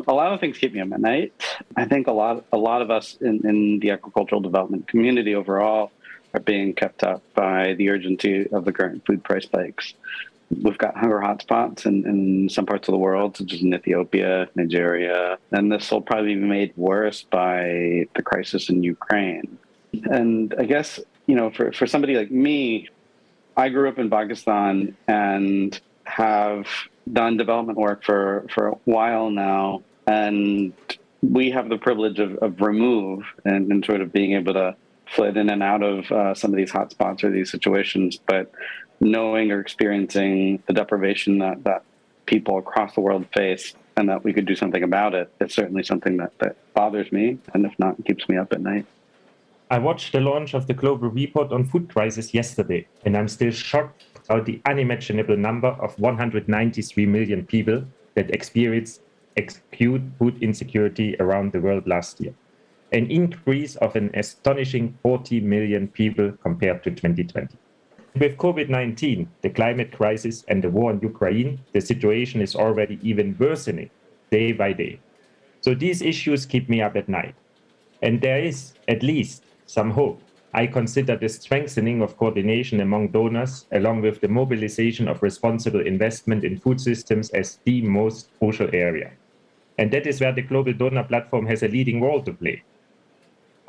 A 0.07 0.13
lot 0.13 0.33
of 0.33 0.39
things 0.39 0.57
keep 0.57 0.73
me 0.73 0.81
up 0.81 0.91
at 0.91 0.99
night. 0.99 1.33
I 1.75 1.85
think 1.85 2.07
a 2.07 2.11
lot, 2.11 2.45
a 2.51 2.57
lot 2.57 2.81
of 2.81 2.91
us 2.91 3.17
in, 3.21 3.47
in 3.47 3.79
the 3.79 3.91
agricultural 3.91 4.41
development 4.41 4.87
community 4.87 5.35
overall 5.35 5.91
are 6.33 6.39
being 6.39 6.73
kept 6.73 7.03
up 7.03 7.23
by 7.33 7.73
the 7.73 7.89
urgency 7.89 8.47
of 8.51 8.65
the 8.65 8.71
current 8.71 9.05
food 9.05 9.23
price 9.23 9.43
spikes 9.43 9.93
we've 10.49 10.77
got 10.77 10.95
hunger 10.97 11.19
hotspots 11.19 11.85
in, 11.85 12.05
in 12.07 12.49
some 12.49 12.65
parts 12.65 12.87
of 12.87 12.93
the 12.93 12.97
world, 12.97 13.37
such 13.37 13.53
as 13.53 13.61
in 13.61 13.73
Ethiopia, 13.73 14.49
Nigeria, 14.55 15.37
and 15.51 15.71
this 15.71 15.91
will 15.91 16.01
probably 16.01 16.35
be 16.35 16.41
made 16.41 16.73
worse 16.75 17.23
by 17.23 18.07
the 18.15 18.23
crisis 18.23 18.69
in 18.69 18.83
Ukraine. 18.83 19.57
And 20.05 20.53
I 20.57 20.65
guess, 20.65 20.99
you 21.27 21.35
know, 21.35 21.51
for, 21.51 21.71
for 21.71 21.87
somebody 21.87 22.15
like 22.15 22.31
me, 22.31 22.89
I 23.55 23.69
grew 23.69 23.89
up 23.89 23.99
in 23.99 24.09
Pakistan 24.09 24.95
and 25.07 25.79
have 26.05 26.67
done 27.11 27.37
development 27.37 27.77
work 27.77 28.03
for, 28.03 28.45
for 28.53 28.69
a 28.69 28.75
while 28.85 29.29
now. 29.29 29.83
And 30.09 30.73
we 31.21 31.51
have 31.51 31.69
the 31.69 31.77
privilege 31.77 32.19
of, 32.19 32.35
of 32.37 32.59
remove 32.61 33.23
and, 33.45 33.71
and 33.71 33.85
sort 33.85 34.01
of 34.01 34.11
being 34.11 34.33
able 34.33 34.53
to 34.53 34.75
flit 35.05 35.37
in 35.37 35.49
and 35.49 35.61
out 35.61 35.83
of 35.83 36.11
uh, 36.11 36.33
some 36.33 36.51
of 36.51 36.57
these 36.57 36.71
hotspots 36.71 37.23
or 37.23 37.29
these 37.29 37.51
situations. 37.51 38.19
But 38.25 38.51
knowing 38.99 39.51
or 39.51 39.59
experiencing 39.59 40.63
the 40.65 40.73
deprivation 40.73 41.37
that, 41.39 41.63
that 41.63 41.83
people 42.25 42.57
across 42.57 42.95
the 42.95 43.01
world 43.01 43.27
face 43.35 43.75
and 43.97 44.09
that 44.09 44.23
we 44.23 44.33
could 44.33 44.47
do 44.47 44.55
something 44.55 44.81
about 44.81 45.13
it, 45.13 45.31
it's 45.39 45.53
certainly 45.53 45.83
something 45.83 46.17
that, 46.17 46.37
that 46.39 46.55
bothers 46.73 47.11
me 47.11 47.37
and 47.53 47.63
if 47.65 47.77
not, 47.77 47.95
keeps 48.05 48.27
me 48.27 48.35
up 48.37 48.51
at 48.51 48.61
night. 48.61 48.87
I 49.69 49.77
watched 49.77 50.13
the 50.13 50.21
launch 50.21 50.55
of 50.55 50.65
the 50.65 50.73
global 50.73 51.09
report 51.09 51.51
on 51.51 51.65
food 51.65 51.87
crisis 51.89 52.33
yesterday, 52.33 52.87
and 53.05 53.15
I'm 53.15 53.27
still 53.27 53.51
shocked 53.51 54.05
about 54.27 54.47
the 54.47 54.59
unimaginable 54.65 55.37
number 55.37 55.67
of 55.67 55.99
193 55.99 57.05
million 57.05 57.45
people 57.45 57.85
that 58.15 58.31
experienced 58.31 59.01
acute 59.37 60.01
food 60.17 60.41
insecurity 60.41 61.15
around 61.19 61.51
the 61.51 61.61
world 61.61 61.87
last 61.87 62.19
year, 62.19 62.33
an 62.91 63.09
increase 63.11 63.75
of 63.77 63.95
an 63.95 64.09
astonishing 64.13 64.97
40 65.03 65.41
million 65.41 65.87
people 65.87 66.31
compared 66.41 66.83
to 66.83 66.91
2020. 66.91 67.57
With 68.15 68.37
COVID 68.37 68.69
19, 68.69 69.29
the 69.41 69.49
climate 69.49 69.91
crisis, 69.91 70.43
and 70.47 70.63
the 70.63 70.69
war 70.69 70.91
in 70.91 70.99
Ukraine, 70.99 71.59
the 71.73 71.81
situation 71.81 72.41
is 72.41 72.55
already 72.55 72.99
even 73.03 73.37
worsening 73.39 73.91
day 74.31 74.51
by 74.51 74.73
day. 74.73 74.99
So 75.61 75.73
these 75.75 76.01
issues 76.01 76.45
keep 76.45 76.69
me 76.69 76.81
up 76.81 76.95
at 76.95 77.07
night. 77.07 77.35
And 78.01 78.21
there 78.21 78.39
is, 78.39 78.73
at 78.87 79.03
least, 79.03 79.43
some 79.65 79.91
hope. 79.91 80.21
I 80.53 80.65
consider 80.65 81.15
the 81.15 81.29
strengthening 81.29 82.01
of 82.01 82.17
coordination 82.17 82.81
among 82.81 83.09
donors, 83.09 83.67
along 83.71 84.01
with 84.01 84.19
the 84.21 84.27
mobilization 84.27 85.07
of 85.07 85.21
responsible 85.21 85.85
investment 85.85 86.43
in 86.43 86.57
food 86.57 86.81
systems, 86.81 87.29
as 87.31 87.59
the 87.65 87.81
most 87.83 88.31
crucial 88.39 88.69
area. 88.73 89.11
And 89.79 89.89
that 89.91 90.05
is 90.05 90.19
where 90.19 90.33
the 90.33 90.41
Global 90.41 90.73
Donor 90.73 91.05
Platform 91.05 91.45
has 91.45 91.63
a 91.63 91.69
leading 91.69 92.01
role 92.01 92.21
to 92.23 92.33
play. 92.33 92.63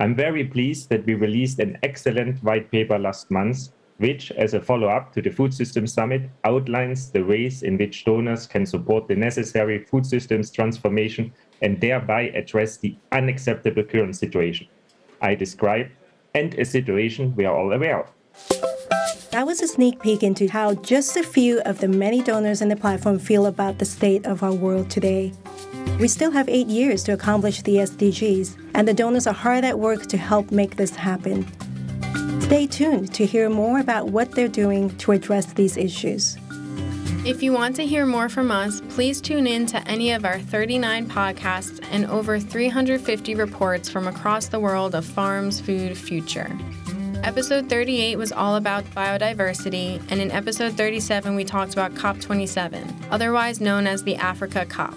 I'm 0.01 0.16
very 0.16 0.42
pleased 0.42 0.88
that 0.88 1.07
we 1.07 1.14
released 1.14 1.61
an 1.61 1.79
excellent 1.85 2.42
white 2.42 2.68
paper 2.73 2.99
last 2.99 3.31
month 3.31 3.68
which, 3.99 4.33
as 4.33 4.55
a 4.55 4.61
follow 4.61 4.88
up 4.88 5.12
to 5.12 5.20
the 5.20 5.31
Food 5.31 5.53
Systems 5.53 5.92
Summit, 5.92 6.23
outlines 6.44 7.11
the 7.11 7.23
ways 7.23 7.62
in 7.62 7.77
which 7.77 8.07
donors 8.07 8.46
can 8.46 8.64
support 8.64 9.07
the 9.07 9.14
necessary 9.14 9.85
food 9.85 10.07
systems 10.07 10.51
transformation 10.51 11.33
and 11.61 11.81
thereby 11.81 12.23
address 12.31 12.79
the 12.79 12.96
unacceptable 13.12 13.85
current 13.85 14.16
situation 14.16 14.66
I 15.20 15.35
described 15.35 15.92
and 16.35 16.55
a 16.55 16.64
situation 16.64 17.37
we 17.37 17.44
are 17.44 17.55
all 17.55 17.73
aware 17.73 18.01
of. 18.01 18.80
That 19.31 19.47
was 19.47 19.62
a 19.62 19.69
sneak 19.69 20.01
peek 20.01 20.25
into 20.25 20.49
how 20.49 20.75
just 20.75 21.16
a 21.16 21.23
few 21.23 21.61
of 21.61 21.79
the 21.79 21.87
many 21.87 22.21
donors 22.21 22.62
in 22.62 22.69
the 22.69 22.75
platform 22.75 23.21
feel 23.21 23.47
about 23.47 23.79
the 23.79 23.85
state 23.85 24.27
of 24.27 24.43
our 24.43 24.53
world 24.53 24.90
today. 24.90 25.33
We 26.01 26.09
still 26.09 26.33
have 26.33 26.49
eight 26.49 26.66
years 26.66 27.05
to 27.05 27.12
accomplish 27.12 27.62
the 27.62 27.77
SDGs, 27.77 28.71
and 28.75 28.88
the 28.88 28.95
donors 28.95 29.29
are 29.29 29.35
hard 29.35 29.64
at 29.64 29.79
work 29.79 30.07
to 30.07 30.16
help 30.16 30.51
make 30.51 30.75
this 30.75 30.97
happen. 30.97 31.47
Stay 32.40 32.66
tuned 32.66 33.14
to 33.14 33.25
hear 33.25 33.49
more 33.49 33.79
about 33.79 34.09
what 34.09 34.33
they're 34.33 34.49
doing 34.49 34.90
to 34.99 35.12
address 35.12 35.53
these 35.53 35.77
issues. 35.77 36.37
If 37.25 37.40
you 37.40 37.53
want 37.53 37.77
to 37.77 37.87
hear 37.87 38.07
more 38.07 38.29
from 38.29 38.51
us, 38.51 38.81
please 38.88 39.21
tune 39.21 39.47
in 39.47 39.64
to 39.66 39.87
any 39.87 40.11
of 40.11 40.25
our 40.25 40.40
39 40.40 41.07
podcasts 41.09 41.79
and 41.93 42.05
over 42.07 42.40
350 42.40 43.37
reports 43.37 43.88
from 43.88 44.09
across 44.09 44.49
the 44.49 44.59
world 44.59 44.97
of 44.97 45.05
Farms 45.05 45.61
Food 45.61 45.97
Future. 45.97 46.59
Episode 47.22 47.68
38 47.68 48.16
was 48.16 48.33
all 48.33 48.56
about 48.56 48.83
biodiversity, 48.92 50.02
and 50.09 50.22
in 50.22 50.30
episode 50.30 50.72
37, 50.72 51.35
we 51.35 51.44
talked 51.44 51.74
about 51.74 51.92
COP27, 51.94 53.09
otherwise 53.11 53.61
known 53.61 53.87
as 53.87 54.02
the 54.02 54.16
Africa 54.16 54.64
COP. 54.64 54.94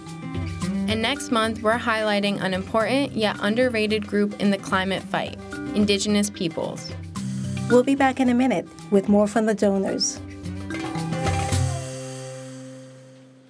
And 0.87 1.01
next 1.01 1.31
month, 1.31 1.61
we're 1.61 1.77
highlighting 1.77 2.41
an 2.41 2.53
important 2.53 3.11
yet 3.11 3.35
underrated 3.41 4.07
group 4.07 4.39
in 4.39 4.51
the 4.51 4.57
climate 4.57 5.03
fight 5.03 5.37
Indigenous 5.75 6.29
peoples. 6.29 6.89
We'll 7.69 7.83
be 7.83 7.95
back 7.95 8.21
in 8.21 8.29
a 8.29 8.33
minute 8.33 8.67
with 8.89 9.09
more 9.09 9.27
from 9.27 9.45
the 9.45 9.53
donors. 9.53 10.21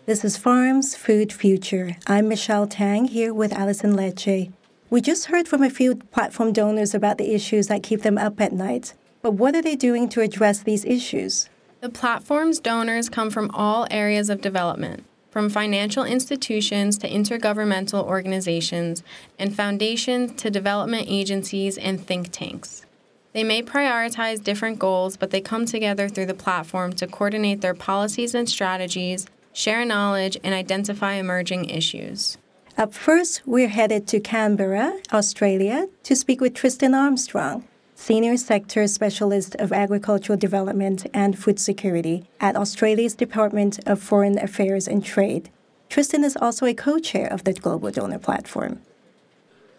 This 0.07 0.25
is 0.25 0.36
Farms 0.36 0.95
Food 0.95 1.31
Future. 1.31 1.95
I'm 2.07 2.27
Michelle 2.27 2.67
Tang 2.67 3.05
here 3.05 3.33
with 3.36 3.53
Allison 3.53 3.95
Lecce. 3.95 4.51
We 4.93 5.01
just 5.01 5.25
heard 5.25 5.47
from 5.47 5.63
a 5.63 5.71
few 5.71 5.95
platform 5.95 6.53
donors 6.53 6.93
about 6.93 7.17
the 7.17 7.34
issues 7.34 7.65
that 7.65 7.82
keep 7.82 8.03
them 8.03 8.19
up 8.19 8.39
at 8.39 8.53
night. 8.53 8.93
But 9.23 9.32
what 9.32 9.56
are 9.56 9.62
they 9.63 9.75
doing 9.75 10.08
to 10.10 10.21
address 10.21 10.62
these 10.62 10.86
issues? 10.86 11.49
The 11.82 11.89
platform's 11.89 12.60
donors 12.60 13.10
come 13.10 13.32
from 13.32 13.49
all 13.56 13.88
areas 13.89 14.29
of 14.29 14.39
development, 14.39 15.03
from 15.32 15.49
financial 15.49 16.03
institutions 16.03 16.99
to 16.99 17.10
intergovernmental 17.10 18.06
organizations, 18.06 19.01
and 19.39 19.56
foundations 19.56 20.39
to 20.43 20.51
development 20.51 21.08
agencies 21.10 21.75
and 21.79 21.99
think 21.99 22.32
tanks. 22.32 22.86
They 23.32 23.43
may 23.43 23.63
prioritize 23.63 24.43
different 24.43 24.77
goals, 24.77 25.17
but 25.17 25.32
they 25.32 25.41
come 25.41 25.65
together 25.65 26.08
through 26.08 26.27
the 26.27 26.36
platform 26.36 26.93
to 26.97 27.08
coordinate 27.08 27.62
their 27.62 27.73
policies 27.73 28.36
and 28.36 28.47
strategies, 28.47 29.25
share 29.53 29.86
knowledge, 29.86 30.38
and 30.43 30.53
identify 30.53 31.13
emerging 31.13 31.65
issues. 31.71 32.38
Up 32.75 32.91
first, 32.91 33.43
we're 33.45 33.67
headed 33.67 34.07
to 34.07 34.19
Canberra, 34.19 34.99
Australia, 35.13 35.89
to 36.01 36.15
speak 36.15 36.41
with 36.41 36.55
Tristan 36.55 36.95
Armstrong, 36.95 37.67
Senior 37.93 38.36
Sector 38.36 38.88
Specialist 38.88 39.55
of 39.59 39.71
Agricultural 39.71 40.39
Development 40.39 41.05
and 41.13 41.38
Food 41.38 41.59
Security 41.59 42.25
at 42.39 42.55
Australia's 42.55 43.13
Department 43.13 43.79
of 43.86 44.01
Foreign 44.01 44.39
Affairs 44.39 44.88
and 44.88 45.05
Trade. 45.05 45.51
Tristan 45.88 46.23
is 46.23 46.36
also 46.36 46.65
a 46.65 46.73
co 46.73 46.97
chair 46.97 47.27
of 47.27 47.43
the 47.43 47.53
Global 47.53 47.91
Donor 47.91 48.17
Platform. 48.17 48.81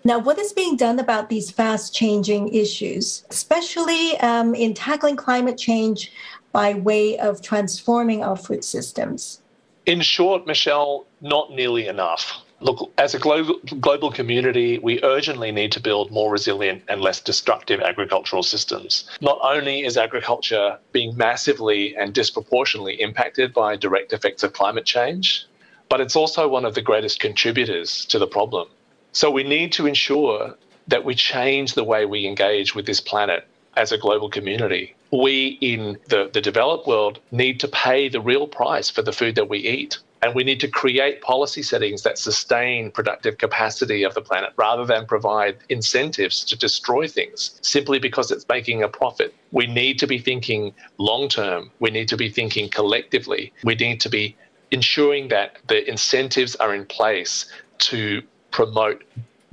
Now, 0.05 0.21
what 0.21 0.39
is 0.39 0.53
being 0.53 0.77
done 0.77 1.01
about 1.01 1.29
these 1.29 1.51
fast 1.51 1.93
changing 1.97 2.55
issues, 2.55 3.25
especially 3.29 4.17
um, 4.21 4.55
in 4.55 4.73
tackling 4.73 5.17
climate 5.17 5.59
change 5.59 6.13
by 6.53 6.75
way 6.75 7.19
of 7.19 7.43
transforming 7.43 8.23
our 8.23 8.37
food 8.37 8.63
systems? 8.63 9.41
In 9.85 10.01
short, 10.01 10.47
Michelle, 10.47 11.07
not 11.21 11.51
nearly 11.51 11.89
enough. 11.89 12.44
Look, 12.65 12.91
as 12.97 13.15
a 13.15 13.19
global, 13.19 13.61
global 13.79 14.11
community, 14.11 14.79
we 14.79 14.99
urgently 15.05 15.53
need 15.53 15.71
to 15.73 15.81
build 15.81 16.11
more 16.11 16.33
resilient 16.33 16.83
and 16.89 17.03
less 17.03 17.21
destructive 17.21 17.83
agricultural 17.83 18.43
systems. 18.43 19.05
Not 19.21 19.39
only 19.43 19.85
is 19.85 19.99
agriculture 19.99 20.79
being 20.91 21.15
massively 21.15 21.95
and 21.95 22.15
disproportionately 22.15 23.03
impacted 23.03 23.53
by 23.53 23.77
direct 23.77 24.15
effects 24.15 24.43
of 24.43 24.55
climate 24.55 24.87
change, 24.87 25.47
but 25.91 26.01
it's 26.01 26.17
also 26.17 26.49
one 26.49 26.65
of 26.65 26.75
the 26.75 26.81
greatest 26.81 27.21
contributors 27.21 28.07
to 28.07 28.19
the 28.19 28.27
problem. 28.27 28.69
So 29.13 29.31
we 29.31 29.45
need 29.45 29.71
to 29.73 29.87
ensure 29.87 30.55
that 30.89 31.05
we 31.05 31.15
change 31.15 31.75
the 31.75 31.85
way 31.85 32.07
we 32.07 32.27
engage 32.27 32.75
with 32.75 32.87
this 32.87 33.01
planet 33.01 33.47
as 33.77 33.93
a 33.93 33.99
global 33.99 34.31
community. 34.31 34.95
We 35.13 35.59
in 35.61 35.99
the, 36.09 36.31
the 36.33 36.41
developed 36.41 36.87
world 36.87 37.21
need 37.31 37.61
to 37.61 37.69
pay 37.69 38.09
the 38.09 38.23
real 38.23 38.47
price 38.47 38.89
for 38.89 39.03
the 39.03 39.13
food 39.13 39.35
that 39.35 39.51
we 39.51 39.59
eat. 39.59 39.99
And 40.25 40.35
we 40.35 40.43
need 40.43 40.59
to 40.61 40.69
create 40.69 41.21
policy 41.21 41.63
settings 41.63 42.03
that 42.05 42.17
sustain 42.17 42.91
productive 42.91 43.37
capacity 43.37 44.05
of 44.05 44.15
the 44.15 44.23
planet 44.23 44.55
rather 44.57 44.87
than 44.87 45.05
provide 45.05 45.59
incentives 45.69 46.43
to 46.47 46.57
destroy 46.57 47.07
things 47.07 47.59
simply 47.61 47.99
because 47.99 48.31
it's 48.31 48.47
making 48.49 48.83
a 48.83 48.89
profit. 48.89 49.35
We 49.53 49.67
need 49.67 49.99
to 49.99 50.07
be 50.07 50.19
thinking 50.19 50.73
long 50.97 51.29
term. 51.29 51.71
We 51.79 51.91
need 51.91 52.09
to 52.09 52.17
be 52.17 52.31
thinking 52.31 52.71
collectively. 52.71 53.53
We 53.65 53.75
need 53.75 54.01
to 54.01 54.09
be 54.09 54.35
ensuring 54.71 55.29
that 55.29 55.59
the 55.69 55.87
incentives 55.87 56.57
are 56.57 56.75
in 56.75 56.87
place 56.87 57.45
to 57.91 58.23
promote 58.51 59.05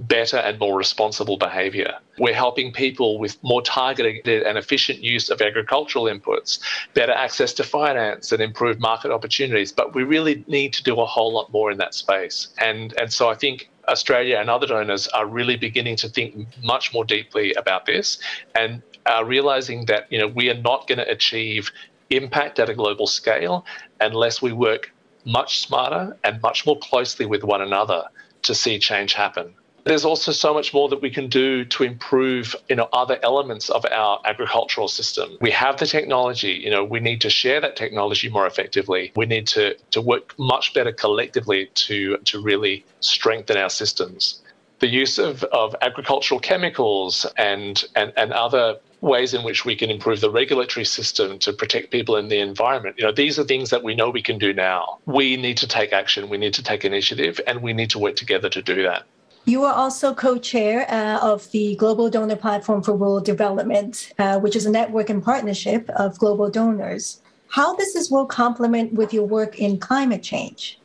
better 0.08 0.38
and 0.38 0.58
more 0.60 0.78
responsible 0.78 1.38
behaviour. 1.38 1.94
We're 2.18 2.34
helping 2.34 2.72
people 2.72 3.20
with 3.20 3.42
more 3.44 3.62
targeted 3.62 4.28
and 4.28 4.58
efficient 4.58 5.00
use 5.00 5.30
of 5.30 5.42
agricultural 5.42 6.06
inputs, 6.06 6.60
better 6.94 7.12
access 7.12 7.54
to 7.54 7.64
finance, 7.64 8.32
and 8.32 8.42
improved 8.42 8.80
market 8.80 9.12
opportunities. 9.12 9.72
But 9.72 9.96
we 9.96 10.04
really 10.04 10.44
need 10.48 10.74
to 10.74 10.84
do 10.84 11.00
a 11.00 11.06
whole 11.06 11.34
lot 11.34 11.52
more 11.52 11.72
in 11.72 11.78
that 11.78 11.94
space. 11.94 12.50
And, 12.58 12.94
and 13.00 13.12
so 13.12 13.30
I 13.30 13.36
think 13.36 13.70
Australia 13.88 14.38
and 14.38 14.50
other 14.50 14.68
donors 14.68 15.08
are 15.10 15.26
really 15.26 15.58
beginning 15.58 15.96
to 15.98 16.10
think 16.10 16.48
much 16.64 16.94
more 16.94 17.06
deeply 17.06 17.54
about 17.54 17.86
this 17.86 18.20
and 18.56 18.82
are 19.06 19.26
realizing 19.26 19.86
that 19.86 20.06
you 20.12 20.20
know 20.20 20.28
we 20.28 20.50
are 20.50 20.62
not 20.62 20.88
going 20.88 21.00
to 21.00 21.10
achieve 21.10 21.72
impact 22.12 22.60
at 22.60 22.70
a 22.70 22.74
global 22.74 23.08
scale 23.08 23.66
unless 24.00 24.42
we 24.42 24.52
work 24.52 24.92
much 25.26 25.60
smarter 25.60 26.16
and 26.24 26.42
much 26.42 26.66
more 26.66 26.78
closely 26.80 27.26
with 27.26 27.44
one 27.44 27.62
another 27.62 28.04
to 28.44 28.56
see 28.56 28.80
change 28.80 29.14
happen. 29.14 29.54
There's 29.84 30.06
also 30.06 30.32
so 30.32 30.54
much 30.54 30.74
more 30.74 30.89
that 30.89 31.02
we 31.02 31.10
can 31.10 31.28
do 31.28 31.65
to 31.65 31.84
improve, 31.84 32.56
you 32.70 32.76
know, 32.76 32.88
other 32.94 33.20
elements 33.24 33.70
of 33.70 33.86
our 33.91 34.22
agricultural 34.26 34.88
system. 34.88 35.38
We 35.41 35.52
have 35.52 35.78
the 35.78 35.88
technology, 35.88 36.54
you 36.63 36.70
know, 36.70 36.84
we 36.84 37.00
need 37.00 37.22
to 37.22 37.30
share 37.30 37.60
that 37.62 37.76
technology 37.76 38.30
more 38.30 38.46
effectively. 38.46 39.12
We 39.15 39.26
need 39.26 39.48
to, 39.48 39.76
to 39.91 40.02
work 40.02 40.38
much 40.38 40.74
better 40.74 40.91
collectively 40.91 41.70
to, 41.74 42.17
to 42.17 42.41
really 42.41 42.86
strengthen 43.00 43.58
our 43.58 43.70
systems. 43.70 44.41
The 44.80 44.88
use 44.88 45.17
of, 45.20 45.44
of 45.46 45.76
agricultural 45.82 46.39
chemicals 46.39 47.26
and, 47.38 47.84
and, 47.96 48.13
and 48.17 48.34
other 48.34 48.78
ways 49.02 49.34
in 49.34 49.44
which 49.44 49.65
we 49.65 49.76
can 49.76 49.89
improve 49.89 50.22
the 50.22 50.30
regulatory 50.30 50.86
system 50.86 51.39
to 51.39 51.52
protect 51.54 51.91
people 51.91 52.15
and 52.15 52.30
the 52.30 52.39
environment. 52.39 52.96
You 52.98 53.06
know, 53.06 53.12
these 53.12 53.39
are 53.39 53.44
things 53.44 53.72
that 53.72 53.84
we 53.84 53.96
know 53.96 54.10
we 54.10 54.22
can 54.22 54.38
do 54.38 54.54
now. 54.54 55.00
We 55.06 55.38
need 55.38 55.58
to 55.58 55.67
take 55.67 55.91
action, 55.91 56.30
we 56.30 56.38
need 56.38 56.54
to 56.56 56.63
take 56.63 56.86
initiative, 56.86 57.39
and 57.48 57.62
we 57.62 57.74
need 57.74 57.89
to 57.91 58.00
work 58.00 58.15
together 58.15 58.50
to 58.50 58.62
do 58.62 58.84
that. 58.84 59.06
You 59.45 59.63
are 59.63 59.73
also 59.73 60.13
co 60.13 60.38
chair 60.38 60.86
uh, 60.89 61.19
of 61.19 61.49
the 61.51 61.75
Global 61.75 62.10
Donor 62.10 62.36
Platform 62.36 62.84
for 62.84 62.95
Rural 62.95 63.21
Development, 63.21 64.13
uh, 64.19 64.39
which 64.39 64.56
is 64.56 64.65
a 64.65 64.71
network 64.71 65.10
and 65.10 65.23
partnership 65.23 65.89
of 65.91 66.17
global 66.19 66.49
donors. 66.49 67.21
How 67.47 67.75
does 67.75 67.93
this 67.93 68.12
work 68.12 68.30
complement 68.30 68.93
with 68.93 69.13
your 69.13 69.25
work 69.25 69.60
in 69.60 69.77
climate 69.80 70.23
change? 70.23 70.80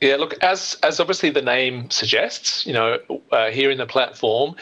Yeah, 0.00 0.16
look, 0.16 0.34
as 0.42 0.78
as 0.84 1.00
obviously 1.00 1.30
the 1.30 1.42
name 1.42 1.90
suggests, 1.90 2.64
you 2.64 2.72
know, 2.72 2.98
uh, 3.32 3.50
here 3.50 3.70
in 3.70 3.78
the 3.78 3.86
platform, 3.86 4.54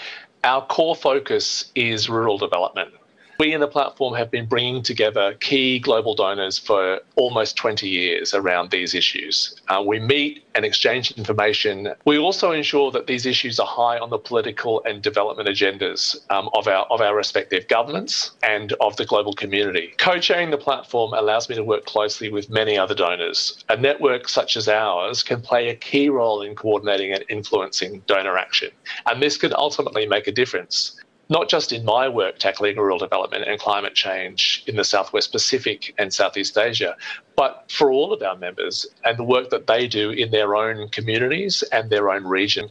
our 0.45 0.65
core 0.67 0.97
focus 0.97 1.71
is 1.75 2.09
rural 2.09 2.39
development. 2.39 2.93
We 3.39 3.53
in 3.53 3.61
the 3.61 3.69
platform 3.69 4.15
have 4.15 4.31
been 4.31 4.47
bringing 4.47 4.83
together 4.83 5.35
key 5.35 5.79
global 5.79 6.15
donors 6.15 6.59
for 6.59 7.01
almost 7.17 7.57
20 7.57 7.87
years 7.87 8.33
around 8.33 8.71
these 8.71 8.95
issues. 8.95 9.55
Uh, 9.69 9.83
we 9.87 10.01
meet 10.01 10.45
and 10.55 10.65
exchange 10.65 11.11
information. 11.13 11.93
We 12.07 12.17
also 12.19 12.53
ensure 12.53 12.91
that 12.93 13.07
these 13.07 13.27
issues 13.27 13.61
are 13.61 13.67
high 13.67 13.99
on 13.99 14.09
the 14.09 14.19
political 14.19 14.83
and 14.85 15.03
development 15.03 15.51
agendas 15.51 16.17
um, 16.31 16.49
of, 16.55 16.67
our, 16.67 16.87
of 16.87 17.03
our 17.03 17.15
respective 17.15 17.69
governments 17.69 18.31
and 18.43 18.73
of 18.81 18.97
the 18.97 19.05
global 19.05 19.35
community. 19.35 19.93
Co 19.99 20.19
chairing 20.19 20.51
the 20.51 20.57
platform 20.57 21.13
allows 21.13 21.51
me 21.51 21.57
to 21.57 21.65
work 21.65 21.85
closely 21.85 22.31
with 22.31 22.49
many 22.49 22.79
other 22.79 22.95
donors. 22.95 23.63
A 23.69 23.77
network 23.77 24.31
such 24.31 24.57
as 24.57 24.67
ours 24.67 25.23
can 25.23 25.43
play 25.43 25.69
a 25.69 25.75
key 25.75 26.09
role 26.09 26.41
in 26.41 26.55
coordinating 26.55 27.13
and 27.13 27.23
influencing 27.29 28.03
donor 28.07 28.39
action, 28.39 28.71
and 29.05 29.23
this 29.23 29.37
can 29.37 29.53
ultimately 29.55 30.07
make 30.07 30.27
a 30.27 30.33
difference 30.33 30.97
not 31.29 31.49
just 31.49 31.73
in 31.73 31.85
my 31.85 32.09
work 32.09 32.39
tackling 32.39 32.77
rural 32.77 32.99
development 32.99 33.45
and 33.47 33.59
climate 33.59 33.95
change 33.95 34.63
in 34.67 34.77
the 34.77 34.85
Southwest 34.85 35.33
Pacific 35.33 35.95
and 35.99 36.13
Southeast 36.13 36.57
Asia, 36.57 36.97
but 37.35 37.65
for 37.71 37.91
all 37.91 38.13
of 38.13 38.23
our 38.23 38.37
members 38.37 38.87
and 39.05 39.19
the 39.19 39.25
work 39.25 39.51
that 39.51 39.67
they 39.67 39.89
do 39.89 40.11
in 40.11 40.31
their 40.31 40.55
own 40.55 40.89
communities 40.91 41.63
and 41.73 41.91
their 41.91 42.11
own 42.11 42.25
region. 42.25 42.69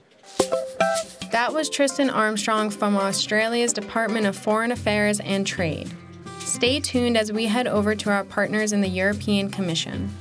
That 1.32 1.54
was 1.54 1.70
Tristan 1.70 2.10
Armstrong 2.10 2.70
from 2.70 2.96
Australia's 2.96 3.74
Department 3.74 4.26
of 4.26 4.38
Foreign 4.38 4.72
Affairs 4.72 5.20
and 5.20 5.46
Trade. 5.46 5.92
Stay 6.40 6.80
tuned 6.80 7.18
as 7.18 7.32
we 7.32 7.48
head 7.48 7.68
over 7.68 7.96
to 7.96 8.10
our 8.10 8.24
partners 8.24 8.72
in 8.72 8.80
the 8.80 8.88
European 8.88 9.50
Commission. 9.50 10.16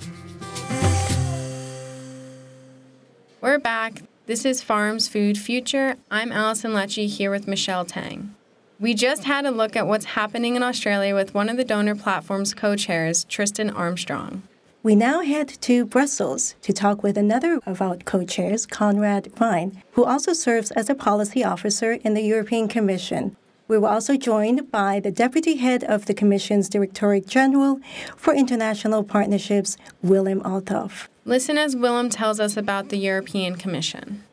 We're 3.40 3.58
back. 3.58 4.02
This 4.26 4.46
is 4.46 4.62
Farms 4.62 5.06
Food 5.06 5.36
Future. 5.36 5.96
I'm 6.10 6.32
Allison 6.32 6.70
Lecce 6.70 7.06
here 7.06 7.30
with 7.30 7.46
Michelle 7.46 7.84
Tang. 7.84 8.34
We 8.80 8.94
just 8.94 9.24
had 9.24 9.44
a 9.44 9.50
look 9.50 9.76
at 9.76 9.86
what's 9.86 10.06
happening 10.06 10.56
in 10.56 10.62
Australia 10.62 11.14
with 11.14 11.34
one 11.34 11.50
of 11.50 11.58
the 11.58 11.64
donor 11.64 11.94
platform's 11.94 12.54
co 12.54 12.74
chairs, 12.74 13.24
Tristan 13.24 13.68
Armstrong. 13.68 14.42
We 14.82 14.94
now 14.94 15.20
head 15.20 15.48
to 15.60 15.84
Brussels 15.84 16.54
to 16.62 16.72
talk 16.72 17.02
with 17.02 17.18
another 17.18 17.60
of 17.66 17.82
our 17.82 17.98
co 17.98 18.24
chairs, 18.24 18.64
Conrad 18.64 19.30
Vine, 19.36 19.82
who 19.92 20.04
also 20.06 20.32
serves 20.32 20.70
as 20.70 20.88
a 20.88 20.94
policy 20.94 21.44
officer 21.44 21.92
in 21.92 22.14
the 22.14 22.22
European 22.22 22.66
Commission. 22.66 23.36
We 23.68 23.76
were 23.76 23.90
also 23.90 24.16
joined 24.16 24.70
by 24.70 25.00
the 25.00 25.10
Deputy 25.10 25.56
Head 25.56 25.84
of 25.84 26.06
the 26.06 26.14
Commission's 26.14 26.70
Directorate 26.70 27.26
General 27.26 27.78
for 28.16 28.32
International 28.32 29.04
Partnerships, 29.04 29.76
Willem 30.02 30.40
Olthof. 30.40 31.08
Listen 31.26 31.56
as 31.56 31.74
Willem 31.74 32.10
tells 32.10 32.38
us 32.38 32.54
about 32.54 32.90
the 32.90 32.98
European 32.98 33.56
Commission. 33.56 34.24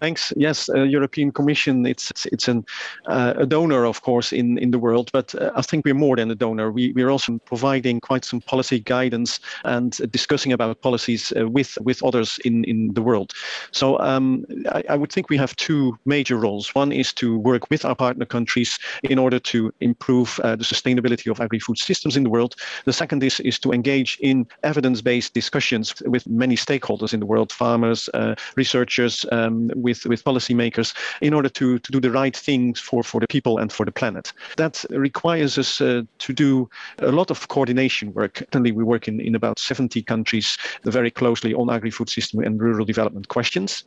Thanks. 0.00 0.32
Yes, 0.36 0.68
uh, 0.68 0.82
European 0.82 1.30
Commission. 1.30 1.86
It's 1.86 2.10
it's, 2.10 2.26
it's 2.26 2.48
an, 2.48 2.64
uh, 3.06 3.34
a 3.36 3.46
donor, 3.46 3.84
of 3.84 4.02
course, 4.02 4.32
in, 4.32 4.58
in 4.58 4.70
the 4.70 4.78
world, 4.78 5.10
but 5.12 5.34
uh, 5.34 5.50
I 5.54 5.62
think 5.62 5.84
we're 5.84 5.94
more 5.94 6.16
than 6.16 6.30
a 6.30 6.34
donor. 6.34 6.72
We 6.72 6.92
we're 6.92 7.10
also 7.10 7.38
providing 7.44 8.00
quite 8.00 8.24
some 8.24 8.40
policy 8.40 8.80
guidance 8.80 9.40
and 9.64 9.92
discussing 10.10 10.52
about 10.52 10.80
policies 10.80 11.32
uh, 11.36 11.48
with 11.48 11.76
with 11.82 12.02
others 12.02 12.38
in, 12.44 12.64
in 12.64 12.94
the 12.94 13.02
world. 13.02 13.32
So 13.72 13.98
um, 14.00 14.44
I, 14.72 14.82
I 14.88 14.96
would 14.96 15.12
think 15.12 15.28
we 15.28 15.36
have 15.36 15.54
two 15.56 15.98
major 16.04 16.36
roles. 16.36 16.74
One 16.74 16.92
is 16.92 17.12
to 17.14 17.38
work 17.38 17.70
with 17.70 17.84
our 17.84 17.94
partner 17.94 18.24
countries 18.24 18.78
in 19.02 19.18
order 19.18 19.38
to 19.38 19.72
improve 19.80 20.40
uh, 20.42 20.56
the 20.56 20.64
sustainability 20.64 21.30
of 21.30 21.40
agri-food 21.40 21.78
systems 21.78 22.16
in 22.16 22.24
the 22.24 22.30
world. 22.30 22.54
The 22.84 22.92
second 22.92 23.22
is 23.22 23.40
is 23.40 23.58
to 23.60 23.72
engage 23.72 24.16
in 24.20 24.46
evidence-based 24.62 25.34
discussions 25.34 25.94
with 26.06 26.26
many 26.26 26.56
stakeholders 26.56 27.12
in 27.12 27.20
the 27.20 27.26
world, 27.26 27.52
farmers, 27.52 28.08
uh, 28.14 28.34
researchers. 28.56 29.26
Um, 29.30 29.70
with, 29.90 30.06
with 30.06 30.24
policymakers 30.24 30.94
in 31.20 31.34
order 31.34 31.48
to, 31.48 31.78
to 31.78 31.92
do 31.92 32.00
the 32.00 32.10
right 32.10 32.36
things 32.36 32.80
for, 32.80 33.02
for 33.02 33.20
the 33.20 33.26
people 33.26 33.58
and 33.58 33.72
for 33.72 33.84
the 33.84 33.92
planet. 33.92 34.32
That 34.56 34.84
requires 34.90 35.58
us 35.58 35.80
uh, 35.80 36.02
to 36.18 36.32
do 36.32 36.68
a 36.98 37.12
lot 37.12 37.30
of 37.30 37.48
coordination 37.48 38.14
work. 38.14 38.42
Currently, 38.52 38.72
we 38.72 38.84
work 38.84 39.08
in, 39.08 39.20
in 39.20 39.34
about 39.34 39.58
70 39.58 40.02
countries 40.02 40.56
very 40.84 41.10
closely 41.10 41.54
on 41.54 41.70
agri-food 41.70 42.08
system 42.08 42.40
and 42.40 42.60
rural 42.60 42.84
development 42.84 43.28
questions. 43.28 43.84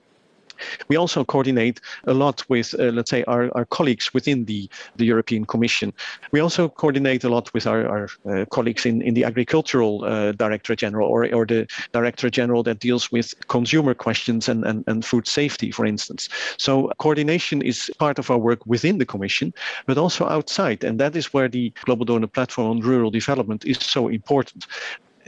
We 0.87 0.95
also 0.95 1.23
coordinate 1.23 1.79
a 2.05 2.13
lot 2.13 2.43
with, 2.49 2.73
uh, 2.79 2.83
let's 2.85 3.09
say, 3.09 3.23
our, 3.25 3.49
our 3.55 3.65
colleagues 3.65 4.13
within 4.13 4.45
the, 4.45 4.69
the 4.95 5.05
European 5.05 5.45
Commission. 5.45 5.93
We 6.31 6.39
also 6.39 6.69
coordinate 6.69 7.23
a 7.23 7.29
lot 7.29 7.53
with 7.53 7.67
our, 7.67 7.87
our 7.87 8.09
uh, 8.29 8.45
colleagues 8.45 8.85
in, 8.85 9.01
in 9.01 9.13
the 9.13 9.23
Agricultural 9.23 10.03
uh, 10.05 10.31
Directorate 10.33 10.79
General 10.79 11.09
or, 11.09 11.33
or 11.33 11.45
the 11.45 11.67
Directorate 11.91 12.33
General 12.33 12.63
that 12.63 12.79
deals 12.79 13.11
with 13.11 13.33
consumer 13.47 13.93
questions 13.93 14.49
and, 14.49 14.65
and, 14.65 14.83
and 14.87 15.05
food 15.05 15.27
safety, 15.27 15.71
for 15.71 15.85
instance. 15.85 16.29
So 16.57 16.91
coordination 16.97 17.61
is 17.61 17.91
part 17.99 18.19
of 18.19 18.29
our 18.29 18.37
work 18.37 18.65
within 18.65 18.97
the 18.97 19.05
Commission, 19.05 19.53
but 19.85 19.97
also 19.97 20.27
outside. 20.27 20.83
And 20.83 20.99
that 20.99 21.15
is 21.15 21.33
where 21.33 21.47
the 21.47 21.71
Global 21.85 22.05
Donor 22.05 22.27
Platform 22.27 22.69
on 22.69 22.79
Rural 22.79 23.11
Development 23.11 23.63
is 23.65 23.77
so 23.79 24.07
important 24.07 24.67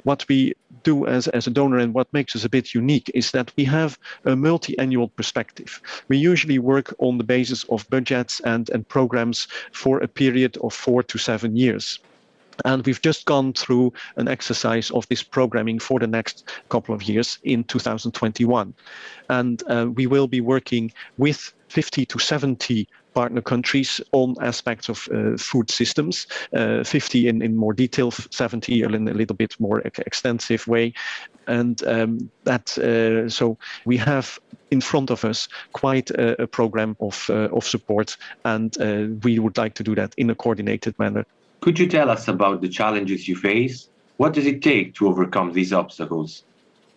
what 0.03 0.25
we 0.27 0.53
do 0.83 1.07
as, 1.07 1.27
as 1.29 1.47
a 1.47 1.51
donor 1.51 1.79
and 1.79 1.93
what 1.93 2.11
makes 2.13 2.35
us 2.35 2.43
a 2.43 2.49
bit 2.49 2.73
unique 2.73 3.09
is 3.13 3.31
that 3.31 3.51
we 3.57 3.63
have 3.65 3.97
a 4.25 4.35
multi-annual 4.35 5.09
perspective. 5.09 5.81
We 6.07 6.17
usually 6.17 6.59
work 6.59 6.93
on 6.99 7.17
the 7.17 7.23
basis 7.23 7.63
of 7.65 7.89
budgets 7.89 8.39
and, 8.41 8.69
and 8.69 8.87
programs 8.87 9.47
for 9.71 9.99
a 9.99 10.07
period 10.07 10.57
of 10.57 10.73
four 10.73 11.03
to 11.03 11.17
seven 11.17 11.55
years. 11.55 11.99
And 12.63 12.85
we've 12.85 13.01
just 13.01 13.25
gone 13.25 13.51
through 13.51 13.91
an 14.15 14.29
exercise 14.29 14.89
of 14.91 15.07
this 15.09 15.21
programming 15.21 15.79
for 15.79 15.99
the 15.99 16.07
next 16.07 16.47
couple 16.69 16.95
of 16.95 17.03
years 17.03 17.37
in 17.43 17.65
2021. 17.65 18.73
And 19.29 19.63
uh, 19.67 19.87
we 19.93 20.07
will 20.07 20.27
be 20.27 20.39
working 20.39 20.93
with 21.17 21.53
50 21.67 22.05
to 22.05 22.19
70 22.19 22.87
partner 23.15 23.41
countries 23.41 24.01
on 24.11 24.35
aspects 24.41 24.89
of 24.89 25.07
uh, 25.11 25.37
food 25.37 25.71
systems, 25.71 26.27
uh, 26.53 26.83
50 26.83 27.27
in, 27.27 27.41
in 27.41 27.55
more 27.55 27.73
detail, 27.73 28.11
70 28.11 28.83
in 28.83 29.07
a 29.07 29.13
little 29.13 29.35
bit 29.35 29.55
more 29.59 29.79
extensive 29.79 30.67
way. 30.67 30.93
And 31.47 31.81
um, 31.87 32.29
that, 32.43 32.77
uh, 32.77 33.29
so 33.29 33.57
we 33.85 33.97
have 33.97 34.39
in 34.69 34.81
front 34.81 35.09
of 35.09 35.23
us 35.25 35.47
quite 35.73 36.11
a, 36.11 36.43
a 36.43 36.47
program 36.47 36.95
of, 36.99 37.27
uh, 37.29 37.49
of 37.55 37.65
support, 37.65 38.17
and 38.43 38.79
uh, 38.81 39.07
we 39.23 39.39
would 39.39 39.57
like 39.57 39.73
to 39.75 39.83
do 39.83 39.95
that 39.95 40.13
in 40.17 40.29
a 40.29 40.35
coordinated 40.35 40.97
manner. 40.99 41.25
Could 41.61 41.79
you 41.79 41.87
tell 41.87 42.09
us 42.09 42.27
about 42.27 42.61
the 42.61 42.69
challenges 42.69 43.27
you 43.27 43.35
face? 43.35 43.89
What 44.17 44.33
does 44.33 44.45
it 44.45 44.61
take 44.61 44.93
to 44.95 45.07
overcome 45.07 45.53
these 45.53 45.73
obstacles? 45.73 46.43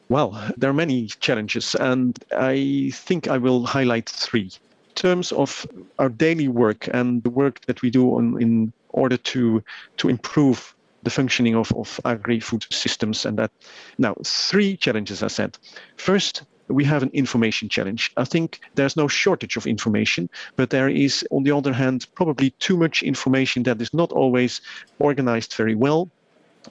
Well, 0.08 0.30
there 0.56 0.70
are 0.70 0.74
many 0.74 1.06
challenges, 1.20 1.74
and 1.74 2.18
I 2.36 2.90
think 2.94 3.28
I 3.28 3.38
will 3.38 3.66
highlight 3.66 4.08
three 4.08 4.50
terms 4.98 5.32
of 5.32 5.66
our 5.98 6.08
daily 6.08 6.48
work 6.48 6.88
and 6.92 7.22
the 7.22 7.30
work 7.30 7.64
that 7.66 7.82
we 7.82 7.90
do 7.90 8.16
on, 8.16 8.42
in 8.42 8.72
order 8.88 9.16
to 9.16 9.62
to 9.96 10.08
improve 10.08 10.74
the 11.04 11.10
functioning 11.10 11.56
of, 11.56 11.72
of 11.72 12.00
agri-food 12.04 12.66
systems 12.70 13.26
and 13.26 13.38
that 13.38 13.50
now 13.98 14.14
three 14.24 14.76
challenges 14.76 15.22
I 15.22 15.28
said. 15.28 15.56
First, 15.96 16.42
we 16.68 16.84
have 16.84 17.02
an 17.02 17.10
information 17.12 17.68
challenge. 17.68 18.12
I 18.16 18.24
think 18.24 18.60
there's 18.74 18.96
no 18.96 19.08
shortage 19.08 19.56
of 19.56 19.66
information, 19.66 20.28
but 20.56 20.70
there 20.70 20.88
is, 20.88 21.24
on 21.30 21.44
the 21.44 21.52
other 21.52 21.72
hand, 21.72 22.06
probably 22.14 22.50
too 22.58 22.76
much 22.76 23.02
information 23.02 23.62
that 23.62 23.80
is 23.80 23.94
not 23.94 24.12
always 24.12 24.60
organized 24.98 25.54
very 25.54 25.74
well. 25.74 26.10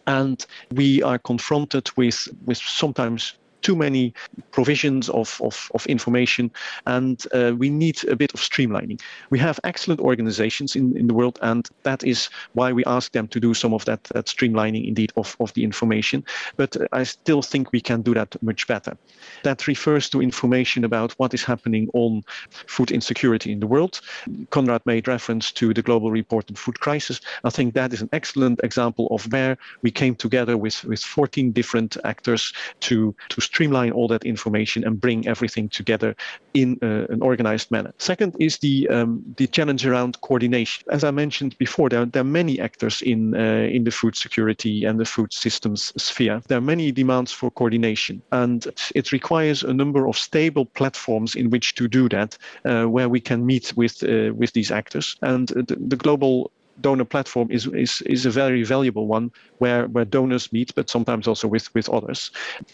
And 0.05 0.45
we 0.71 1.01
are 1.03 1.19
confronted 1.19 1.89
with, 1.95 2.27
with 2.45 2.57
sometimes 2.57 3.33
too 3.61 3.75
many 3.75 4.13
provisions 4.51 5.09
of, 5.09 5.39
of, 5.43 5.71
of 5.73 5.85
information, 5.87 6.51
and 6.85 7.25
uh, 7.33 7.53
we 7.57 7.69
need 7.69 8.03
a 8.05 8.15
bit 8.15 8.33
of 8.33 8.39
streamlining. 8.39 9.01
We 9.29 9.39
have 9.39 9.59
excellent 9.63 10.01
organizations 10.01 10.75
in, 10.75 10.95
in 10.97 11.07
the 11.07 11.13
world, 11.13 11.39
and 11.41 11.67
that 11.83 12.03
is 12.03 12.29
why 12.53 12.71
we 12.71 12.83
ask 12.85 13.11
them 13.11 13.27
to 13.29 13.39
do 13.39 13.53
some 13.53 13.73
of 13.73 13.85
that, 13.85 14.03
that 14.05 14.25
streamlining 14.25 14.87
indeed 14.87 15.11
of, 15.17 15.35
of 15.39 15.53
the 15.53 15.63
information. 15.63 16.23
But 16.55 16.75
I 16.91 17.03
still 17.03 17.41
think 17.41 17.71
we 17.71 17.81
can 17.81 18.01
do 18.01 18.13
that 18.13 18.41
much 18.41 18.67
better. 18.67 18.97
That 19.43 19.67
refers 19.67 20.09
to 20.09 20.21
information 20.21 20.83
about 20.83 21.13
what 21.13 21.33
is 21.33 21.43
happening 21.43 21.89
on 21.93 22.23
food 22.49 22.91
insecurity 22.91 23.51
in 23.51 23.59
the 23.59 23.67
world. 23.67 24.01
Konrad 24.49 24.85
made 24.85 25.07
reference 25.07 25.51
to 25.53 25.73
the 25.73 25.81
Global 25.81 26.11
Report 26.11 26.49
on 26.49 26.55
Food 26.55 26.79
Crisis. 26.79 27.21
I 27.43 27.49
think 27.49 27.73
that 27.73 27.93
is 27.93 28.01
an 28.01 28.09
excellent 28.13 28.59
example 28.63 29.07
of 29.11 29.31
where 29.31 29.57
we 29.81 29.91
came 29.91 30.15
together 30.15 30.57
with, 30.57 30.83
with 30.85 31.01
14 31.01 31.51
different 31.51 31.97
actors 32.03 32.53
to, 32.81 33.15
to 33.29 33.41
streamline 33.47 33.91
all 33.91 34.07
that 34.07 34.23
information 34.25 34.85
and 34.85 34.99
bring 34.99 35.27
everything 35.27 35.69
together 35.69 36.15
in 36.53 36.77
uh, 36.81 37.13
an 37.13 37.21
organized 37.21 37.69
manner. 37.71 37.91
Second 37.97 38.35
is 38.39 38.57
the 38.59 38.87
um, 38.89 39.23
the 39.37 39.47
challenge 39.47 39.85
around 39.85 40.19
coordination. 40.21 40.83
As 40.91 41.03
I 41.03 41.11
mentioned 41.11 41.57
before, 41.57 41.89
there, 41.89 42.05
there 42.05 42.21
are 42.21 42.33
many 42.41 42.59
actors 42.59 43.01
in 43.01 43.35
uh, 43.35 43.75
in 43.75 43.83
the 43.83 43.91
food 43.91 44.15
security 44.15 44.87
and 44.87 44.99
the 44.99 45.05
food 45.05 45.33
systems 45.33 45.93
sphere. 45.97 46.41
There 46.47 46.57
are 46.57 46.67
many 46.75 46.91
demands 46.91 47.31
for 47.31 47.51
coordination, 47.51 48.21
and 48.31 48.65
it 48.95 49.11
requires 49.11 49.63
a 49.63 49.73
number 49.73 50.07
of 50.07 50.17
stable 50.17 50.65
platforms 50.65 51.35
in 51.35 51.49
which 51.49 51.75
to 51.75 51.87
do 51.87 52.09
that, 52.09 52.37
uh, 52.65 52.85
where 52.85 53.09
we 53.09 53.19
can 53.19 53.45
meet 53.45 53.73
with 53.75 54.03
uh, 54.03 54.33
with 54.39 54.51
these 54.53 54.71
actors. 54.71 55.15
And 55.21 55.47
the, 55.47 55.77
the 55.87 55.97
global 55.97 56.51
donor 56.81 57.05
platform 57.05 57.49
is, 57.51 57.67
is, 57.67 58.01
is 58.05 58.25
a 58.25 58.31
very 58.31 58.63
valuable 58.63 59.07
one 59.07 59.31
where, 59.57 59.87
where 59.87 60.05
donors 60.05 60.51
meet, 60.51 60.73
but 60.75 60.89
sometimes 60.89 61.27
also 61.27 61.47
with, 61.47 61.73
with 61.73 61.89
others. 61.89 62.31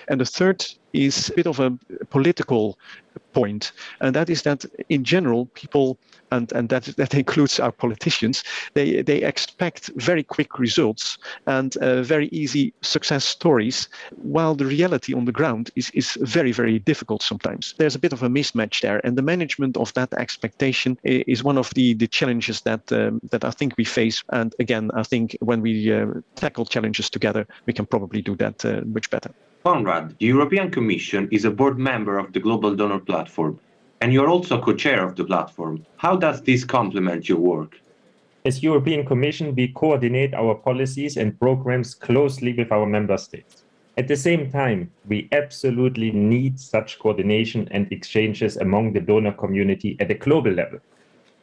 And 0.07 0.19
the 0.19 0.25
third 0.25 0.65
is 0.93 1.29
a 1.29 1.33
bit 1.33 1.47
of 1.47 1.59
a 1.59 1.77
political 2.09 2.77
point, 3.33 3.71
and 3.99 4.15
that 4.15 4.29
is 4.29 4.41
that 4.43 4.65
in 4.89 5.03
general, 5.03 5.45
people 5.53 5.97
and, 6.33 6.51
and 6.53 6.69
that, 6.69 6.83
that 6.97 7.13
includes 7.13 7.59
our 7.59 7.71
politicians, 7.71 8.43
they, 8.73 9.01
they 9.01 9.21
expect 9.21 9.91
very 9.95 10.23
quick 10.23 10.59
results 10.59 11.17
and 11.45 11.77
uh, 11.77 12.01
very 12.01 12.27
easy 12.27 12.73
success 12.81 13.23
stories, 13.23 13.87
while 14.15 14.55
the 14.55 14.65
reality 14.65 15.13
on 15.13 15.25
the 15.25 15.31
ground 15.31 15.69
is, 15.75 15.91
is 15.91 16.17
very, 16.21 16.51
very 16.51 16.79
difficult 16.79 17.21
sometimes. 17.21 17.75
There's 17.77 17.95
a 17.95 17.99
bit 17.99 18.13
of 18.13 18.23
a 18.23 18.29
mismatch 18.29 18.81
there, 18.81 18.99
and 19.05 19.15
the 19.17 19.21
management 19.21 19.77
of 19.77 19.93
that 19.93 20.13
expectation 20.13 20.97
is 21.03 21.43
one 21.43 21.57
of 21.57 21.69
the, 21.75 21.93
the 21.93 22.07
challenges 22.07 22.61
that, 22.61 22.91
um, 22.91 23.19
that 23.29 23.43
I 23.43 23.51
think 23.51 23.75
we 23.77 23.85
face. 23.85 24.23
And 24.29 24.55
again, 24.59 24.89
I 24.95 25.03
think 25.03 25.37
when 25.39 25.61
we 25.61 25.93
uh, 25.93 26.07
tackle 26.35 26.65
challenges 26.65 27.09
together, 27.09 27.45
we 27.65 27.73
can 27.73 27.85
probably 27.85 28.21
do 28.21 28.35
that 28.37 28.65
uh, 28.65 28.81
much 28.85 29.09
better. 29.09 29.31
Konrad, 29.65 30.17
the 30.19 30.25
European 30.25 30.69
Commission 30.69 31.29
is 31.31 31.45
a 31.45 31.49
board 31.49 31.79
member 31.79 32.17
of 32.17 32.33
the 32.33 32.39
Global 32.41 32.75
Donor 32.75 32.99
Platform 32.99 33.57
and 34.01 34.11
you're 34.11 34.27
also 34.27 34.61
co-chair 34.61 35.07
of 35.07 35.15
the 35.15 35.23
platform. 35.23 35.85
How 35.95 36.17
does 36.17 36.41
this 36.41 36.65
complement 36.65 37.29
your 37.29 37.37
work? 37.37 37.79
As 38.43 38.61
European 38.61 39.05
Commission, 39.05 39.55
we 39.55 39.69
coordinate 39.69 40.33
our 40.33 40.53
policies 40.53 41.15
and 41.15 41.39
programs 41.39 41.95
closely 41.95 42.51
with 42.51 42.73
our 42.73 42.85
member 42.85 43.17
states. 43.17 43.63
At 43.95 44.09
the 44.09 44.17
same 44.17 44.51
time, 44.51 44.91
we 45.07 45.29
absolutely 45.31 46.11
need 46.11 46.59
such 46.59 46.99
coordination 46.99 47.69
and 47.71 47.89
exchanges 47.89 48.57
among 48.57 48.91
the 48.91 48.99
donor 48.99 49.31
community 49.31 49.95
at 50.01 50.11
a 50.11 50.15
global 50.15 50.51
level. 50.51 50.79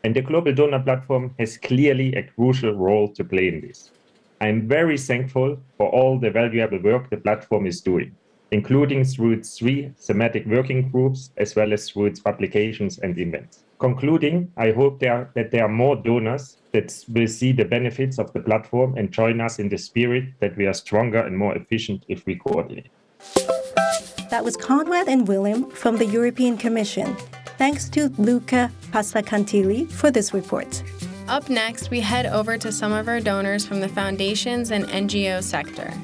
And 0.05 0.15
the 0.15 0.21
Global 0.21 0.53
Donor 0.53 0.81
Platform 0.81 1.35
has 1.39 1.57
clearly 1.57 2.15
a 2.15 2.25
crucial 2.25 2.75
role 2.75 3.09
to 3.15 3.25
play 3.25 3.49
in 3.49 3.63
this. 3.63 3.93
I'm 4.41 4.69
very 4.69 4.99
thankful 4.99 5.59
for 5.77 5.89
all 5.91 6.19
the 6.19 6.31
valuable 6.31 6.81
work 6.81 7.11
the 7.11 7.19
platform 7.19 7.67
is 7.67 7.81
doing 7.81 8.15
including 8.51 9.05
through 9.05 9.33
its 9.33 9.59
three 9.59 9.93
thematic 9.99 10.47
working 10.47 10.91
groups, 10.91 11.31
as 11.37 11.55
well 11.55 11.73
as 11.73 11.89
through 11.89 12.07
its 12.07 12.21
publications 12.21 12.99
and 12.99 13.19
events. 13.19 13.65
Concluding, 13.79 14.51
I 14.57 14.73
hope 14.73 15.01
there, 15.01 15.31
that 15.35 15.51
there 15.51 15.65
are 15.65 15.69
more 15.69 15.97
donors 15.97 16.59
that 16.73 17.05
will 17.09 17.27
see 17.27 17.53
the 17.53 17.65
benefits 17.65 18.19
of 18.19 18.33
the 18.33 18.41
platform 18.41 18.97
and 18.97 19.11
join 19.11 19.41
us 19.41 19.59
in 19.59 19.69
the 19.69 19.79
spirit 19.79 20.25
that 20.41 20.57
we 20.57 20.67
are 20.67 20.75
stronger 20.75 21.21
and 21.21 21.37
more 21.37 21.57
efficient 21.57 22.05
if 22.09 22.27
we 22.27 22.35
coordinate. 22.35 22.91
That 24.31 24.45
was 24.45 24.57
Konrad 24.57 25.09
and 25.09 25.27
Willem 25.27 25.71
from 25.71 25.97
the 25.97 26.07
European 26.07 26.57
Commission. 26.57 27.17
Thanks 27.59 27.89
to 27.91 28.09
Luca 28.19 28.71
Passacantilli 28.93 29.91
for 29.91 30.11
this 30.11 30.33
report. 30.33 30.83
Up 31.31 31.49
next, 31.49 31.91
we 31.91 32.01
head 32.01 32.27
over 32.27 32.59
to 32.59 32.73
some 32.73 32.91
of 32.93 33.07
our 33.07 33.21
donors 33.21 33.65
from 33.65 33.79
the 33.79 33.89
foundations 33.89 34.73
and 34.73 34.85
NGO 34.87 35.41
sector. 35.41 35.95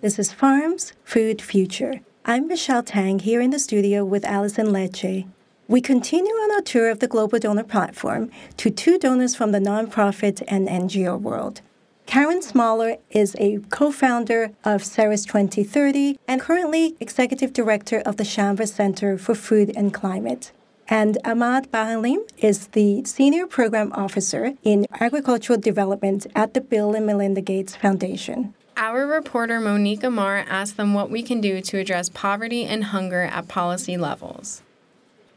This 0.00 0.18
is 0.18 0.32
Farms 0.32 0.94
Food 1.04 1.42
Future. 1.42 2.00
I'm 2.24 2.48
Michelle 2.48 2.82
Tang 2.82 3.18
here 3.18 3.42
in 3.42 3.50
the 3.50 3.58
studio 3.58 4.02
with 4.02 4.24
Alison 4.24 4.68
Lecce. 4.68 5.28
We 5.68 5.82
continue 5.82 6.32
on 6.32 6.52
our 6.52 6.62
tour 6.62 6.88
of 6.88 7.00
the 7.00 7.06
Global 7.06 7.38
Donor 7.38 7.64
Platform 7.64 8.30
to 8.56 8.70
two 8.70 8.98
donors 8.98 9.34
from 9.34 9.52
the 9.52 9.58
nonprofit 9.58 10.42
and 10.48 10.66
NGO 10.66 11.20
world. 11.20 11.60
Carin 12.06 12.40
Smaller 12.40 12.96
is 13.10 13.36
a 13.38 13.58
co 13.68 13.92
founder 13.92 14.52
of 14.64 14.82
Ceres 14.82 15.26
2030 15.26 16.18
and 16.26 16.40
currently 16.40 16.96
executive 16.98 17.52
director 17.52 17.98
of 18.06 18.16
the 18.16 18.24
Shamba 18.24 18.66
Center 18.66 19.18
for 19.18 19.34
Food 19.34 19.70
and 19.76 19.92
Climate. 19.92 20.50
And 20.88 21.18
Ahmad 21.24 21.72
Bahalim 21.72 22.28
is 22.38 22.68
the 22.68 23.04
senior 23.04 23.46
program 23.46 23.92
officer 23.92 24.54
in 24.62 24.86
agricultural 25.00 25.58
development 25.58 26.28
at 26.36 26.54
the 26.54 26.60
Bill 26.60 26.94
and 26.94 27.04
Melinda 27.04 27.40
Gates 27.40 27.74
Foundation. 27.74 28.54
Our 28.76 29.06
reporter 29.06 29.58
Monique 29.58 30.04
Amar 30.04 30.44
asked 30.48 30.76
them 30.76 30.94
what 30.94 31.10
we 31.10 31.22
can 31.22 31.40
do 31.40 31.60
to 31.60 31.78
address 31.78 32.08
poverty 32.08 32.64
and 32.64 32.84
hunger 32.84 33.22
at 33.22 33.48
policy 33.48 33.96
levels. 33.96 34.62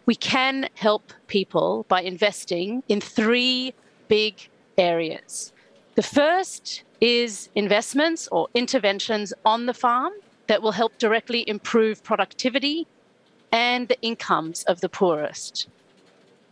We 0.05 0.15
can 0.15 0.69
help 0.75 1.13
people 1.27 1.85
by 1.87 2.01
investing 2.01 2.83
in 2.87 3.01
three 3.01 3.73
big 4.07 4.49
areas. 4.77 5.51
The 5.95 6.03
first 6.03 6.83
is 7.01 7.49
investments 7.55 8.27
or 8.31 8.49
interventions 8.53 9.33
on 9.45 9.65
the 9.65 9.73
farm 9.73 10.13
that 10.47 10.61
will 10.61 10.73
help 10.73 10.97
directly 10.97 11.47
improve 11.47 12.03
productivity 12.03 12.87
and 13.51 13.87
the 13.87 13.99
incomes 14.01 14.63
of 14.63 14.81
the 14.81 14.89
poorest. 14.89 15.67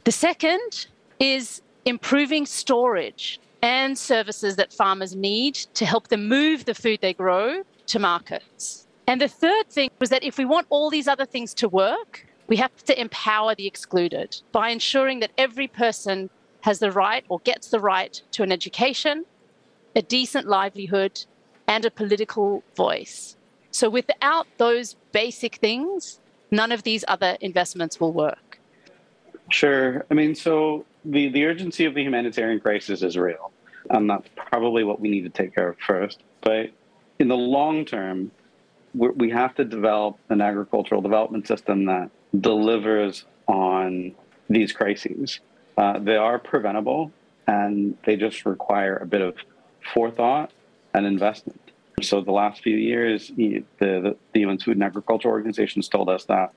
The 0.03 0.11
second 0.11 0.87
is 1.19 1.61
improving 1.85 2.45
storage 2.45 3.39
and 3.61 3.97
services 3.97 4.55
that 4.55 4.71
farmers 4.71 5.15
need 5.15 5.55
to 5.73 5.85
help 5.85 6.09
them 6.09 6.27
move 6.27 6.65
the 6.65 6.75
food 6.75 6.99
they 7.01 7.13
grow 7.13 7.63
to 7.87 7.99
markets. 7.99 8.87
And 9.07 9.21
the 9.21 9.27
third 9.27 9.69
thing 9.69 9.89
was 9.99 10.09
that 10.09 10.23
if 10.23 10.37
we 10.37 10.45
want 10.45 10.67
all 10.69 10.89
these 10.89 11.07
other 11.07 11.25
things 11.25 11.53
to 11.55 11.69
work, 11.69 12.25
we 12.47 12.57
have 12.57 12.83
to 12.85 12.99
empower 12.99 13.55
the 13.55 13.67
excluded 13.67 14.41
by 14.51 14.69
ensuring 14.69 15.19
that 15.19 15.31
every 15.37 15.67
person 15.67 16.29
has 16.61 16.79
the 16.79 16.91
right 16.91 17.25
or 17.29 17.39
gets 17.39 17.69
the 17.69 17.79
right 17.79 18.21
to 18.31 18.43
an 18.43 18.51
education, 18.51 19.25
a 19.95 20.01
decent 20.01 20.47
livelihood, 20.47 21.23
and 21.67 21.85
a 21.85 21.91
political 21.91 22.63
voice. 22.75 23.35
So 23.71 23.89
without 23.89 24.47
those 24.57 24.95
basic 25.11 25.55
things, 25.55 26.19
none 26.51 26.71
of 26.71 26.83
these 26.83 27.03
other 27.07 27.37
investments 27.41 27.99
will 27.99 28.13
work. 28.13 28.59
Sure. 29.49 30.05
I 30.11 30.13
mean, 30.13 30.35
so 30.35 30.85
the, 31.05 31.29
the 31.29 31.45
urgency 31.45 31.85
of 31.85 31.93
the 31.93 32.03
humanitarian 32.03 32.59
crisis 32.59 33.01
is 33.01 33.17
real. 33.17 33.51
And 33.89 34.09
that's 34.09 34.27
probably 34.35 34.83
what 34.83 34.99
we 34.99 35.09
need 35.09 35.21
to 35.21 35.29
take 35.29 35.55
care 35.55 35.69
of 35.69 35.77
first. 35.79 36.21
But 36.41 36.71
in 37.19 37.27
the 37.27 37.37
long 37.37 37.85
term, 37.85 38.31
we 38.93 39.29
have 39.29 39.55
to 39.55 39.65
develop 39.65 40.17
an 40.29 40.41
agricultural 40.41 41.01
development 41.01 41.47
system 41.47 41.85
that 41.85 42.09
delivers 42.39 43.25
on 43.47 44.13
these 44.49 44.73
crises. 44.73 45.39
Uh, 45.77 45.99
they 45.99 46.15
are 46.15 46.39
preventable 46.39 47.11
and 47.47 47.97
they 48.05 48.15
just 48.15 48.45
require 48.45 48.97
a 48.97 49.05
bit 49.05 49.21
of 49.21 49.35
forethought 49.93 50.51
and 50.93 51.05
investment. 51.05 51.66
So, 52.03 52.21
the 52.21 52.31
last 52.31 52.61
few 52.61 52.77
years, 52.77 53.31
the, 53.35 53.63
the, 53.79 54.15
the 54.31 54.41
UN 54.41 54.59
Food 54.59 54.75
and 54.75 54.83
Agriculture 54.83 55.29
Organizations 55.29 55.89
told 55.89 56.09
us 56.09 56.25
that 56.25 56.53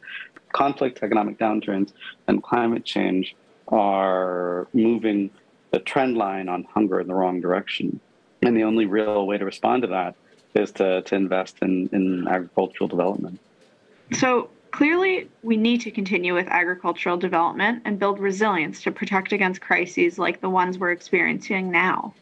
conflict, 0.53 0.99
economic 1.03 1.39
downturns, 1.39 1.95
and 2.29 2.43
climate 2.43 2.85
change 2.85 3.35
are 3.69 4.69
moving 4.75 5.31
the 5.71 5.79
trend 5.79 6.19
line 6.19 6.51
on 6.51 6.65
hunger 6.65 7.01
in 7.01 7.07
the 7.07 7.15
wrong 7.15 7.41
direction. 7.41 8.01
And 8.43 8.55
the 8.55 8.65
only 8.65 8.85
real 8.85 9.27
way 9.27 9.39
to 9.39 9.45
respond 9.47 9.81
to 9.83 9.89
that 9.89 10.15
is 10.55 10.73
to, 10.73 11.01
to 11.01 11.15
invest 11.15 11.57
in, 11.63 11.89
in 11.91 12.29
agricultural 12.29 12.89
development. 12.89 13.41
So 14.13 14.51
clearly, 14.73 15.31
we 15.43 15.57
need 15.57 15.81
to 15.83 15.91
continue 15.91 16.35
with 16.35 16.49
agricultural 16.49 17.17
development 17.17 17.81
and 17.87 17.99
build 17.99 18.19
resilience 18.19 18.83
to 18.83 18.93
protect 18.93 19.33
against 19.33 19.63
crises 19.63 20.19
like 20.19 20.43
the 20.43 20.51
ones 20.51 20.77
we're 20.77 20.91
experiencing 20.91 21.71
now. 21.71 22.13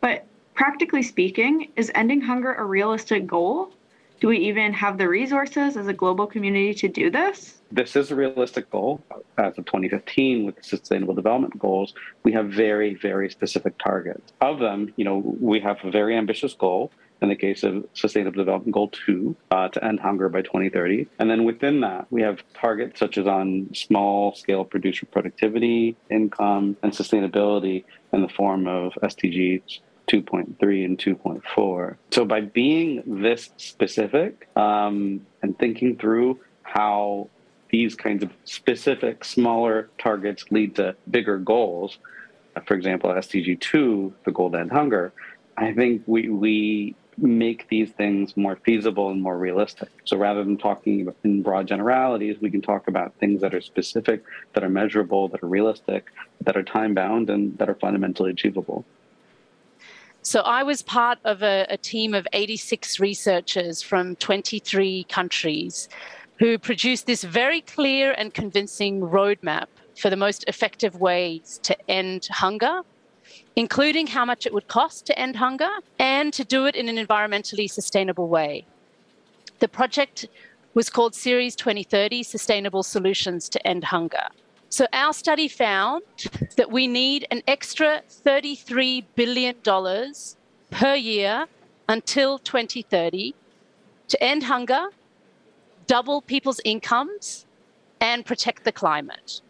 But 0.00 0.24
practically 0.56 1.02
speaking, 1.02 1.70
is 1.76 1.92
ending 1.94 2.20
hunger 2.20 2.54
a 2.54 2.64
realistic 2.64 3.26
goal? 3.26 3.72
Do 4.18 4.28
we 4.28 4.38
even 4.38 4.72
have 4.72 4.96
the 4.96 5.06
resources 5.06 5.76
as 5.76 5.86
a 5.86 5.92
global 5.92 6.26
community 6.26 6.72
to 6.72 6.88
do 6.88 7.10
this? 7.10 7.60
This 7.70 7.94
is 7.96 8.10
a 8.10 8.16
realistic 8.16 8.70
goal. 8.70 9.02
As 9.36 9.58
of 9.58 9.66
2015, 9.66 10.46
with 10.46 10.56
the 10.56 10.62
Sustainable 10.62 11.14
Development 11.14 11.56
Goals, 11.58 11.92
we 12.22 12.32
have 12.32 12.46
very, 12.46 12.94
very 12.94 13.28
specific 13.28 13.76
targets. 13.76 14.32
Of 14.40 14.58
them, 14.58 14.94
you 14.96 15.04
know, 15.04 15.18
we 15.40 15.60
have 15.60 15.76
a 15.84 15.90
very 15.90 16.16
ambitious 16.16 16.54
goal 16.54 16.90
in 17.20 17.28
the 17.28 17.36
case 17.36 17.62
of 17.62 17.84
Sustainable 17.92 18.38
Development 18.38 18.72
Goal 18.72 18.88
2 18.88 19.36
uh, 19.50 19.68
to 19.68 19.84
end 19.84 20.00
hunger 20.00 20.30
by 20.30 20.40
2030. 20.40 21.06
And 21.18 21.30
then 21.30 21.44
within 21.44 21.80
that, 21.80 22.06
we 22.10 22.22
have 22.22 22.42
targets 22.54 22.98
such 22.98 23.18
as 23.18 23.26
on 23.26 23.68
small 23.74 24.34
scale 24.34 24.64
producer 24.64 25.04
productivity, 25.04 25.96
income, 26.10 26.76
and 26.82 26.92
sustainability 26.92 27.84
in 28.12 28.22
the 28.22 28.28
form 28.28 28.66
of 28.66 28.94
SDGs 29.02 29.80
2.3 30.08 30.84
and 30.84 30.98
2.4. 30.98 31.96
So 32.10 32.24
by 32.24 32.40
being 32.40 33.02
this 33.22 33.50
specific 33.56 34.48
um, 34.56 35.26
and 35.42 35.58
thinking 35.58 35.96
through 35.96 36.40
how 36.62 37.28
these 37.70 37.94
kinds 37.94 38.22
of 38.22 38.30
specific 38.44 39.24
smaller 39.24 39.90
targets 39.98 40.44
lead 40.50 40.76
to 40.76 40.94
bigger 41.10 41.38
goals, 41.38 41.98
uh, 42.54 42.60
for 42.60 42.74
example, 42.74 43.10
SDG 43.10 43.60
2, 43.60 44.14
the 44.24 44.32
goal 44.32 44.50
to 44.52 44.58
end 44.58 44.72
hunger, 44.72 45.12
I 45.56 45.72
think 45.72 46.02
we, 46.06 46.28
we 46.28 46.94
make 47.18 47.68
these 47.68 47.90
things 47.92 48.36
more 48.36 48.56
feasible 48.56 49.10
and 49.10 49.22
more 49.22 49.38
realistic. 49.38 49.88
So 50.04 50.16
rather 50.16 50.44
than 50.44 50.58
talking 50.58 51.12
in 51.24 51.42
broad 51.42 51.66
generalities, 51.66 52.36
we 52.40 52.50
can 52.50 52.60
talk 52.60 52.88
about 52.88 53.14
things 53.18 53.40
that 53.40 53.54
are 53.54 53.60
specific, 53.60 54.22
that 54.52 54.62
are 54.62 54.68
measurable, 54.68 55.28
that 55.28 55.42
are 55.42 55.48
realistic, 55.48 56.06
that 56.42 56.56
are 56.56 56.62
time 56.62 56.94
bound, 56.94 57.30
and 57.30 57.56
that 57.58 57.68
are 57.68 57.74
fundamentally 57.74 58.30
achievable. 58.30 58.84
So 60.26 60.40
I 60.40 60.64
was 60.64 60.82
part 60.82 61.20
of 61.24 61.44
a, 61.44 61.66
a, 61.70 61.76
team 61.76 62.12
of 62.12 62.26
86 62.32 62.98
researchers 62.98 63.80
from 63.80 64.16
23 64.16 65.04
countries 65.04 65.88
who 66.40 66.58
produced 66.58 67.06
this 67.06 67.22
very 67.22 67.60
clear 67.60 68.10
and 68.10 68.34
convincing 68.34 69.02
roadmap 69.02 69.66
for 69.96 70.10
the 70.10 70.16
most 70.16 70.44
effective 70.48 70.96
ways 71.00 71.60
to 71.62 71.76
end 71.88 72.26
hunger, 72.28 72.80
including 73.54 74.08
how 74.08 74.24
much 74.24 74.46
it 74.46 74.52
would 74.52 74.66
cost 74.66 75.06
to 75.06 75.16
end 75.16 75.36
hunger 75.36 75.70
and 76.00 76.32
to 76.32 76.44
do 76.44 76.66
it 76.66 76.74
in 76.74 76.88
an 76.88 76.96
environmentally 76.96 77.70
sustainable 77.70 78.26
way. 78.26 78.66
The 79.60 79.68
project 79.68 80.26
was 80.74 80.90
called 80.90 81.14
Ceres 81.14 81.54
2030 81.54 82.24
Sustainable 82.24 82.82
Solutions 82.82 83.48
to 83.50 83.64
End 83.64 83.84
Hunger. 83.84 84.26
So 84.76 84.86
our 84.92 85.14
study 85.14 85.48
found 85.48 86.02
that 86.58 86.70
we 86.70 86.86
need 86.86 87.26
an 87.30 87.42
extra 87.48 88.02
$33 88.26 89.06
billion 89.14 89.54
per 90.70 90.94
year 90.94 91.46
until 91.88 92.38
2030 92.38 93.34
to 94.08 94.22
end 94.22 94.42
hunger, 94.42 94.88
double 95.86 96.20
people's 96.20 96.60
incomes, 96.62 97.46
and 98.02 98.26
protect 98.26 98.64
the 98.64 98.72
climate. 98.72 99.40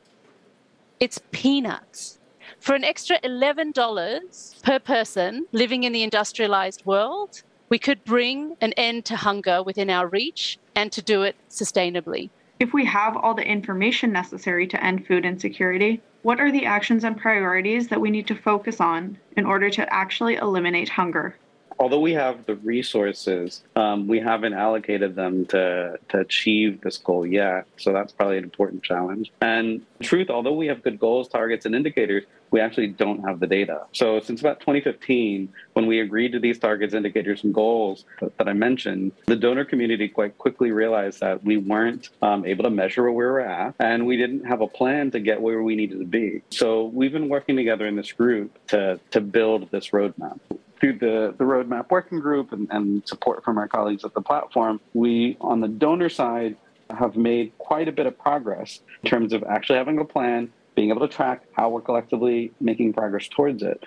It's 1.00 1.20
peanuts. 1.32 2.20
For 2.60 2.76
an 2.76 2.84
extra 2.84 3.18
$11 3.22 4.62
per 4.62 4.78
person 4.78 5.46
living 5.50 5.82
in 5.82 5.92
the 5.92 6.04
industrialized 6.04 6.86
world, 6.86 7.42
we 7.68 7.80
could 7.80 8.04
bring 8.04 8.56
an 8.60 8.72
end 8.74 9.04
to 9.06 9.16
hunger 9.16 9.60
within 9.64 9.90
our 9.90 10.06
reach 10.06 10.60
and 10.76 10.92
to 10.92 11.02
do 11.02 11.22
it 11.22 11.34
sustainably. 11.50 12.30
If 12.58 12.72
we 12.72 12.86
have 12.86 13.18
all 13.18 13.34
the 13.34 13.46
information 13.46 14.12
necessary 14.12 14.66
to 14.68 14.82
end 14.82 15.06
food 15.06 15.26
insecurity, 15.26 16.00
what 16.22 16.40
are 16.40 16.50
the 16.50 16.64
actions 16.64 17.04
and 17.04 17.16
priorities 17.16 17.88
that 17.88 18.00
we 18.00 18.10
need 18.10 18.26
to 18.28 18.34
focus 18.34 18.80
on 18.80 19.18
in 19.36 19.44
order 19.44 19.68
to 19.68 19.92
actually 19.92 20.36
eliminate 20.36 20.88
hunger? 20.88 21.36
Although 21.78 22.00
we 22.00 22.12
have 22.12 22.46
the 22.46 22.56
resources, 22.56 23.62
um, 23.76 24.06
we 24.06 24.18
haven't 24.18 24.54
allocated 24.54 25.14
them 25.14 25.46
to, 25.46 25.98
to 26.08 26.18
achieve 26.18 26.80
this 26.80 26.96
goal 26.98 27.26
yet. 27.26 27.66
So 27.76 27.92
that's 27.92 28.12
probably 28.12 28.38
an 28.38 28.44
important 28.44 28.82
challenge. 28.82 29.32
And 29.40 29.84
truth, 30.00 30.30
although 30.30 30.54
we 30.54 30.66
have 30.66 30.82
good 30.82 30.98
goals, 30.98 31.28
targets, 31.28 31.66
and 31.66 31.74
indicators, 31.74 32.24
we 32.50 32.60
actually 32.60 32.86
don't 32.86 33.26
have 33.26 33.40
the 33.40 33.46
data. 33.46 33.82
So 33.92 34.20
since 34.20 34.40
about 34.40 34.60
2015, 34.60 35.52
when 35.72 35.86
we 35.86 36.00
agreed 36.00 36.32
to 36.32 36.38
these 36.38 36.58
targets, 36.58 36.94
indicators, 36.94 37.42
and 37.42 37.52
goals 37.52 38.04
that, 38.20 38.48
I 38.48 38.52
mentioned, 38.52 39.12
the 39.26 39.36
donor 39.36 39.64
community 39.64 40.08
quite 40.08 40.38
quickly 40.38 40.70
realized 40.70 41.20
that 41.20 41.42
we 41.42 41.56
weren't 41.56 42.10
um, 42.22 42.46
able 42.46 42.62
to 42.64 42.70
measure 42.70 43.02
where 43.02 43.12
we 43.12 43.24
were 43.24 43.40
at, 43.40 43.74
and 43.80 44.06
we 44.06 44.16
didn't 44.16 44.44
have 44.44 44.60
a 44.60 44.68
plan 44.68 45.10
to 45.10 45.20
get 45.20 45.40
where 45.40 45.62
we 45.62 45.74
needed 45.74 45.98
to 45.98 46.06
be. 46.06 46.42
So 46.50 46.84
we've 46.84 47.12
been 47.12 47.28
working 47.28 47.56
together 47.56 47.86
in 47.86 47.96
this 47.96 48.12
group 48.12 48.56
to 48.68 49.00
to 49.10 49.20
build 49.20 49.70
this 49.70 49.90
roadmap 49.90 50.38
through 50.78 50.98
the, 50.98 51.34
the 51.38 51.44
roadmap 51.44 51.90
working 51.90 52.20
group 52.20 52.52
and, 52.52 52.68
and 52.70 53.06
support 53.06 53.44
from 53.44 53.58
our 53.58 53.68
colleagues 53.68 54.04
at 54.04 54.14
the 54.14 54.20
platform, 54.20 54.80
we, 54.94 55.36
on 55.40 55.60
the 55.60 55.68
donor 55.68 56.08
side, 56.08 56.56
have 56.90 57.16
made 57.16 57.56
quite 57.58 57.88
a 57.88 57.92
bit 57.92 58.06
of 58.06 58.18
progress 58.18 58.80
in 59.02 59.10
terms 59.10 59.32
of 59.32 59.42
actually 59.44 59.76
having 59.78 59.98
a 59.98 60.04
plan, 60.04 60.52
being 60.74 60.90
able 60.90 61.00
to 61.00 61.12
track 61.12 61.42
how 61.52 61.68
we're 61.68 61.80
collectively 61.80 62.52
making 62.60 62.92
progress 62.92 63.28
towards 63.28 63.62
it. 63.62 63.82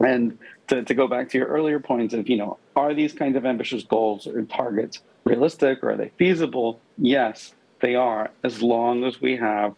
And 0.00 0.38
to, 0.68 0.82
to 0.82 0.94
go 0.94 1.06
back 1.08 1.30
to 1.30 1.38
your 1.38 1.46
earlier 1.48 1.80
points 1.80 2.14
of, 2.14 2.28
you 2.28 2.36
know, 2.36 2.58
are 2.76 2.94
these 2.94 3.12
kinds 3.12 3.36
of 3.36 3.46
ambitious 3.46 3.84
goals 3.84 4.26
or 4.26 4.42
targets 4.42 5.00
realistic 5.24 5.82
or 5.82 5.92
are 5.92 5.96
they 5.96 6.10
feasible? 6.18 6.80
Yes, 6.98 7.54
they 7.80 7.94
are, 7.94 8.30
as 8.42 8.62
long 8.62 9.04
as 9.04 9.20
we 9.20 9.36
have 9.36 9.74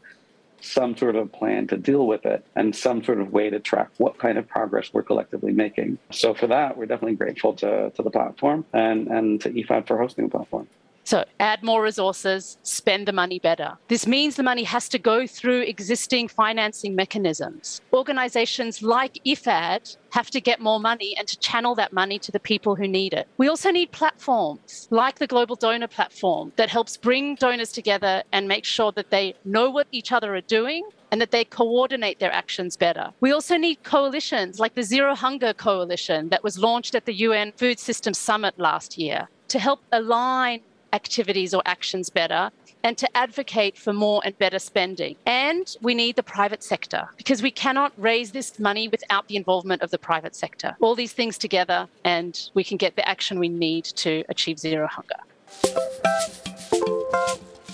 some 0.67 0.97
sort 0.97 1.17
of 1.17 1.33
plan 1.33 1.67
to 1.69 1.77
deal 1.77 2.07
with 2.07 2.27
it 2.27 2.45
and 2.57 2.75
some 2.75 3.03
sort 3.03 3.21
of 3.21 3.33
way 3.33 3.51
to 3.51 3.61
track 3.61 3.89
what 3.99 4.19
kind 4.19 4.39
of 4.39 4.49
progress 4.49 4.91
we're 4.93 5.03
collectively 5.03 5.53
making. 5.53 5.99
So 6.11 6.35
for 6.35 6.47
that, 6.49 6.77
we're 6.77 6.87
definitely 6.87 7.17
grateful 7.17 7.55
to, 7.55 7.91
to 7.91 8.03
the 8.03 8.11
platform 8.11 8.65
and, 8.73 9.09
and 9.09 9.41
to 9.43 9.51
IFAD 9.51 9.87
for 9.87 9.99
hosting 9.99 10.25
the 10.25 10.31
platform. 10.31 10.69
So 11.07 11.25
add 11.39 11.63
more 11.63 11.85
resources, 11.85 12.59
spend 12.65 13.07
the 13.07 13.13
money 13.13 13.39
better. 13.39 13.79
This 13.87 14.09
means 14.09 14.35
the 14.35 14.43
money 14.43 14.65
has 14.65 14.89
to 14.89 14.99
go 14.99 15.25
through 15.25 15.61
existing 15.61 16.27
financing 16.27 16.97
mechanisms. 16.97 17.81
Organizations 17.93 18.83
like 18.83 19.21
IFAD 19.25 19.97
have 20.11 20.31
to 20.31 20.41
get 20.41 20.61
more 20.61 20.81
money 20.81 21.15
and 21.17 21.29
to 21.29 21.39
channel 21.39 21.77
that 21.77 21.93
money 21.93 22.19
to 22.19 22.33
the 22.33 22.41
people 22.41 22.75
who 22.75 22.89
need 22.89 23.15
it. 23.15 23.29
We 23.39 23.47
also 23.47 23.71
need 23.71 23.93
platforms 23.93 24.89
like 24.91 25.21
the 25.21 25.29
Global 25.29 25.55
Donor 25.55 25.87
Platform 25.87 26.53
that 26.57 26.71
helps 26.71 26.97
bring 26.97 27.37
donors 27.37 27.71
together 27.71 28.25
and 28.33 28.49
make 28.49 28.65
sure 28.65 28.91
that 28.91 29.11
they 29.11 29.37
know 29.45 29.71
what 29.71 29.87
each 29.93 30.11
other 30.11 30.35
are 30.35 30.41
doing 30.41 30.89
and 31.13 31.21
that 31.21 31.31
they 31.31 31.45
coordinate 31.45 32.19
their 32.19 32.33
actions 32.33 32.77
better. 32.77 33.13
We 33.21 33.31
also 33.31 33.57
need 33.57 33.85
coalitions 33.85 34.59
like 34.59 34.75
the 34.75 34.83
Zero 34.83 35.15
Hunger 35.15 35.53
Coalition 35.53 36.31
that 36.31 36.43
was 36.43 36.59
launched 36.59 36.97
at 36.97 37.05
the 37.05 37.15
UN 37.15 37.53
Food 37.53 37.79
Systems 37.79 38.19
Summit 38.19 38.59
last 38.59 38.99
year 38.99 39.29
to 39.47 39.61
help 39.61 39.81
align 39.93 40.63
activities 40.97 41.55
or 41.55 41.63
actions 41.65 42.11
better 42.11 42.51
and 42.83 42.99
to 42.99 43.17
advocate 43.17 43.77
for 43.77 43.93
more 43.93 44.23
and 44.25 44.37
better 44.39 44.59
spending. 44.59 45.17
And 45.27 45.77
we 45.83 45.95
need 45.95 46.17
the 46.17 46.23
private 46.23 46.63
sector 46.63 47.09
because 47.17 47.43
we 47.43 47.51
cannot 47.51 47.93
raise 47.97 48.33
this 48.33 48.59
money 48.59 48.89
without 48.89 49.29
the 49.29 49.37
involvement 49.37 49.83
of 49.83 49.91
the 49.91 49.99
private 49.99 50.35
sector. 50.35 50.77
All 50.81 50.95
these 50.95 51.13
things 51.13 51.37
together, 51.37 51.89
and 52.05 52.51
we 52.55 52.65
can 52.65 52.77
get 52.77 52.97
the 52.97 53.09
action 53.09 53.39
we 53.39 53.49
need 53.49 53.85
to 54.05 54.25
achieve 54.29 54.59
zero 54.59 54.87
hunger. 54.87 55.21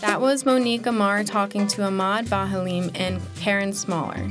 That 0.01 0.21
was 0.21 0.45
Monique 0.45 0.87
Amar 0.87 1.25
talking 1.25 1.67
to 1.69 1.85
Ahmad 1.85 2.27
Bahalim 2.27 2.91
and 2.95 3.21
Carin 3.37 3.73
Smaller. 3.73 4.29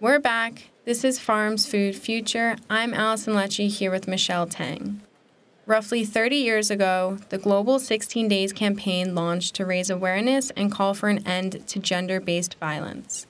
We're 0.00 0.18
back. 0.20 0.70
This 0.84 1.04
is 1.04 1.18
Farms 1.18 1.66
Food 1.66 1.94
Future. 1.94 2.56
I'm 2.70 2.94
Allison 2.94 3.34
Lecce 3.34 3.68
here 3.68 3.90
with 3.90 4.08
Michelle 4.08 4.46
Tang. 4.46 5.02
Roughly 5.66 6.04
30 6.04 6.36
years 6.36 6.70
ago, 6.70 7.18
the 7.28 7.38
Global 7.38 7.78
16 7.78 8.26
Days 8.26 8.52
campaign 8.52 9.14
launched 9.14 9.54
to 9.56 9.66
raise 9.66 9.90
awareness 9.90 10.50
and 10.56 10.72
call 10.72 10.94
for 10.94 11.08
an 11.08 11.26
end 11.26 11.66
to 11.68 11.78
gender 11.78 12.20
based 12.20 12.58
violence. 12.58 13.26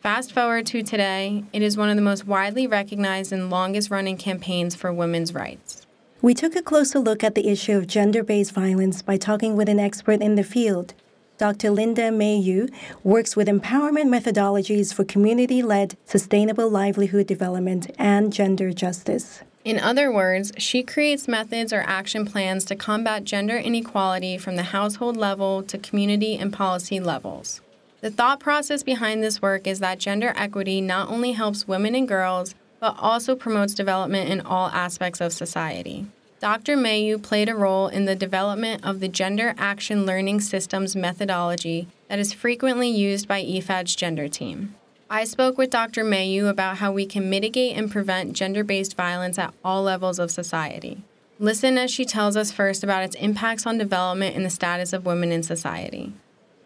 Fast 0.00 0.32
forward 0.32 0.66
to 0.66 0.82
today, 0.82 1.44
it 1.52 1.62
is 1.62 1.76
one 1.76 1.90
of 1.90 1.96
the 1.96 2.02
most 2.02 2.26
widely 2.26 2.66
recognized 2.66 3.32
and 3.32 3.50
longest 3.50 3.90
running 3.90 4.16
campaigns 4.16 4.74
for 4.74 4.92
women's 4.92 5.34
rights. 5.34 5.85
We 6.22 6.32
took 6.32 6.56
a 6.56 6.62
closer 6.62 6.98
look 6.98 7.22
at 7.22 7.34
the 7.34 7.48
issue 7.48 7.76
of 7.76 7.86
gender 7.86 8.22
based 8.24 8.52
violence 8.52 9.02
by 9.02 9.18
talking 9.18 9.54
with 9.54 9.68
an 9.68 9.78
expert 9.78 10.22
in 10.22 10.34
the 10.34 10.42
field. 10.42 10.94
Dr. 11.36 11.70
Linda 11.70 12.10
Mayoux 12.10 12.72
works 13.04 13.36
with 13.36 13.48
empowerment 13.48 14.08
methodologies 14.08 14.94
for 14.94 15.04
community 15.04 15.62
led 15.62 15.98
sustainable 16.06 16.70
livelihood 16.70 17.26
development 17.26 17.90
and 17.98 18.32
gender 18.32 18.72
justice. 18.72 19.42
In 19.62 19.78
other 19.78 20.10
words, 20.10 20.52
she 20.56 20.82
creates 20.82 21.28
methods 21.28 21.70
or 21.72 21.82
action 21.82 22.24
plans 22.24 22.64
to 22.66 22.76
combat 22.76 23.24
gender 23.24 23.58
inequality 23.58 24.38
from 24.38 24.56
the 24.56 24.62
household 24.62 25.18
level 25.18 25.62
to 25.64 25.76
community 25.76 26.38
and 26.38 26.50
policy 26.50 26.98
levels. 26.98 27.60
The 28.00 28.10
thought 28.10 28.40
process 28.40 28.82
behind 28.82 29.22
this 29.22 29.42
work 29.42 29.66
is 29.66 29.80
that 29.80 29.98
gender 29.98 30.32
equity 30.36 30.80
not 30.80 31.10
only 31.10 31.32
helps 31.32 31.68
women 31.68 31.94
and 31.94 32.08
girls, 32.08 32.54
but 32.80 32.96
also 32.98 33.34
promotes 33.34 33.74
development 33.74 34.30
in 34.30 34.40
all 34.40 34.68
aspects 34.68 35.20
of 35.20 35.32
society. 35.32 36.06
Dr. 36.38 36.76
Mayoux 36.76 37.22
played 37.22 37.48
a 37.48 37.54
role 37.54 37.88
in 37.88 38.04
the 38.04 38.14
development 38.14 38.84
of 38.84 39.00
the 39.00 39.08
Gender 39.08 39.54
Action 39.56 40.04
Learning 40.04 40.40
Systems 40.40 40.94
methodology 40.94 41.88
that 42.08 42.18
is 42.18 42.34
frequently 42.34 42.88
used 42.88 43.26
by 43.26 43.42
IFAD's 43.42 43.96
gender 43.96 44.28
team. 44.28 44.74
I 45.08 45.24
spoke 45.24 45.56
with 45.56 45.70
Dr. 45.70 46.04
Mayoux 46.04 46.48
about 46.48 46.78
how 46.78 46.92
we 46.92 47.06
can 47.06 47.30
mitigate 47.30 47.76
and 47.76 47.90
prevent 47.90 48.34
gender 48.34 48.64
based 48.64 48.96
violence 48.96 49.38
at 49.38 49.54
all 49.64 49.82
levels 49.82 50.18
of 50.18 50.30
society. 50.30 51.02
Listen 51.38 51.78
as 51.78 51.90
she 51.90 52.04
tells 52.04 52.36
us 52.36 52.50
first 52.50 52.82
about 52.82 53.04
its 53.04 53.16
impacts 53.16 53.66
on 53.66 53.78
development 53.78 54.36
and 54.36 54.44
the 54.44 54.50
status 54.50 54.92
of 54.92 55.06
women 55.06 55.32
in 55.32 55.42
society. 55.42 56.12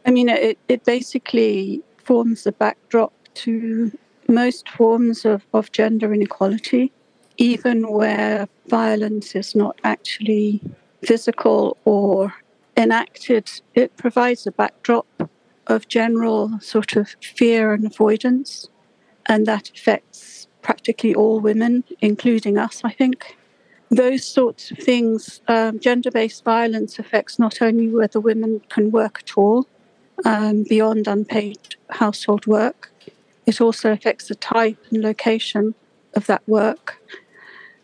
I 0.06 0.11
mean, 0.11 0.28
it, 0.28 0.58
it 0.68 0.84
basically 0.84 1.82
forms 1.98 2.44
the 2.44 2.52
backdrop 2.52 3.12
to 3.34 3.96
most 4.31 4.68
forms 4.68 5.24
of, 5.24 5.45
of 5.53 5.72
gender 5.72 6.12
inequality, 6.14 6.93
even 7.37 7.91
where 7.91 8.49
violence 8.68 9.35
is 9.35 9.55
not 9.55 9.78
actually 9.85 10.61
physical 11.03 11.76
or 11.85 12.35
enacted. 12.76 13.51
It 13.74 13.97
provides 13.97 14.47
a 14.47 14.53
backdrop 14.53 15.07
of 15.66 15.89
general 15.89 16.59
sort 16.61 16.97
of 16.97 17.16
fear 17.22 17.72
and 17.72 17.85
avoidance, 17.85 18.68
and 19.26 19.47
that 19.47 19.70
affects 19.70 20.49
practically 20.62 21.14
all 21.14 21.41
women, 21.41 21.85
including 22.01 22.59
us, 22.59 22.83
I 22.85 22.93
think. 22.93 23.37
Those 23.91 24.24
sorts 24.24 24.70
of 24.70 24.78
things, 24.78 25.41
um, 25.49 25.81
gender 25.81 26.11
based 26.11 26.45
violence 26.45 26.99
affects 26.99 27.39
not 27.39 27.61
only 27.61 27.89
whether 27.89 28.20
women 28.20 28.61
can 28.68 28.91
work 28.91 29.20
at 29.24 29.37
all 29.37 29.66
um, 30.24 30.64
beyond 30.68 31.09
unpaid 31.09 31.59
household 31.89 32.47
work, 32.47 32.89
it 33.51 33.61
also 33.61 33.90
affects 33.90 34.28
the 34.28 34.36
type 34.36 34.78
and 34.90 35.03
location 35.03 35.74
of 36.14 36.26
that 36.28 36.42
work, 36.46 36.86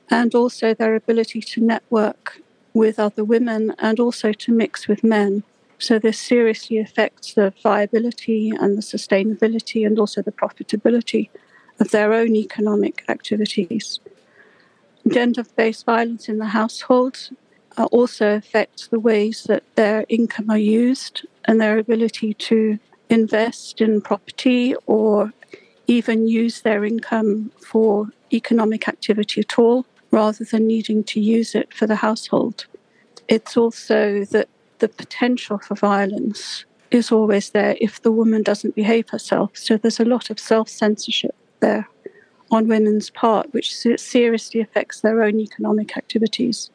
and 0.08 0.32
also 0.32 0.66
their 0.72 0.94
ability 0.94 1.40
to 1.40 1.60
network 1.60 2.40
with 2.72 3.00
other 3.00 3.24
women 3.24 3.74
and 3.80 3.98
also 3.98 4.28
to 4.32 4.52
mix 4.52 4.86
with 4.86 5.02
men. 5.02 5.42
So 5.78 5.98
this 5.98 6.20
seriously 6.20 6.78
affects 6.78 7.34
the 7.34 7.52
viability 7.68 8.50
and 8.50 8.78
the 8.78 8.86
sustainability 8.94 9.84
and 9.84 9.98
also 9.98 10.22
the 10.22 10.38
profitability 10.42 11.30
of 11.80 11.90
their 11.90 12.12
own 12.12 12.36
economic 12.36 13.04
activities. 13.08 13.98
Gender 15.08 15.44
based 15.56 15.84
violence 15.84 16.28
in 16.28 16.38
the 16.38 16.52
household 16.60 17.16
uh, 17.76 17.88
also 17.98 18.36
affects 18.36 18.86
the 18.86 19.00
ways 19.00 19.36
that 19.48 19.64
their 19.74 20.06
income 20.08 20.48
are 20.48 20.66
used 20.84 21.26
and 21.44 21.60
their 21.60 21.76
ability 21.76 22.34
to 22.50 22.78
invest 23.08 23.80
in 23.80 24.00
property 24.00 24.74
or 24.86 25.32
even 25.87 26.28
use 26.28 26.62
their 26.62 26.84
income 26.84 27.51
for 27.61 28.09
economic 28.32 28.89
activity 28.89 29.41
at 29.41 29.59
all 29.59 29.87
rather 30.11 30.45
than 30.45 30.66
needing 30.66 31.05
to 31.05 31.20
use 31.20 31.55
it 31.55 31.72
for 31.72 31.87
the 31.87 31.97
household. 31.97 32.66
It's 33.28 33.57
also 33.57 34.24
that 34.26 34.49
the 34.78 34.89
potential 34.89 35.59
for 35.59 35.74
violence 35.74 36.64
is 36.91 37.11
always 37.11 37.51
there 37.51 37.76
if 37.80 38.03
the 38.03 38.12
woman 38.12 38.43
doesn't 38.43 38.74
behave 38.74 39.09
herself. 39.11 39.51
So 39.55 39.76
there's 39.76 40.01
a 40.01 40.05
lot 40.05 40.30
of 40.30 40.39
self 40.39 40.68
censorship 40.68 41.34
there 41.61 41.89
on 42.51 42.68
women's 42.68 43.11
part, 43.11 43.53
which 43.53 43.74
seriously 43.74 44.61
affects 44.61 45.01
their 45.01 45.22
own 45.22 45.41
economic 45.41 45.97
activities. 45.97 46.70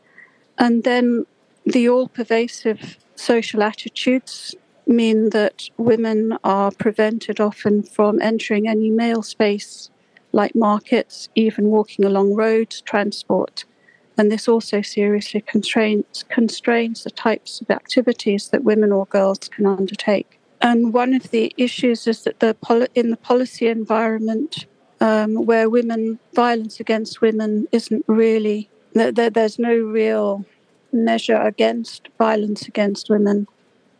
And 0.57 0.83
then 0.83 1.25
the 1.65 1.87
all 1.87 2.07
pervasive 2.09 2.97
social 3.15 3.63
attitudes 3.63 4.55
mean 4.91 5.29
that 5.31 5.69
women 5.77 6.37
are 6.43 6.71
prevented 6.71 7.39
often 7.39 7.83
from 7.83 8.21
entering 8.21 8.67
any 8.67 8.89
male 8.89 9.23
space 9.23 9.89
like 10.31 10.55
markets, 10.55 11.29
even 11.35 11.65
walking 11.65 12.05
along 12.05 12.35
roads, 12.35 12.81
transport. 12.81 13.65
And 14.17 14.31
this 14.31 14.47
also 14.47 14.81
seriously 14.81 15.41
constrains, 15.41 16.23
constrains 16.29 17.03
the 17.03 17.11
types 17.11 17.61
of 17.61 17.69
activities 17.69 18.49
that 18.49 18.63
women 18.63 18.91
or 18.91 19.05
girls 19.07 19.39
can 19.39 19.65
undertake. 19.65 20.39
And 20.61 20.93
one 20.93 21.13
of 21.13 21.31
the 21.31 21.53
issues 21.57 22.07
is 22.07 22.23
that 22.23 22.39
the 22.39 22.55
in 22.93 23.09
the 23.09 23.17
policy 23.17 23.67
environment 23.67 24.67
um, 24.99 25.45
where 25.45 25.69
women 25.69 26.19
violence 26.35 26.79
against 26.79 27.19
women 27.21 27.67
isn't 27.71 28.05
really 28.07 28.69
there, 28.93 29.29
there's 29.29 29.57
no 29.57 29.73
real 29.73 30.45
measure 30.93 31.37
against 31.41 32.09
violence 32.17 32.67
against 32.67 33.09
women, 33.09 33.47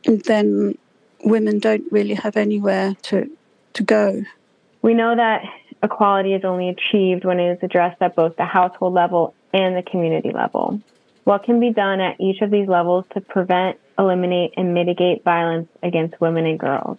then 0.04 0.78
women 1.24 1.60
don't 1.60 1.84
really 1.92 2.16
have 2.16 2.38
anywhere 2.38 2.96
to 3.04 3.30
to 3.74 3.84
go. 3.84 4.24
We 4.82 4.94
know 4.94 5.16
that 5.16 5.44
equality 5.84 6.34
is 6.34 6.44
only 6.44 6.70
achieved 6.70 7.26
when 7.26 7.40
it 7.40 7.54
is 7.54 7.60
addressed 7.62 8.02
at 8.02 8.16
both 8.16 8.36
the 8.36 8.46
household 8.46 8.94
level 8.94 9.34
and 9.54 9.76
the 9.76 9.84
community 9.84 10.32
level. 10.32 10.82
What 11.24 11.44
can 11.44 11.60
be 11.60 11.72
done 11.72 12.02
at 12.02 12.20
each 12.20 12.42
of 12.42 12.50
these 12.52 12.68
levels 12.68 13.06
to 13.14 13.22
prevent, 13.22 13.78
eliminate, 13.98 14.54
and 14.58 14.74
mitigate 14.74 15.24
violence 15.24 15.70
against 15.84 16.20
women 16.20 16.46
and 16.46 16.60
girls? 16.60 16.98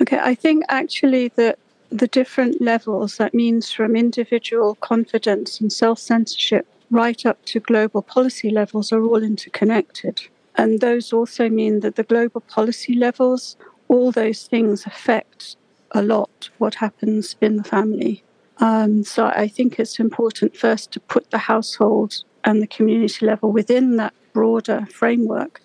Okay, 0.00 0.20
I 0.22 0.34
think 0.34 0.64
actually 0.68 1.28
that 1.36 1.58
the 1.90 2.06
different 2.06 2.60
levels, 2.60 3.16
that 3.16 3.34
means 3.34 3.72
from 3.72 3.96
individual 3.96 4.76
confidence 4.76 5.60
and 5.60 5.72
self 5.72 5.98
censorship 5.98 6.66
right 6.90 7.26
up 7.26 7.44
to 7.46 7.60
global 7.60 8.02
policy 8.02 8.50
levels, 8.50 8.92
are 8.92 9.02
all 9.02 9.22
interconnected. 9.22 10.22
And 10.56 10.80
those 10.80 11.12
also 11.12 11.48
mean 11.48 11.80
that 11.80 11.96
the 11.96 12.02
global 12.02 12.40
policy 12.40 12.94
levels, 12.94 13.56
all 13.88 14.10
those 14.10 14.46
things 14.46 14.86
affect 14.86 15.56
a 15.92 16.02
lot 16.02 16.50
what 16.58 16.76
happens 16.76 17.36
in 17.40 17.56
the 17.56 17.64
family. 17.64 18.22
Um, 18.58 19.04
so 19.04 19.26
I 19.26 19.48
think 19.48 19.78
it's 19.78 20.00
important 20.00 20.56
first 20.56 20.92
to 20.92 21.00
put 21.00 21.30
the 21.30 21.38
household 21.38 22.24
and 22.44 22.62
the 22.62 22.66
community 22.66 23.26
level 23.26 23.52
within 23.52 23.96
that 23.96 24.14
broader 24.32 24.86
framework 24.90 25.60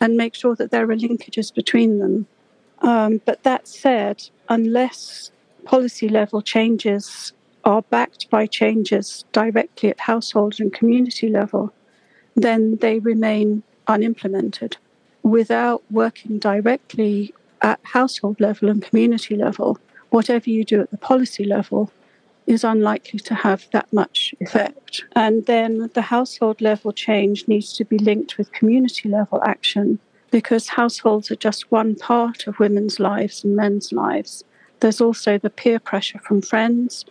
and 0.00 0.16
make 0.16 0.34
sure 0.34 0.54
that 0.56 0.70
there 0.70 0.90
are 0.90 0.96
linkages 0.96 1.54
between 1.54 1.98
them. 1.98 2.26
Um, 2.80 3.20
but 3.24 3.42
that 3.44 3.66
said, 3.66 4.28
unless 4.48 5.30
policy 5.64 6.08
level 6.08 6.42
changes 6.42 7.32
are 7.64 7.82
backed 7.82 8.28
by 8.28 8.46
changes 8.46 9.24
directly 9.32 9.88
at 9.88 10.00
household 10.00 10.60
and 10.60 10.72
community 10.72 11.28
level, 11.28 11.72
then 12.36 12.76
they 12.76 12.98
remain 12.98 13.62
unimplemented. 13.86 14.76
Without 15.22 15.82
working 15.90 16.38
directly 16.38 17.34
at 17.62 17.80
household 17.82 18.40
level 18.40 18.68
and 18.68 18.82
community 18.82 19.36
level, 19.36 19.78
whatever 20.10 20.50
you 20.50 20.64
do 20.64 20.80
at 20.80 20.90
the 20.90 20.98
policy 20.98 21.44
level 21.44 21.90
is 22.46 22.62
unlikely 22.62 23.18
to 23.18 23.34
have 23.34 23.66
that 23.72 23.90
much 23.92 24.34
effect. 24.40 25.04
And 25.16 25.46
then 25.46 25.90
the 25.94 26.02
household 26.02 26.60
level 26.60 26.92
change 26.92 27.48
needs 27.48 27.72
to 27.74 27.84
be 27.84 27.98
linked 27.98 28.36
with 28.36 28.52
community 28.52 29.08
level 29.08 29.42
action 29.44 29.98
because 30.30 30.68
households 30.68 31.30
are 31.30 31.36
just 31.36 31.70
one 31.70 31.94
part 31.94 32.46
of 32.46 32.58
women's 32.58 33.00
lives 33.00 33.44
and 33.44 33.56
men's 33.56 33.92
lives. 33.92 34.44
There's 34.80 35.00
also 35.00 35.38
the 35.38 35.48
peer 35.48 35.78
pressure 35.78 36.18
from 36.18 36.42
friends. 36.42 37.06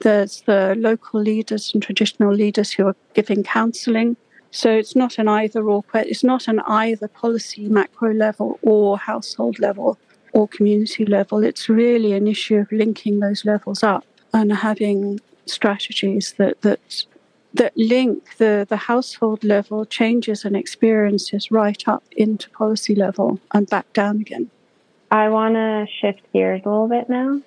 There's 0.00 0.42
the 0.42 0.74
local 0.78 1.20
leaders 1.20 1.72
and 1.74 1.82
traditional 1.82 2.32
leaders 2.32 2.70
who 2.72 2.86
are 2.86 2.96
giving 3.14 3.42
counseling. 3.42 4.16
So 4.50 4.70
it's 4.70 4.96
not 4.96 5.18
an 5.18 5.28
either 5.28 5.62
or, 5.62 5.84
it's 5.94 6.24
not 6.24 6.48
an 6.48 6.60
either 6.60 7.08
policy 7.08 7.68
macro 7.68 8.12
level 8.12 8.58
or 8.62 8.98
household 8.98 9.58
level 9.58 9.98
or 10.32 10.48
community 10.48 11.04
level. 11.04 11.44
It's 11.44 11.68
really 11.68 12.12
an 12.12 12.26
issue 12.26 12.56
of 12.56 12.72
linking 12.72 13.20
those 13.20 13.44
levels 13.44 13.82
up 13.82 14.04
and 14.32 14.52
having 14.52 15.20
strategies 15.46 16.34
that 16.38 16.60
that 16.62 17.04
that 17.54 17.72
link 17.76 18.36
the, 18.36 18.66
the 18.68 18.76
household 18.76 19.42
level 19.42 19.86
changes 19.86 20.44
and 20.44 20.54
experiences 20.54 21.50
right 21.50 21.88
up 21.88 22.04
into 22.16 22.50
policy 22.50 22.94
level 22.94 23.40
and 23.54 23.68
back 23.68 23.90
down 23.92 24.20
again. 24.20 24.50
I 25.10 25.30
want 25.30 25.54
to 25.54 25.86
shift 26.00 26.20
gears 26.32 26.60
a 26.64 26.68
little 26.68 26.88
bit 26.88 27.08
now. 27.08 27.40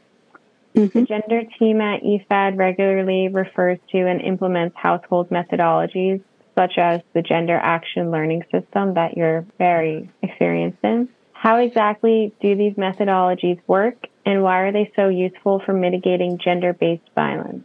Mm-hmm. 0.75 0.99
The 0.99 1.05
gender 1.05 1.43
team 1.59 1.81
at 1.81 2.01
IFAD 2.01 2.57
regularly 2.57 3.27
refers 3.27 3.77
to 3.91 4.07
and 4.07 4.21
implements 4.21 4.75
household 4.75 5.29
methodologies 5.29 6.23
such 6.55 6.77
as 6.77 7.01
the 7.13 7.21
Gender 7.21 7.57
Action 7.57 8.11
Learning 8.11 8.43
System 8.51 8.93
that 8.95 9.15
you're 9.17 9.45
very 9.57 10.09
experienced 10.21 10.79
in. 10.83 11.09
How 11.33 11.57
exactly 11.57 12.33
do 12.41 12.55
these 12.55 12.73
methodologies 12.73 13.59
work 13.67 14.07
and 14.25 14.43
why 14.43 14.59
are 14.61 14.71
they 14.71 14.91
so 14.95 15.07
useful 15.09 15.59
for 15.65 15.73
mitigating 15.73 16.37
gender 16.37 16.73
based 16.73 17.09
violence? 17.15 17.63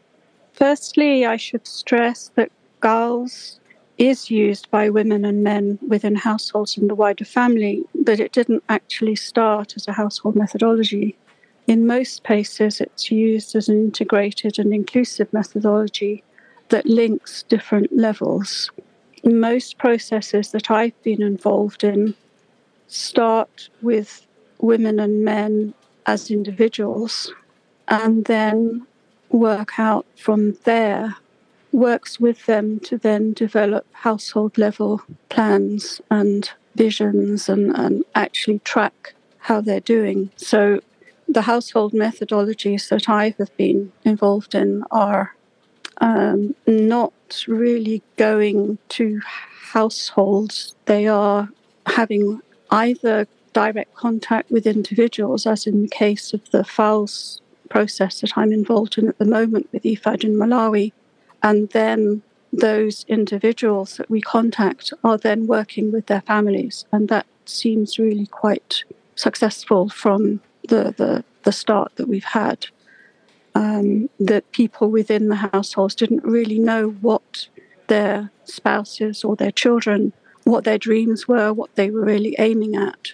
Firstly, 0.52 1.26
I 1.26 1.36
should 1.36 1.66
stress 1.66 2.30
that 2.36 2.50
GALS 2.80 3.60
is 3.98 4.30
used 4.30 4.70
by 4.70 4.88
women 4.88 5.24
and 5.24 5.42
men 5.42 5.78
within 5.86 6.14
households 6.14 6.76
and 6.76 6.88
the 6.88 6.94
wider 6.94 7.24
family, 7.24 7.84
but 7.94 8.20
it 8.20 8.32
didn't 8.32 8.64
actually 8.68 9.16
start 9.16 9.74
as 9.76 9.88
a 9.88 9.92
household 9.92 10.36
methodology. 10.36 11.16
In 11.66 11.86
most 11.86 12.22
places, 12.24 12.80
it's 12.80 13.10
used 13.10 13.54
as 13.56 13.68
an 13.68 13.76
integrated 13.76 14.58
and 14.58 14.72
inclusive 14.72 15.32
methodology 15.32 16.22
that 16.68 16.86
links 16.86 17.42
different 17.44 17.96
levels. 17.96 18.70
Most 19.24 19.78
processes 19.78 20.50
that 20.52 20.70
I've 20.70 21.00
been 21.02 21.22
involved 21.22 21.84
in 21.84 22.14
start 22.88 23.68
with 23.82 24.26
women 24.58 25.00
and 25.00 25.24
men 25.24 25.74
as 26.06 26.30
individuals 26.30 27.32
and 27.88 28.24
then 28.26 28.86
work 29.30 29.78
out 29.78 30.06
from 30.16 30.56
there, 30.64 31.16
works 31.72 32.20
with 32.20 32.46
them 32.46 32.80
to 32.80 32.96
then 32.96 33.32
develop 33.32 33.86
household 33.92 34.56
level 34.56 35.02
plans 35.28 36.00
and 36.10 36.50
visions 36.74 37.48
and, 37.48 37.76
and 37.76 38.04
actually 38.14 38.60
track 38.60 39.14
how 39.38 39.60
they're 39.60 39.80
doing. 39.80 40.30
So 40.36 40.80
the 41.28 41.42
household 41.42 41.92
methodologies 41.92 42.88
that 42.88 43.08
I 43.08 43.34
have 43.38 43.54
been 43.56 43.92
involved 44.04 44.54
in 44.54 44.84
are 44.90 45.34
um, 45.98 46.54
not 46.66 47.44
really 47.48 48.02
going 48.16 48.78
to 48.90 49.20
households. 49.72 50.74
They 50.86 51.06
are 51.06 51.48
having 51.86 52.40
either 52.70 53.26
direct 53.52 53.94
contact 53.94 54.50
with 54.50 54.66
individuals, 54.66 55.46
as 55.46 55.66
in 55.66 55.82
the 55.82 55.88
case 55.88 56.32
of 56.32 56.50
the 56.50 56.64
FALS 56.64 57.40
process 57.68 58.20
that 58.20 58.36
I'm 58.36 58.52
involved 58.52 58.98
in 58.98 59.08
at 59.08 59.18
the 59.18 59.24
moment 59.24 59.68
with 59.72 59.82
IFAD 59.82 60.24
in 60.24 60.34
Malawi, 60.36 60.92
and 61.42 61.68
then 61.70 62.22
those 62.52 63.04
individuals 63.08 63.96
that 63.96 64.10
we 64.10 64.20
contact 64.20 64.92
are 65.02 65.18
then 65.18 65.46
working 65.46 65.92
with 65.92 66.06
their 66.06 66.20
families, 66.22 66.84
and 66.92 67.08
that 67.08 67.26
seems 67.44 67.98
really 67.98 68.26
quite 68.26 68.84
successful 69.14 69.88
from 69.88 70.40
the, 70.68 70.94
the, 70.96 71.24
the 71.44 71.52
start 71.52 71.92
that 71.96 72.08
we've 72.08 72.24
had. 72.24 72.66
Um, 73.56 74.10
that 74.20 74.52
people 74.52 74.90
within 74.90 75.28
the 75.28 75.48
households 75.50 75.94
didn't 75.94 76.24
really 76.24 76.58
know 76.58 76.90
what 77.00 77.48
their 77.86 78.30
spouses 78.44 79.24
or 79.24 79.34
their 79.34 79.50
children 79.50 80.12
what 80.46 80.62
their 80.62 80.78
dreams 80.78 81.26
were, 81.26 81.52
what 81.52 81.74
they 81.74 81.90
were 81.90 82.04
really 82.04 82.36
aiming 82.38 82.76
at. 82.76 83.12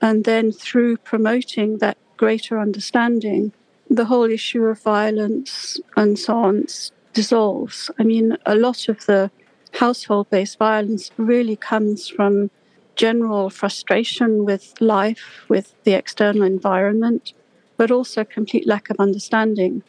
And 0.00 0.24
then 0.24 0.50
through 0.52 0.96
promoting 0.96 1.78
that 1.78 1.98
greater 2.16 2.58
understanding, 2.58 3.52
the 3.90 4.06
whole 4.06 4.30
issue 4.30 4.64
of 4.64 4.80
violence 4.80 5.78
and 5.96 6.18
so 6.18 6.34
on 6.34 6.64
dissolves. 7.12 7.90
I 7.98 8.04
mean, 8.04 8.38
a 8.46 8.54
lot 8.54 8.88
of 8.88 9.04
the 9.04 9.30
household 9.74 10.30
based 10.30 10.58
violence 10.58 11.10
really 11.18 11.56
comes 11.56 12.08
from 12.08 12.50
general 12.96 13.50
frustration 13.50 14.46
with 14.46 14.74
life, 14.80 15.44
with 15.48 15.74
the 15.84 15.92
external 15.92 16.42
environment, 16.42 17.34
but 17.82 17.90
also 17.90 18.22
complete 18.22 18.64
lack 18.64 18.90
of 18.90 18.96
understanding. 19.00 19.82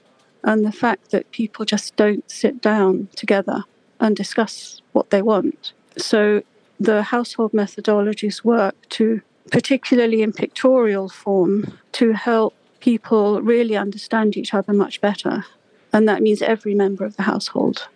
And 0.43 0.65
the 0.65 0.71
fact 0.71 1.11
that 1.11 1.29
people 1.29 1.63
just 1.63 1.95
don't 1.95 2.27
sit 2.27 2.59
down 2.59 3.07
together 3.15 3.65
and 3.99 4.15
discuss 4.15 4.81
what 4.93 5.11
they 5.11 5.21
want. 5.21 5.73
So 5.95 6.41
the 6.79 7.03
household 7.03 7.51
methodologies 7.51 8.43
work 8.43 8.73
to, 8.97 9.21
particularly 9.51 10.23
in 10.23 10.33
pictorial 10.33 11.07
form, 11.07 11.77
to 11.91 12.13
help 12.13 12.55
people 12.79 13.43
really 13.43 13.77
understand 13.77 14.37
each 14.37 14.55
other 14.55 14.73
much 14.73 14.99
better. 14.99 15.45
And 15.93 16.09
that 16.09 16.23
means 16.23 16.41
every 16.41 16.73
member 16.73 17.05
of 17.05 17.15
the 17.15 17.21
household. 17.21 17.87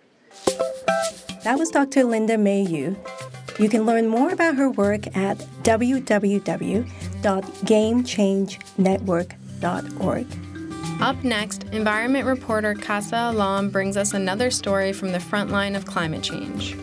That 1.42 1.58
was 1.58 1.70
Dr. 1.70 2.04
Linda 2.04 2.36
Mayoux. 2.36 2.94
You 3.58 3.68
can 3.68 3.84
learn 3.84 4.06
more 4.06 4.30
about 4.30 4.54
her 4.54 4.70
work 4.70 5.16
at 5.16 5.44
Up 11.00 11.22
next, 11.24 11.64
environment 11.72 12.26
reporter 12.26 12.74
Qasa 12.74 13.32
Alom 13.32 13.70
brings 13.70 13.96
us 13.96 14.14
another 14.14 14.50
story 14.50 14.92
from 14.92 15.12
the 15.12 15.20
front 15.20 15.50
line 15.50 15.76
of 15.76 15.86
climate 15.86 16.22
change. 16.22 16.76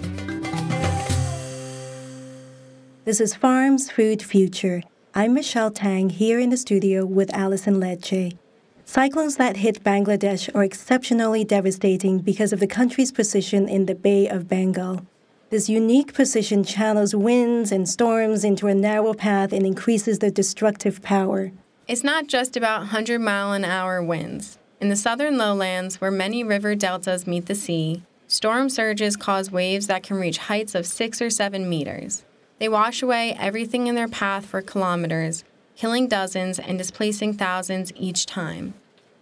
This 3.06 3.22
is 3.22 3.36
Farms 3.36 3.92
Food 3.92 4.24
Future. 4.24 4.82
I'm 5.14 5.34
Michelle 5.34 5.72
Tang 5.72 6.10
here 6.10 6.40
in 6.40 6.50
the 6.50 6.58
studio 6.58 7.06
with 7.06 7.34
Alison 7.34 7.76
Lecce. 7.76 8.38
Cyclones 8.84 9.38
that 9.38 9.58
hit 9.58 9.84
Bangladesh 9.84 10.54
are 10.56 10.64
exceptionally 10.64 11.44
devastating 11.44 12.20
because 12.20 12.54
of 12.54 12.60
the 12.60 12.68
country's 12.68 13.12
position 13.12 13.68
in 13.68 13.86
the 13.86 13.96
Bay 13.96 14.28
of 14.28 14.48
Bengal. 14.48 15.06
This 15.50 15.70
unique 15.70 16.14
position 16.14 16.64
channels 16.64 17.16
winds 17.16 17.72
and 17.72 17.88
storms 17.88 18.44
into 18.44 18.68
a 18.68 18.76
narrow 18.76 19.14
path 19.14 19.54
and 19.54 19.66
increases 19.66 20.20
their 20.20 20.32
destructive 20.32 21.02
power. 21.02 21.52
It's 21.88 22.04
not 22.04 22.26
just 22.26 22.58
about 22.58 22.80
100 22.80 23.20
mile 23.20 23.54
an 23.54 23.64
hour 23.64 24.02
winds. 24.02 24.58
In 24.82 24.90
the 24.90 24.96
southern 24.96 25.38
lowlands, 25.38 26.02
where 26.02 26.10
many 26.10 26.44
river 26.44 26.74
deltas 26.74 27.28
meet 27.28 27.46
the 27.46 27.54
sea, 27.54 28.02
storm 28.26 28.70
surges 28.70 29.16
cause 29.16 29.52
waves 29.52 29.86
that 29.86 30.02
can 30.02 30.18
reach 30.18 30.40
heights 30.40 30.74
of 30.74 30.88
6 30.88 31.22
or 31.22 31.30
7 31.30 31.70
meters. 31.70 32.26
They 32.58 32.68
wash 32.68 33.04
away 33.04 33.38
everything 33.40 33.86
in 33.86 33.94
their 33.94 34.08
path 34.08 34.48
for 34.48 34.64
kilometers, 34.64 35.44
killing 35.76 36.08
dozens 36.08 36.58
and 36.58 36.76
displacing 36.80 37.36
thousands 37.36 37.94
each 37.96 38.26
time. 38.26 38.74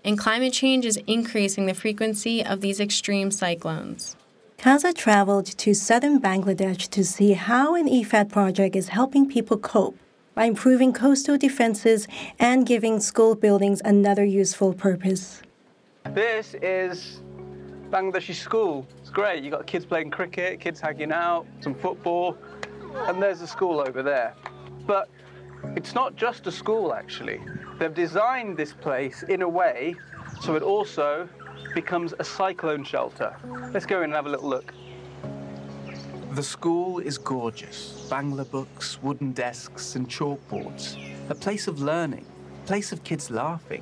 And 0.05 0.17
climate 0.17 0.53
change 0.53 0.85
is 0.85 1.01
increasing 1.05 1.65
the 1.65 1.73
frequency 1.73 2.45
of 2.45 2.61
these 2.61 2.79
extreme 2.79 3.29
cyclones. 3.29 4.15
Qasa 4.57 4.95
traveled 4.95 5.47
to 5.47 5.73
southern 5.73 6.21
Bangladesh 6.21 6.89
to 6.91 7.03
see 7.03 7.33
how 7.33 7.75
an 7.75 7.89
IFAD 7.89 8.29
project 8.29 8.77
is 8.77 8.87
helping 8.87 9.27
people 9.27 9.57
cope 9.57 9.97
by 10.35 10.45
improving 10.45 10.93
coastal 10.93 11.37
defenses 11.37 12.07
and 12.39 12.65
giving 12.65 12.99
school 12.99 13.35
buildings 13.35 13.81
another 13.85 14.23
useful 14.23 14.73
purpose. 14.73 15.41
This 16.11 16.55
is 16.61 17.21
Bangladeshi 17.89 18.33
school. 18.33 18.87
It's 19.01 19.09
great. 19.09 19.43
You've 19.43 19.53
got 19.53 19.67
kids 19.67 19.85
playing 19.85 20.11
cricket, 20.11 20.59
kids 20.59 20.79
hanging 20.79 21.11
out, 21.11 21.45
some 21.61 21.75
football 21.75 22.37
and 22.95 23.21
there's 23.21 23.41
a 23.41 23.47
school 23.47 23.79
over 23.79 24.03
there. 24.03 24.33
But 24.85 25.09
it's 25.75 25.95
not 25.95 26.15
just 26.15 26.47
a 26.47 26.51
school, 26.51 26.93
actually. 26.93 27.41
They've 27.79 27.93
designed 27.93 28.57
this 28.57 28.73
place 28.73 29.23
in 29.23 29.41
a 29.41 29.49
way 29.49 29.95
so 30.41 30.55
it 30.55 30.63
also 30.63 31.27
becomes 31.73 32.13
a 32.19 32.23
cyclone 32.23 32.83
shelter. 32.83 33.35
Let's 33.71 33.85
go 33.85 33.99
in 33.99 34.05
and 34.05 34.13
have 34.13 34.25
a 34.25 34.29
little 34.29 34.49
look. 34.49 34.73
The 36.33 36.43
school 36.43 36.99
is 36.99 37.17
gorgeous. 37.17 38.02
Bangla 38.13 38.47
books, 38.51 39.01
wooden 39.01 39.31
desks, 39.31 39.95
and 39.95 40.07
chalkboards. 40.07 40.99
A 41.29 41.33
place 41.33 41.67
of 41.67 41.81
learning, 41.81 42.27
a 42.63 42.67
place 42.67 42.91
of 42.91 43.03
kids 43.03 43.31
laughing. 43.31 43.81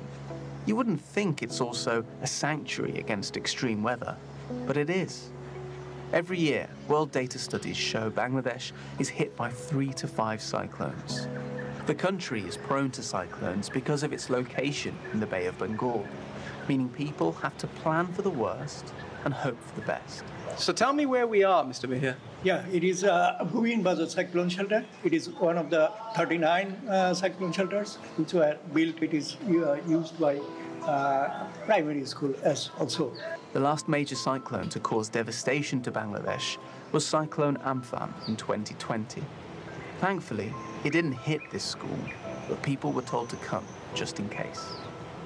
You 0.64 0.74
wouldn't 0.74 1.02
think 1.02 1.42
it's 1.42 1.60
also 1.60 2.02
a 2.22 2.26
sanctuary 2.26 2.96
against 2.98 3.36
extreme 3.36 3.82
weather, 3.82 4.16
but 4.66 4.78
it 4.78 4.88
is. 4.88 5.28
Every 6.14 6.38
year, 6.38 6.66
world 6.88 7.12
data 7.12 7.38
studies 7.38 7.76
show 7.76 8.10
Bangladesh 8.10 8.72
is 8.98 9.10
hit 9.10 9.36
by 9.36 9.50
three 9.50 9.92
to 9.92 10.08
five 10.08 10.40
cyclones. 10.40 11.28
The 11.84 11.94
country 11.94 12.40
is 12.40 12.56
prone 12.56 12.90
to 12.92 13.02
cyclones 13.02 13.68
because 13.68 14.02
of 14.02 14.14
its 14.14 14.30
location 14.30 14.96
in 15.12 15.20
the 15.20 15.26
Bay 15.26 15.44
of 15.44 15.58
Bengal. 15.58 16.06
meaning 16.68 16.88
people 16.88 17.32
have 17.32 17.58
to 17.58 17.66
plan 17.66 18.06
for 18.06 18.22
the 18.22 18.30
worst 18.30 18.94
and 19.26 19.34
hope 19.34 19.62
for 19.62 19.78
the 19.78 19.86
best. 19.86 20.24
So 20.56 20.72
tell 20.72 20.92
me 20.92 21.06
where 21.06 21.26
we 21.26 21.44
are, 21.44 21.64
Mr. 21.64 21.88
Mihir. 21.88 22.14
Yeah, 22.44 22.64
it 22.72 22.84
is 22.84 23.04
uh, 23.04 23.38
Bhuvin 23.52 23.82
Bazaar 23.82 24.08
Cyclone 24.08 24.48
Shelter. 24.48 24.84
It 25.02 25.12
is 25.12 25.30
one 25.30 25.56
of 25.56 25.70
the 25.70 25.90
39 26.14 26.72
uh, 26.88 27.14
cyclone 27.14 27.52
shelters 27.52 27.96
which 28.16 28.32
were 28.34 28.56
built. 28.74 29.02
It 29.02 29.14
is 29.14 29.36
uh, 29.48 29.74
used 29.88 30.18
by 30.20 30.40
uh, 30.82 31.46
primary 31.64 32.04
school 32.04 32.34
as 32.42 32.70
also. 32.78 33.12
The 33.52 33.60
last 33.60 33.88
major 33.88 34.14
cyclone 34.14 34.68
to 34.70 34.80
cause 34.80 35.08
devastation 35.08 35.80
to 35.82 35.92
Bangladesh 35.92 36.58
was 36.92 37.06
Cyclone 37.06 37.56
Amphan 37.58 38.12
in 38.28 38.36
2020. 38.36 39.22
Thankfully, 40.00 40.52
it 40.84 40.92
didn't 40.92 41.12
hit 41.12 41.40
this 41.50 41.64
school, 41.64 41.98
but 42.48 42.62
people 42.62 42.92
were 42.92 43.02
told 43.02 43.30
to 43.30 43.36
come 43.36 43.64
just 43.94 44.18
in 44.18 44.28
case. 44.28 44.64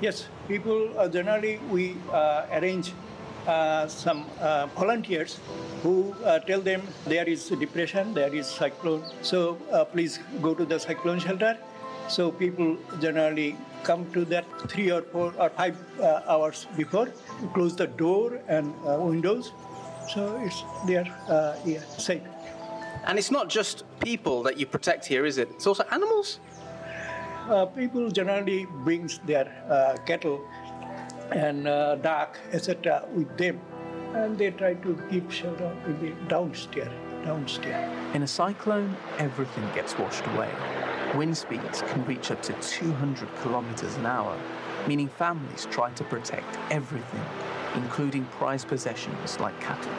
Yes, 0.01 0.29
people 0.47 0.91
uh, 0.99 1.09
generally 1.09 1.59
we 1.71 1.97
uh, 2.13 2.47
arrange 2.53 2.93
some 3.89 4.27
uh, 4.41 4.67
volunteers 4.77 5.39
who 5.83 6.15
uh, 6.25 6.39
tell 6.41 6.61
them 6.61 6.83
there 7.07 7.29
is 7.29 7.49
depression, 7.49 8.13
there 8.15 8.35
is 8.35 8.47
cyclone, 8.47 9.05
so 9.23 9.59
uh, 9.73 9.85
please 9.85 10.19
go 10.43 10.55
to 10.55 10.65
the 10.65 10.79
cyclone 10.79 11.19
shelter. 11.19 11.57
So 12.09 12.31
people 12.31 12.77
generally 13.01 13.57
come 13.83 14.11
to 14.13 14.25
that 14.27 14.45
three 14.69 14.91
or 14.91 15.03
four 15.03 15.33
or 15.39 15.51
five 15.51 15.77
uh, 16.01 16.23
hours 16.29 16.67
before, 16.77 17.09
close 17.55 17.75
the 17.77 17.87
door 17.87 18.41
and 18.49 18.73
uh, 18.87 18.99
windows, 19.01 19.53
so 20.13 20.41
it's 20.45 20.63
they 20.87 20.97
are 20.97 21.57
yeah, 21.65 21.81
safe. 21.99 22.23
And 23.07 23.19
it's 23.19 23.31
not 23.31 23.49
just 23.49 23.85
people 24.01 24.43
that 24.45 24.59
you 24.59 24.67
protect 24.67 25.07
here, 25.07 25.25
is 25.25 25.39
it? 25.39 25.49
It's 25.51 25.67
also 25.67 25.85
animals. 25.93 26.41
people 27.77 28.11
generally 28.11 28.67
brings 28.85 29.21
their 29.27 29.47
cattle 30.07 30.41
and 31.33 31.67
uh, 31.67 31.97
duck, 31.97 32.39
etc., 32.53 33.05
with 33.15 33.37
them, 33.37 33.61
and 34.15 34.39
they 34.39 34.51
try 34.51 34.75
to 34.75 35.03
keep 35.11 35.31
shelter 35.31 35.77
in 35.87 35.99
the 36.01 36.29
downstairs. 36.29 36.93
Downstairs. 37.25 38.15
In 38.15 38.23
a 38.23 38.27
cyclone, 38.27 38.97
everything 39.19 39.65
gets 39.75 39.99
washed 39.99 40.25
away. 40.29 40.51
Wind 41.15 41.37
speeds 41.37 41.83
can 41.83 42.05
reach 42.05 42.31
up 42.31 42.43
to 42.43 42.53
200 42.55 43.29
kilometers 43.43 43.97
an 43.97 44.07
hour, 44.07 44.39
meaning 44.87 45.09
families 45.09 45.67
try 45.71 45.91
to 45.93 46.05
protect 46.05 46.59
everything, 46.71 47.25
including 47.75 48.25
prized 48.27 48.69
possessions 48.69 49.41
like 49.41 49.59
cattle. 49.61 49.93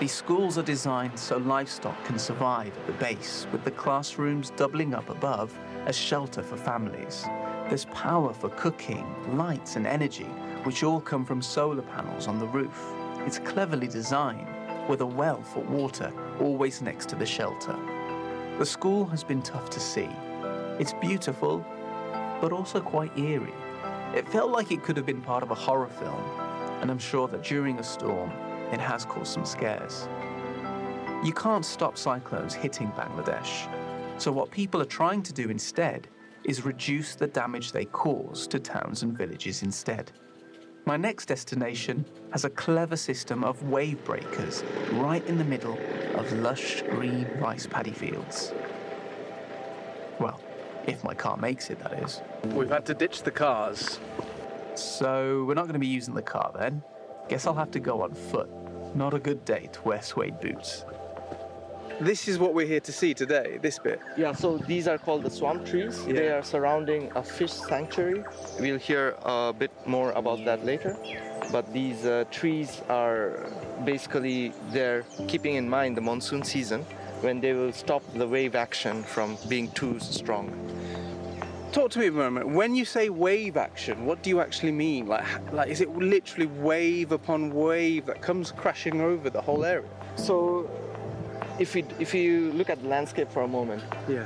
These 0.00 0.12
schools 0.12 0.56
are 0.58 0.62
designed 0.62 1.18
so 1.18 1.38
livestock 1.38 2.04
can 2.04 2.20
survive 2.20 2.76
at 2.78 2.86
the 2.86 2.92
base, 2.92 3.48
with 3.50 3.64
the 3.64 3.72
classrooms 3.72 4.50
doubling 4.50 4.94
up 4.94 5.10
above 5.10 5.52
as 5.86 5.96
shelter 5.96 6.40
for 6.40 6.56
families. 6.56 7.26
There's 7.68 7.84
power 7.86 8.32
for 8.32 8.48
cooking, 8.48 9.06
lights, 9.36 9.76
and 9.76 9.86
energy, 9.86 10.24
which 10.64 10.82
all 10.82 11.02
come 11.02 11.26
from 11.26 11.42
solar 11.42 11.82
panels 11.82 12.26
on 12.26 12.38
the 12.38 12.46
roof. 12.46 12.82
It's 13.26 13.38
cleverly 13.38 13.88
designed, 13.88 14.48
with 14.88 15.02
a 15.02 15.06
well 15.06 15.42
for 15.42 15.60
water 15.60 16.10
always 16.40 16.80
next 16.80 17.10
to 17.10 17.16
the 17.16 17.26
shelter. 17.26 17.76
The 18.58 18.64
school 18.64 19.04
has 19.06 19.22
been 19.22 19.42
tough 19.42 19.68
to 19.68 19.80
see. 19.80 20.08
It's 20.78 20.94
beautiful, 20.94 21.62
but 22.40 22.52
also 22.52 22.80
quite 22.80 23.16
eerie. 23.18 23.52
It 24.14 24.26
felt 24.30 24.50
like 24.50 24.72
it 24.72 24.82
could 24.82 24.96
have 24.96 25.04
been 25.04 25.20
part 25.20 25.42
of 25.42 25.50
a 25.50 25.54
horror 25.54 25.90
film, 25.90 26.22
and 26.80 26.90
I'm 26.90 26.98
sure 26.98 27.28
that 27.28 27.44
during 27.44 27.78
a 27.78 27.84
storm, 27.84 28.30
it 28.72 28.80
has 28.80 29.04
caused 29.04 29.34
some 29.34 29.44
scares. 29.44 30.08
You 31.22 31.34
can't 31.34 31.66
stop 31.66 31.98
cyclones 31.98 32.54
hitting 32.54 32.88
Bangladesh, 32.92 33.68
so 34.18 34.32
what 34.32 34.50
people 34.50 34.80
are 34.80 34.86
trying 34.86 35.22
to 35.24 35.34
do 35.34 35.50
instead 35.50 36.08
is 36.48 36.64
reduce 36.64 37.14
the 37.14 37.26
damage 37.26 37.70
they 37.72 37.84
cause 37.84 38.48
to 38.48 38.58
towns 38.58 39.02
and 39.02 39.16
villages 39.16 39.62
instead. 39.62 40.10
My 40.86 40.96
next 40.96 41.26
destination 41.26 42.06
has 42.32 42.46
a 42.46 42.50
clever 42.50 42.96
system 42.96 43.44
of 43.44 43.62
wave 43.64 44.02
breakers 44.04 44.64
right 44.92 45.24
in 45.26 45.36
the 45.36 45.44
middle 45.44 45.78
of 46.14 46.32
lush 46.32 46.80
green 46.82 47.28
rice 47.38 47.66
paddy 47.66 47.92
fields. 47.92 48.54
Well, 50.18 50.40
if 50.86 51.04
my 51.04 51.12
car 51.12 51.36
makes 51.36 51.68
it, 51.68 51.78
that 51.80 51.92
is. 52.02 52.22
We've 52.54 52.70
had 52.70 52.86
to 52.86 52.94
ditch 52.94 53.22
the 53.22 53.30
cars. 53.30 54.00
So 54.74 55.44
we're 55.46 55.52
not 55.52 55.64
going 55.64 55.74
to 55.74 55.78
be 55.78 55.86
using 55.86 56.14
the 56.14 56.22
car 56.22 56.50
then. 56.58 56.82
Guess 57.28 57.46
I'll 57.46 57.54
have 57.54 57.70
to 57.72 57.80
go 57.80 58.00
on 58.02 58.14
foot. 58.14 58.48
Not 58.96 59.12
a 59.12 59.18
good 59.18 59.44
day 59.44 59.68
to 59.74 59.82
wear 59.82 60.00
suede 60.00 60.40
boots. 60.40 60.86
This 62.00 62.28
is 62.28 62.38
what 62.38 62.54
we're 62.54 62.66
here 62.66 62.80
to 62.80 62.92
see 62.92 63.12
today, 63.12 63.58
this 63.60 63.80
bit. 63.80 64.00
Yeah, 64.16 64.32
so 64.32 64.58
these 64.58 64.86
are 64.86 64.98
called 64.98 65.24
the 65.24 65.30
swamp 65.30 65.66
trees. 65.66 66.00
Yeah. 66.06 66.12
They 66.12 66.28
are 66.28 66.44
surrounding 66.44 67.10
a 67.16 67.24
fish 67.24 67.52
sanctuary. 67.52 68.22
We'll 68.60 68.78
hear 68.78 69.16
a 69.24 69.52
bit 69.52 69.72
more 69.84 70.12
about 70.12 70.44
that 70.44 70.64
later. 70.64 70.96
But 71.50 71.72
these 71.72 72.04
uh, 72.04 72.24
trees 72.30 72.82
are 72.88 73.46
basically 73.84 74.52
they're 74.70 75.02
keeping 75.26 75.56
in 75.56 75.68
mind 75.68 75.96
the 75.96 76.00
monsoon 76.00 76.44
season 76.44 76.82
when 77.20 77.40
they 77.40 77.52
will 77.52 77.72
stop 77.72 78.04
the 78.14 78.28
wave 78.28 78.54
action 78.54 79.02
from 79.02 79.36
being 79.48 79.68
too 79.72 79.98
strong. 79.98 80.52
Talk 81.72 81.90
to 81.92 81.98
me 81.98 82.06
a 82.06 82.12
moment. 82.12 82.48
When 82.48 82.76
you 82.76 82.84
say 82.84 83.08
wave 83.08 83.56
action, 83.56 84.06
what 84.06 84.22
do 84.22 84.30
you 84.30 84.40
actually 84.40 84.72
mean? 84.72 85.08
Like, 85.08 85.26
like 85.52 85.68
is 85.68 85.80
it 85.80 85.90
literally 85.96 86.46
wave 86.46 87.10
upon 87.10 87.52
wave 87.52 88.06
that 88.06 88.22
comes 88.22 88.52
crashing 88.52 89.00
over 89.00 89.30
the 89.30 89.40
whole 89.40 89.64
area? 89.64 89.88
So 90.14 90.70
if 91.58 91.74
we 91.74 91.84
if 91.98 92.14
you 92.14 92.52
look 92.52 92.70
at 92.70 92.80
the 92.82 92.88
landscape 92.88 93.30
for 93.30 93.42
a 93.42 93.48
moment, 93.48 93.82
yeah. 94.08 94.24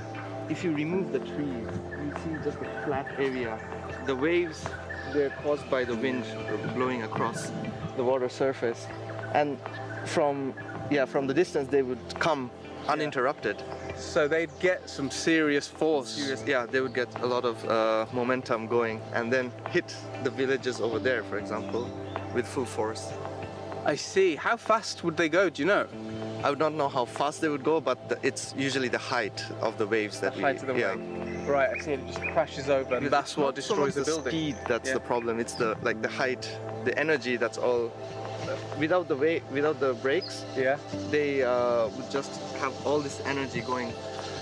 If 0.49 0.65
you 0.65 0.75
remove 0.75 1.13
the 1.13 1.21
trees, 1.21 1.69
you 2.05 2.13
see 2.23 2.45
just 2.45 2.59
a 2.59 2.83
flat 2.85 3.07
area. 3.19 3.59
The 4.07 4.15
waves 4.15 4.67
they're 5.13 5.31
caused 5.43 5.69
by 5.71 5.85
the 5.85 5.95
wind 5.95 6.25
blowing 6.75 7.03
across 7.03 7.51
the 7.97 8.05
water 8.05 8.29
surface, 8.29 8.87
and 9.35 9.59
from 10.05 10.55
yeah 10.91 11.05
from 11.05 11.27
the 11.27 11.35
distance 11.35 11.69
they 11.69 11.83
would 11.83 12.03
come 12.19 12.51
uninterrupted. 12.89 13.63
So 13.97 14.27
they'd 14.27 14.51
get 14.61 14.89
some 14.89 15.11
serious 15.11 15.69
force. 15.69 16.09
Serious, 16.11 16.43
yeah, 16.47 16.67
they 16.67 16.81
would 16.81 16.95
get 16.95 17.09
a 17.23 17.27
lot 17.27 17.45
of 17.45 17.65
uh, 17.65 18.07
momentum 18.13 18.67
going, 18.67 19.01
and 19.15 19.33
then 19.33 19.53
hit 19.71 19.95
the 20.25 20.31
villages 20.31 20.81
over 20.81 20.99
there, 20.99 21.23
for 21.23 21.39
example, 21.39 21.89
with 22.35 22.47
full 22.47 22.65
force. 22.65 23.13
I 23.85 23.97
see. 23.97 24.37
How 24.37 24.57
fast 24.57 25.03
would 25.05 25.17
they 25.17 25.29
go? 25.29 25.51
Do 25.51 25.63
you 25.63 25.67
know? 25.67 25.87
I 26.45 26.51
would 26.51 26.59
not 26.59 26.75
know 26.75 26.89
how 26.89 27.05
fast 27.05 27.41
they 27.41 27.49
would 27.49 27.63
go, 27.63 27.81
but 27.81 28.09
the, 28.09 28.19
it's 28.27 28.53
usually 28.57 28.89
the 28.89 28.99
height 28.99 29.45
of 29.61 29.79
the 29.79 29.87
waves 29.87 30.19
that 30.21 30.33
the 30.33 30.39
we. 30.39 30.43
height 30.43 30.61
of 30.61 30.67
the 30.67 30.75
yeah. 30.79 30.97
wave. 30.97 31.49
Right, 31.49 31.71
I 31.71 31.79
see. 31.79 31.93
It 31.93 32.07
just 32.07 32.21
crashes 32.21 32.69
over, 32.69 32.97
and 32.97 33.07
that's 33.07 33.37
what 33.37 33.55
Not 33.55 33.65
so 33.65 33.77
much 33.77 33.95
destroys 33.95 33.95
the, 33.95 34.01
the 34.01 34.07
building. 34.07 34.31
speed 34.33 34.57
that's 34.67 34.89
Yeah. 34.89 34.95
the 34.95 35.01
problem. 35.01 35.39
It's 35.39 35.55
the 35.55 35.77
like 35.83 36.03
the 36.03 36.09
height, 36.09 36.51
the 36.85 36.99
energy. 36.99 37.37
That's 37.37 37.59
all. 37.59 37.93
Without 38.79 39.07
the 39.07 39.15
way, 39.15 39.41
without 39.53 39.79
the 39.79 39.95
brakes, 39.95 40.45
yeah, 40.57 40.79
they 41.11 41.45
uh, 41.45 41.87
would 41.89 42.11
just 42.11 42.41
have 42.55 42.75
all 42.85 42.99
this 42.99 43.21
energy 43.25 43.61
going. 43.61 43.93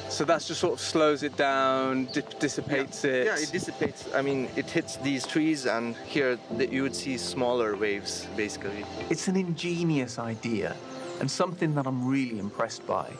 So 0.08 0.24
that 0.24 0.42
just 0.42 0.60
sort 0.60 0.72
of 0.72 0.80
slows 0.80 1.22
it 1.22 1.36
down, 1.36 2.06
di- 2.06 2.22
dissipates 2.40 3.04
it. 3.04 3.26
Yeah, 3.26 3.36
it 3.38 3.52
dissipates. 3.52 4.08
I 4.14 4.22
mean, 4.22 4.48
it 4.56 4.68
hits 4.70 4.96
these 4.96 5.26
trees, 5.26 5.66
and 5.66 5.94
here 6.06 6.38
the, 6.56 6.66
you 6.66 6.82
would 6.82 6.96
see 6.96 7.16
smaller 7.18 7.76
waves, 7.76 8.26
basically. 8.36 8.84
It's 9.10 9.28
an 9.28 9.36
ingenious 9.36 10.18
idea 10.18 10.74
and 11.20 11.30
something 11.30 11.74
that 11.74 11.86
I'm 11.86 12.06
really 12.08 12.38
impressed 12.38 12.86
by. 12.86 13.10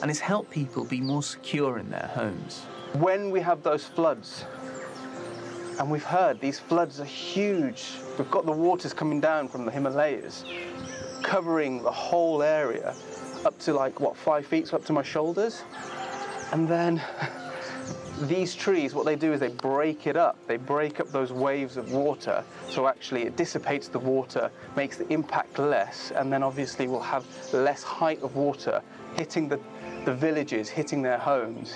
And 0.00 0.10
it's 0.10 0.20
helped 0.20 0.50
people 0.50 0.84
be 0.84 1.00
more 1.00 1.22
secure 1.22 1.78
in 1.78 1.90
their 1.90 2.10
homes. 2.14 2.62
When 2.94 3.30
we 3.30 3.40
have 3.40 3.62
those 3.62 3.84
floods, 3.84 4.44
and 5.78 5.90
we've 5.90 6.04
heard 6.04 6.40
these 6.40 6.58
floods 6.58 7.00
are 7.00 7.04
huge, 7.04 7.92
we've 8.18 8.30
got 8.30 8.46
the 8.46 8.52
waters 8.52 8.92
coming 8.92 9.20
down 9.20 9.48
from 9.48 9.64
the 9.64 9.70
Himalayas, 9.70 10.44
covering 11.22 11.82
the 11.82 11.90
whole 11.90 12.42
area 12.42 12.94
up 13.44 13.58
to 13.60 13.72
like, 13.72 14.00
what, 14.00 14.16
five 14.16 14.46
feet, 14.46 14.68
so 14.68 14.76
up 14.76 14.84
to 14.86 14.92
my 14.92 15.02
shoulders. 15.02 15.62
And 16.52 16.68
then 16.68 17.02
these 18.20 18.54
trees, 18.54 18.94
what 18.94 19.04
they 19.04 19.16
do 19.16 19.32
is 19.32 19.40
they 19.40 19.48
break 19.48 20.06
it 20.06 20.16
up. 20.16 20.36
They 20.46 20.56
break 20.56 21.00
up 21.00 21.10
those 21.10 21.32
waves 21.32 21.76
of 21.76 21.92
water. 21.92 22.44
So 22.68 22.86
actually, 22.86 23.22
it 23.22 23.36
dissipates 23.36 23.88
the 23.88 23.98
water, 23.98 24.50
makes 24.76 24.96
the 24.96 25.10
impact 25.12 25.58
less, 25.58 26.12
and 26.14 26.32
then 26.32 26.42
obviously 26.42 26.86
we'll 26.86 27.00
have 27.00 27.24
less 27.52 27.82
height 27.82 28.22
of 28.22 28.36
water 28.36 28.82
hitting 29.16 29.48
the, 29.48 29.58
the 30.04 30.14
villages, 30.14 30.68
hitting 30.68 31.02
their 31.02 31.18
homes, 31.18 31.74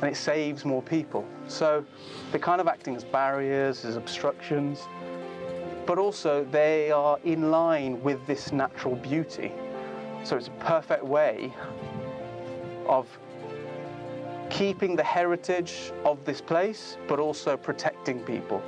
and 0.00 0.10
it 0.10 0.16
saves 0.16 0.64
more 0.64 0.82
people. 0.82 1.26
So 1.48 1.84
they're 2.30 2.40
kind 2.40 2.60
of 2.60 2.68
acting 2.68 2.94
as 2.94 3.04
barriers, 3.04 3.84
as 3.84 3.96
obstructions, 3.96 4.80
but 5.86 5.98
also 5.98 6.44
they 6.50 6.90
are 6.90 7.18
in 7.24 7.50
line 7.50 8.00
with 8.02 8.24
this 8.26 8.52
natural 8.52 8.96
beauty. 8.96 9.52
So 10.24 10.36
it's 10.36 10.48
a 10.48 10.52
perfect 10.52 11.04
way 11.04 11.52
of 12.86 13.06
keeping 14.62 14.94
the 14.94 15.02
heritage 15.02 15.90
of 16.04 16.24
this 16.24 16.40
place, 16.40 16.96
but 17.08 17.18
also 17.18 17.56
protecting 17.56 18.20
people. 18.20 18.62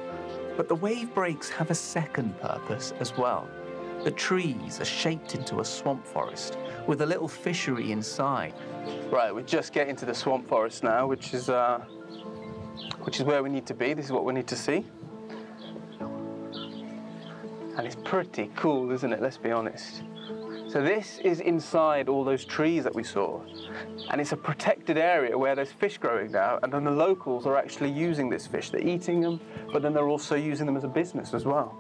But 0.57 0.67
the 0.67 0.75
wave 0.75 1.15
breaks 1.15 1.49
have 1.51 1.71
a 1.71 1.75
second 1.77 2.37
purpose 2.41 2.93
as 2.99 3.17
well. 3.17 3.47
The 4.03 4.11
trees 4.11 4.81
are 4.81 4.85
shaped 4.85 5.37
into 5.37 5.61
a 5.61 5.65
swamp 5.65 6.05
forest 6.05 6.59
with 6.89 7.03
a 7.03 7.07
little 7.07 7.29
fishery 7.29 7.93
inside. 7.93 8.55
Right, 9.09 9.33
we're 9.33 9.43
just 9.43 9.73
getting 9.73 9.95
to 9.95 10.05
the 10.05 10.15
swamp 10.15 10.49
forest 10.49 10.83
now, 10.83 11.07
which 11.07 11.33
is 11.33 11.49
uh, 11.49 11.79
which 13.05 13.21
is 13.21 13.23
where 13.23 13.45
we 13.45 13.49
need 13.49 13.67
to 13.67 13.75
be. 13.75 13.95
This 13.95 14.07
is 14.07 14.11
what 14.11 14.25
we 14.25 14.33
need 14.33 14.49
to 14.49 14.57
see. 14.57 14.85
And 17.77 17.87
it's 17.87 17.99
pretty 18.03 18.51
cool, 18.57 18.91
isn't 18.91 19.13
it? 19.13 19.23
Let's 19.23 19.39
be 19.39 19.53
honest. 19.53 20.03
So 20.75 20.83
this 20.83 21.19
is 21.19 21.39
inside 21.39 22.09
all 22.09 22.25
those 22.25 22.45
trees 22.45 22.83
that 22.83 22.97
we 22.97 23.05
saw. 23.05 23.41
And 24.11 24.21
it's 24.21 24.33
a 24.33 24.37
protected 24.37 24.99
area 24.99 25.39
where 25.39 25.55
there's 25.55 25.71
fish 25.71 25.99
growing 25.99 26.33
now, 26.33 26.59
and 26.65 26.73
then 26.73 26.83
the 26.83 26.91
locals 26.91 27.47
are 27.47 27.57
actually 27.57 27.93
using 27.93 28.29
this 28.29 28.49
fish. 28.49 28.71
They're 28.71 28.81
eating 28.81 29.21
them, 29.21 29.41
but 29.73 29.83
then 29.83 29.93
they're 29.93 30.09
also 30.09 30.35
using 30.35 30.67
them 30.67 30.77
as 30.77 30.83
a 30.83 30.89
business 30.89 31.33
as 31.33 31.45
well. 31.45 31.79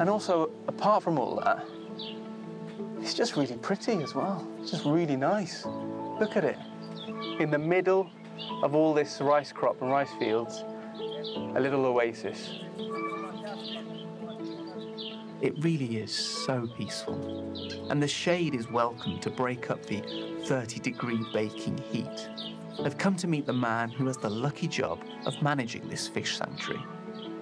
And 0.00 0.10
also, 0.10 0.50
apart 0.66 1.04
from 1.04 1.16
all 1.16 1.36
that, 1.44 1.64
it's 3.00 3.14
just 3.14 3.36
really 3.36 3.56
pretty 3.56 4.02
as 4.02 4.16
well. 4.16 4.44
It's 4.60 4.72
just 4.72 4.84
really 4.84 5.14
nice. 5.14 5.64
Look 6.18 6.36
at 6.36 6.42
it. 6.42 6.58
In 7.38 7.52
the 7.52 7.58
middle 7.58 8.10
of 8.64 8.74
all 8.74 8.94
this 8.94 9.20
rice 9.20 9.52
crop 9.52 9.80
and 9.80 9.92
rice 9.92 10.10
fields, 10.18 10.64
a 11.54 11.60
little 11.60 11.86
oasis. 11.86 12.50
It 15.42 15.62
really 15.62 15.98
is 15.98 16.12
so 16.12 16.66
peaceful. 16.78 17.14
And 17.90 18.02
the 18.02 18.08
shade 18.08 18.54
is 18.54 18.70
welcome 18.70 19.20
to 19.20 19.28
break 19.28 19.70
up 19.70 19.84
the 19.84 20.02
30 20.44 20.80
degree 20.80 21.20
baking 21.34 21.78
heat. 21.90 22.28
I've 22.82 22.96
come 22.96 23.16
to 23.16 23.26
meet 23.26 23.44
the 23.44 23.52
man 23.52 23.90
who 23.90 24.06
has 24.06 24.16
the 24.16 24.30
lucky 24.30 24.66
job 24.66 25.04
of 25.26 25.40
managing 25.42 25.88
this 25.88 26.08
fish 26.08 26.38
sanctuary. 26.38 26.82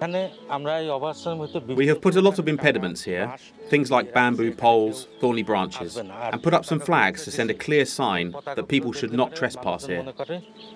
We 0.01 1.87
have 1.87 2.01
put 2.01 2.15
a 2.15 2.21
lot 2.21 2.37
of 2.37 2.47
impediments 2.47 3.03
here, 3.03 3.33
things 3.69 3.89
like 3.89 4.13
bamboo 4.13 4.53
poles, 4.53 5.07
thorny 5.19 5.43
branches, 5.43 5.97
and 5.97 6.43
put 6.43 6.53
up 6.53 6.65
some 6.65 6.79
flags 6.79 7.23
to 7.23 7.31
send 7.31 7.49
a 7.49 7.53
clear 7.53 7.85
sign 7.85 8.35
that 8.45 8.67
people 8.67 8.91
should 8.91 9.13
not 9.13 9.35
trespass 9.35 9.85
here. 9.85 10.05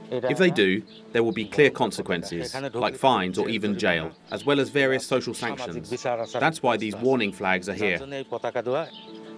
If 0.10 0.38
they 0.38 0.50
do, 0.50 0.82
there 1.12 1.24
will 1.24 1.32
be 1.34 1.46
clear 1.46 1.70
consequences, 1.70 2.56
like 2.74 2.96
fines 2.96 3.38
or 3.38 3.50
even 3.50 3.78
jail, 3.78 4.12
as 4.32 4.46
well 4.46 4.60
as 4.60 4.70
various 4.70 5.06
social 5.06 5.34
sanctions. 5.34 5.90
That's 6.34 6.64
why 6.64 6.78
these 6.78 6.96
warning 6.96 7.34
flags 7.34 7.68
are 7.68 7.74
here. 7.74 8.00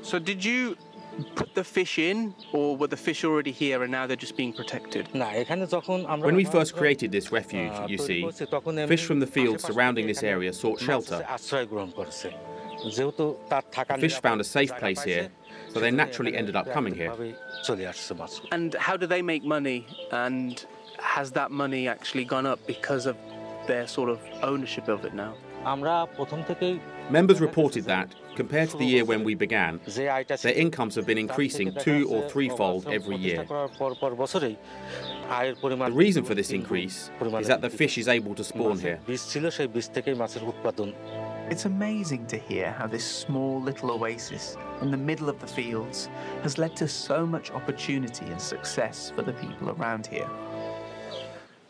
So, 0.03 0.17
did 0.17 0.43
you 0.43 0.77
put 1.36 1.53
the 1.55 1.64
fish 1.64 1.99
in, 1.99 2.34
or 2.53 2.76
were 2.78 2.88
the 2.88 2.97
fish 2.97 3.24
already 3.24 3.51
here 3.51 3.84
and 3.84 3.91
now 3.91 4.07
they're 4.07 4.16
just 4.16 4.36
being 4.38 4.53
protected? 4.53 5.07
When 5.14 6.36
we 6.36 6.45
first 6.45 6.76
created 6.76 7.12
this 7.12 7.32
refuge, 7.32 7.74
you 7.88 7.97
see, 7.97 8.30
fish 8.88 9.05
from 9.05 9.20
the 9.20 9.28
fields 9.28 9.64
surrounding 9.64 10.07
this 10.07 10.24
area 10.24 10.53
sought 10.53 10.80
shelter. 10.80 11.26
The 12.84 13.97
fish 13.99 14.20
found 14.20 14.41
a 14.41 14.43
safe 14.43 14.76
place 14.78 15.03
here, 15.03 15.30
so 15.70 15.80
they 15.80 15.91
naturally 15.91 16.36
ended 16.36 16.55
up 16.55 16.72
coming 16.72 16.95
here. 16.95 17.14
And 18.51 18.74
how 18.76 18.97
do 18.97 19.05
they 19.05 19.22
make 19.22 19.43
money? 19.43 19.86
And 20.12 20.66
has 20.99 21.32
that 21.34 21.51
money 21.51 21.88
actually 21.88 22.26
gone 22.26 22.45
up 22.45 22.66
because 22.68 23.05
of 23.05 23.18
their 23.68 23.88
sort 23.88 24.09
of 24.09 24.20
ownership 24.41 24.88
of 24.88 25.05
it 25.05 25.14
now? 25.14 25.36
Members 27.09 27.39
reported 27.39 27.84
that, 27.86 28.16
compared 28.36 28.69
to 28.69 28.77
the 28.77 28.86
year 28.86 29.05
when 29.05 29.23
we 29.23 29.36
began, 29.36 29.79
their 29.95 30.53
incomes 30.53 30.95
have 30.95 31.05
been 31.05 31.17
increasing 31.17 31.73
two 31.79 32.07
or 32.09 32.27
threefold 32.29 32.88
every 32.88 33.17
year. 33.17 33.45
The 33.45 33.69
reason 35.91 36.23
for 36.23 36.36
this 36.36 36.51
increase 36.51 37.11
is 37.39 37.47
that 37.47 37.61
the 37.61 37.69
fish 37.69 37.97
is 37.97 38.07
able 38.07 38.36
to 38.36 38.43
spawn 38.43 38.79
here. 38.79 38.99
It's 41.49 41.65
amazing 41.65 42.27
to 42.27 42.38
hear 42.38 42.71
how 42.71 42.88
this 42.88 43.03
small 43.03 43.61
little 43.61 43.91
oasis 43.91 44.55
in 44.82 44.89
the 44.89 44.97
middle 44.97 45.27
of 45.27 45.39
the 45.39 45.47
fields 45.47 46.07
has 46.43 46.57
led 46.57 46.75
to 46.77 46.88
so 46.88 47.25
much 47.25 47.51
opportunity 47.51 48.25
and 48.25 48.39
success 48.39 49.11
for 49.13 49.21
the 49.21 49.34
people 49.34 49.71
around 49.71 50.07
here. 50.07 50.29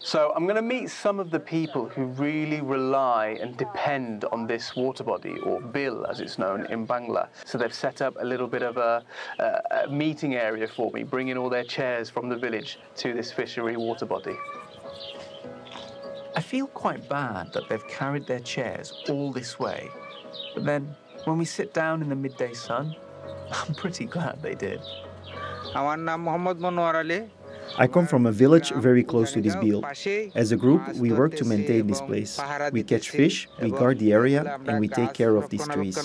So 0.00 0.32
I'm 0.36 0.44
going 0.44 0.56
to 0.56 0.62
meet 0.76 0.90
some 0.90 1.18
of 1.18 1.30
the 1.30 1.40
people 1.40 1.88
who 1.88 2.04
really 2.04 2.60
rely 2.60 3.38
and 3.40 3.56
depend 3.56 4.24
on 4.26 4.46
this 4.46 4.76
water 4.76 5.02
body, 5.02 5.36
or 5.38 5.60
bill 5.60 6.06
as 6.06 6.20
it's 6.20 6.38
known 6.38 6.66
in 6.66 6.86
Bangla. 6.86 7.28
So 7.44 7.56
they've 7.58 7.72
set 7.72 8.02
up 8.02 8.14
a 8.20 8.24
little 8.24 8.46
bit 8.46 8.62
of 8.62 8.76
a, 8.76 9.02
a, 9.38 9.84
a 9.84 9.88
meeting 9.88 10.34
area 10.34 10.68
for 10.68 10.90
me, 10.92 11.02
bringing 11.02 11.36
all 11.38 11.48
their 11.48 11.64
chairs 11.64 12.10
from 12.10 12.28
the 12.28 12.36
village 12.36 12.78
to 12.96 13.14
this 13.14 13.32
fishery 13.32 13.76
water 13.76 14.06
body. 14.06 14.36
I 16.36 16.42
feel 16.42 16.66
quite 16.66 17.08
bad 17.08 17.44
that 17.54 17.64
they've 17.68 17.88
carried 17.88 18.26
their 18.26 18.40
chairs 18.40 19.02
all 19.08 19.32
this 19.32 19.58
way, 19.58 19.88
but 20.54 20.64
then 20.66 20.94
when 21.24 21.38
we 21.38 21.46
sit 21.46 21.72
down 21.72 22.02
in 22.02 22.10
the 22.10 22.14
midday 22.14 22.52
sun, 22.52 22.94
I'm 23.50 23.74
pretty 23.74 24.04
glad 24.04 24.34
they 24.42 24.54
did. 24.54 24.80
আমার 25.78 25.98
নাম 26.08 26.20
Mohammad 26.26 26.56
Monowar 26.64 26.96
Ali 27.02 27.20
I 27.77 27.87
come 27.87 28.07
from 28.07 28.25
a 28.25 28.31
village 28.31 28.71
very 28.71 29.03
close 29.03 29.31
to 29.33 29.41
this 29.41 29.55
bill. 29.55 29.83
As 30.35 30.51
a 30.51 30.57
group, 30.57 30.81
we 30.95 31.11
work 31.11 31.35
to 31.37 31.45
maintain 31.45 31.87
this 31.87 32.01
place. 32.01 32.39
We 32.71 32.83
catch 32.83 33.09
fish, 33.09 33.47
we 33.61 33.71
guard 33.71 33.99
the 33.99 34.13
area, 34.13 34.59
and 34.65 34.79
we 34.79 34.87
take 34.87 35.13
care 35.13 35.35
of 35.35 35.49
these 35.49 35.67
trees. 35.67 35.97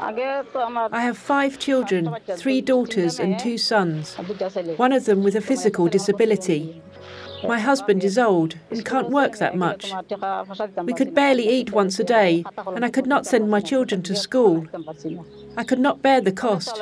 I 0.00 1.00
have 1.08 1.18
five 1.18 1.58
children, 1.58 2.14
three 2.36 2.60
daughters 2.60 3.18
and 3.18 3.38
two 3.38 3.58
sons, 3.58 4.14
one 4.76 4.92
of 4.92 5.04
them 5.04 5.22
with 5.22 5.36
a 5.36 5.40
physical 5.40 5.88
disability. 5.88 6.82
My 7.46 7.58
husband 7.58 8.04
is 8.04 8.18
old 8.18 8.56
and 8.70 8.84
can't 8.84 9.10
work 9.10 9.38
that 9.38 9.56
much. 9.56 9.92
We 10.84 10.92
could 10.92 11.14
barely 11.14 11.48
eat 11.48 11.72
once 11.72 11.98
a 11.98 12.04
day, 12.04 12.44
and 12.66 12.84
I 12.84 12.90
could 12.90 13.06
not 13.06 13.26
send 13.26 13.50
my 13.50 13.60
children 13.60 14.02
to 14.02 14.16
school. 14.16 14.66
I 15.56 15.64
could 15.64 15.78
not 15.78 16.02
bear 16.02 16.20
the 16.20 16.32
cost. 16.32 16.80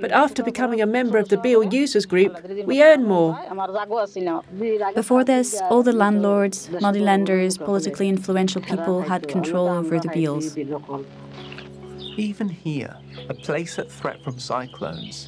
But 0.00 0.12
after 0.12 0.42
becoming 0.42 0.80
a 0.80 0.86
member 0.86 1.18
of 1.18 1.28
the 1.28 1.36
Beel 1.36 1.64
Users 1.64 2.06
Group, 2.06 2.42
we 2.66 2.82
earn 2.82 3.04
more. 3.04 3.38
Before 4.94 5.24
this, 5.24 5.60
all 5.70 5.82
the 5.82 5.92
landlords, 5.92 6.70
money 6.80 7.00
lenders, 7.00 7.58
politically 7.58 8.08
influential 8.08 8.62
people 8.62 9.02
had 9.02 9.28
control 9.28 9.68
over 9.68 9.98
the 9.98 10.08
Beels. 10.08 10.56
Even 12.18 12.48
here, 12.48 12.96
a 13.28 13.34
place 13.34 13.78
at 13.78 13.90
threat 13.90 14.22
from 14.24 14.38
cyclones, 14.38 15.26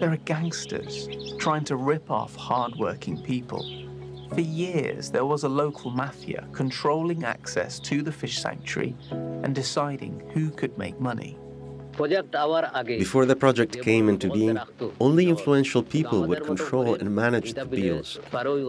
there 0.00 0.10
are 0.10 0.16
gangsters 0.16 1.06
trying 1.38 1.64
to 1.64 1.76
rip 1.76 2.10
off 2.10 2.34
hard-working 2.34 3.22
people. 3.22 3.62
For 4.34 4.40
years, 4.40 5.10
there 5.10 5.24
was 5.24 5.42
a 5.42 5.48
local 5.48 5.90
mafia 5.90 6.46
controlling 6.52 7.24
access 7.24 7.80
to 7.80 8.00
the 8.02 8.12
fish 8.12 8.40
sanctuary 8.40 8.94
and 9.10 9.54
deciding 9.54 10.22
who 10.32 10.50
could 10.50 10.78
make 10.78 11.00
money. 11.00 11.36
Before 12.86 13.26
the 13.26 13.36
project 13.36 13.82
came 13.82 14.08
into 14.08 14.30
being, 14.30 14.58
only 15.00 15.28
influential 15.28 15.82
people 15.82 16.22
would 16.26 16.44
control 16.44 16.94
and 16.94 17.14
manage 17.14 17.52
the 17.54 17.66
beels. 17.66 18.18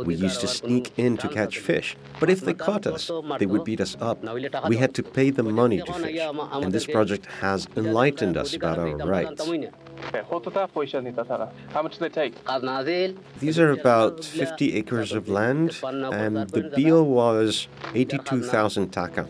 We 0.06 0.16
used 0.16 0.42
to 0.42 0.48
sneak 0.48 0.92
in 0.98 1.18
to 1.18 1.30
catch 1.30 1.60
fish, 1.60 1.96
but 2.20 2.30
if 2.30 2.42
they 2.42 2.54
caught 2.54 2.88
us, 2.88 3.10
they 3.40 3.46
would 3.46 3.64
beat 3.64 3.80
us 3.80 3.96
up. 4.02 4.22
We 4.68 4.78
had 4.78 4.94
to 4.96 5.04
pay 5.04 5.30
them 5.30 5.54
money 5.54 5.82
to 5.82 5.94
fish, 5.94 6.20
and 6.20 6.74
this 6.74 6.88
project 6.88 7.28
has 7.40 7.68
enlightened 7.78 8.36
us 8.36 8.56
about 8.56 8.80
our 8.80 8.98
rights. 8.98 9.50
How 11.74 11.82
much 11.82 11.98
do 11.98 12.00
they 12.00 12.10
take? 12.10 12.34
These 13.40 13.60
are 13.60 13.72
about 13.72 14.24
50 14.26 14.76
acres 14.76 15.12
of 15.12 15.30
land, 15.30 15.80
and 15.84 16.50
the 16.50 16.72
deal 16.76 17.06
was 17.06 17.68
82,000 17.94 18.90
taka. 18.90 19.28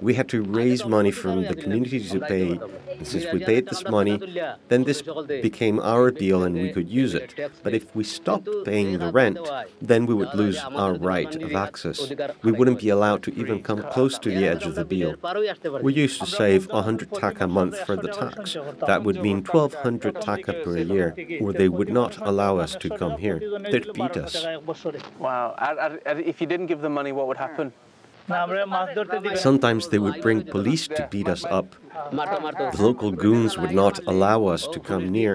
We 0.00 0.14
had 0.14 0.28
to 0.28 0.42
raise 0.42 0.84
money 0.84 1.10
from 1.10 1.42
the 1.44 1.54
community 1.54 2.00
to 2.00 2.20
pay, 2.20 2.60
and 2.98 3.06
since 3.06 3.26
we 3.32 3.40
paid 3.44 3.68
this 3.68 3.84
money, 3.88 4.20
then 4.68 4.84
this 4.84 5.02
became 5.42 5.80
our 5.80 6.10
deal 6.10 6.42
and 6.44 6.54
we 6.54 6.72
could 6.72 6.88
use 6.88 7.14
it. 7.14 7.34
But 7.62 7.74
if 7.74 7.94
we 7.94 8.04
stopped 8.04 8.48
paying 8.64 8.98
the 8.98 9.10
rent, 9.12 9.38
then 9.80 10.06
we 10.06 10.14
would 10.14 10.34
lose 10.34 10.58
our 10.58 10.94
right 10.94 11.34
of 11.42 11.54
access. 11.54 12.12
We 12.42 12.52
wouldn't 12.52 12.80
be 12.80 12.90
allowed 12.90 13.22
to 13.24 13.34
even 13.34 13.62
come 13.62 13.82
close 13.90 14.18
to 14.20 14.28
the 14.28 14.46
edge 14.46 14.64
of 14.66 14.74
the 14.74 14.84
deal. 14.84 15.16
We 15.82 15.94
used 15.94 16.20
to 16.20 16.26
save 16.26 16.68
100 16.68 17.12
taka 17.12 17.44
a 17.44 17.48
month 17.48 17.78
for 17.86 17.96
the 17.96 18.08
tax. 18.08 18.56
That 18.86 19.02
would 19.04 19.20
mean 19.20 19.44
1,200 19.44 19.85
taka 20.28 20.52
per 20.66 20.76
year, 20.94 21.08
or 21.42 21.52
they 21.60 21.68
would 21.78 21.90
not 22.00 22.12
allow 22.30 22.52
us 22.64 22.72
to 22.82 22.88
come 23.00 23.14
here. 23.24 23.38
They'd 23.72 23.92
beat 23.98 24.16
us. 24.24 24.34
Wow. 25.18 25.48
And- 25.66 26.00
and 26.08 26.16
If 26.32 26.36
you 26.40 26.46
didn't 26.52 26.68
give 26.72 26.80
them 26.86 26.94
money, 27.00 27.12
what 27.18 27.26
would 27.28 27.40
happen? 27.46 27.66
Sometimes 29.36 29.88
they 29.88 29.98
would 29.98 30.20
bring 30.26 30.38
police 30.56 30.84
to 30.88 31.02
beat 31.14 31.28
us 31.28 31.44
up. 31.58 31.68
The 32.76 32.82
local 32.88 33.10
goons 33.12 33.52
would 33.60 33.74
not 33.82 34.00
allow 34.12 34.38
us 34.54 34.62
to 34.74 34.80
come 34.80 35.04
near, 35.18 35.32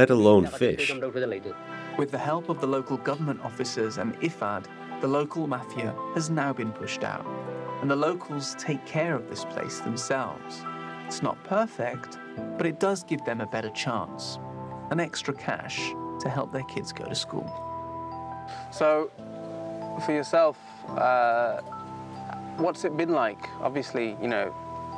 let 0.00 0.10
alone 0.10 0.46
fish. 0.46 0.86
With 1.98 2.10
the 2.10 2.18
help 2.30 2.48
of 2.48 2.60
the 2.62 2.66
local 2.66 2.96
government 2.96 3.40
officers 3.44 3.98
and 3.98 4.10
IFAD, 4.20 4.64
the 5.02 5.08
local 5.08 5.46
mafia 5.46 5.94
has 6.14 6.30
now 6.30 6.52
been 6.54 6.72
pushed 6.72 7.04
out, 7.04 7.26
and 7.82 7.90
the 7.90 7.96
locals 8.08 8.54
take 8.58 8.82
care 8.86 9.14
of 9.14 9.28
this 9.28 9.44
place 9.44 9.80
themselves. 9.80 10.64
It's 11.12 11.22
not 11.22 11.44
perfect, 11.44 12.16
but 12.56 12.64
it 12.64 12.80
does 12.80 13.04
give 13.04 13.22
them 13.26 13.42
a 13.42 13.46
better 13.46 13.68
chance, 13.68 14.38
an 14.90 14.98
extra 14.98 15.34
cash 15.34 15.76
to 16.20 16.30
help 16.30 16.54
their 16.54 16.62
kids 16.62 16.90
go 16.90 17.04
to 17.04 17.14
school. 17.14 17.44
So, 18.70 19.10
for 20.06 20.12
yourself, 20.12 20.56
uh, 20.88 21.60
what's 22.56 22.86
it 22.86 22.96
been 22.96 23.12
like? 23.12 23.46
Obviously, 23.60 24.16
you 24.22 24.26
know, 24.26 24.54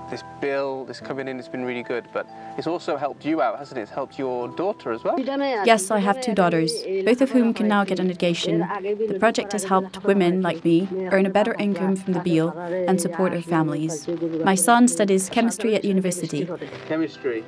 this 0.08 0.22
bill, 0.40 0.84
this 0.84 1.00
coming 1.00 1.26
in, 1.26 1.36
has 1.36 1.48
been 1.48 1.64
really 1.64 1.82
good, 1.82 2.06
but 2.12 2.28
it's 2.56 2.66
also 2.66 2.96
helped 2.96 3.24
you 3.24 3.40
out, 3.42 3.58
hasn't 3.58 3.78
it? 3.78 3.82
It's 3.82 3.90
helped 3.90 4.18
your 4.18 4.48
daughter 4.48 4.92
as 4.92 5.02
well. 5.04 5.18
Yes, 5.18 5.90
I 5.90 5.98
have 5.98 6.20
two 6.20 6.34
daughters, 6.34 6.72
both 7.04 7.20
of 7.20 7.30
whom 7.30 7.54
can 7.54 7.68
now 7.68 7.84
get 7.84 7.98
an 7.98 8.08
education. 8.08 8.60
The 8.60 9.18
project 9.18 9.52
has 9.52 9.64
helped 9.64 10.04
women 10.04 10.42
like 10.42 10.64
me 10.64 10.88
earn 11.12 11.26
a 11.26 11.30
better 11.30 11.54
income 11.54 11.96
from 11.96 12.12
the 12.12 12.20
Beel 12.20 12.50
and 12.88 13.00
support 13.00 13.32
their 13.32 13.42
families. 13.42 14.08
My 14.44 14.54
son 14.54 14.88
studies 14.88 15.28
chemistry 15.28 15.74
at 15.74 15.84
university. 15.84 16.48
Chemistry. 16.86 17.44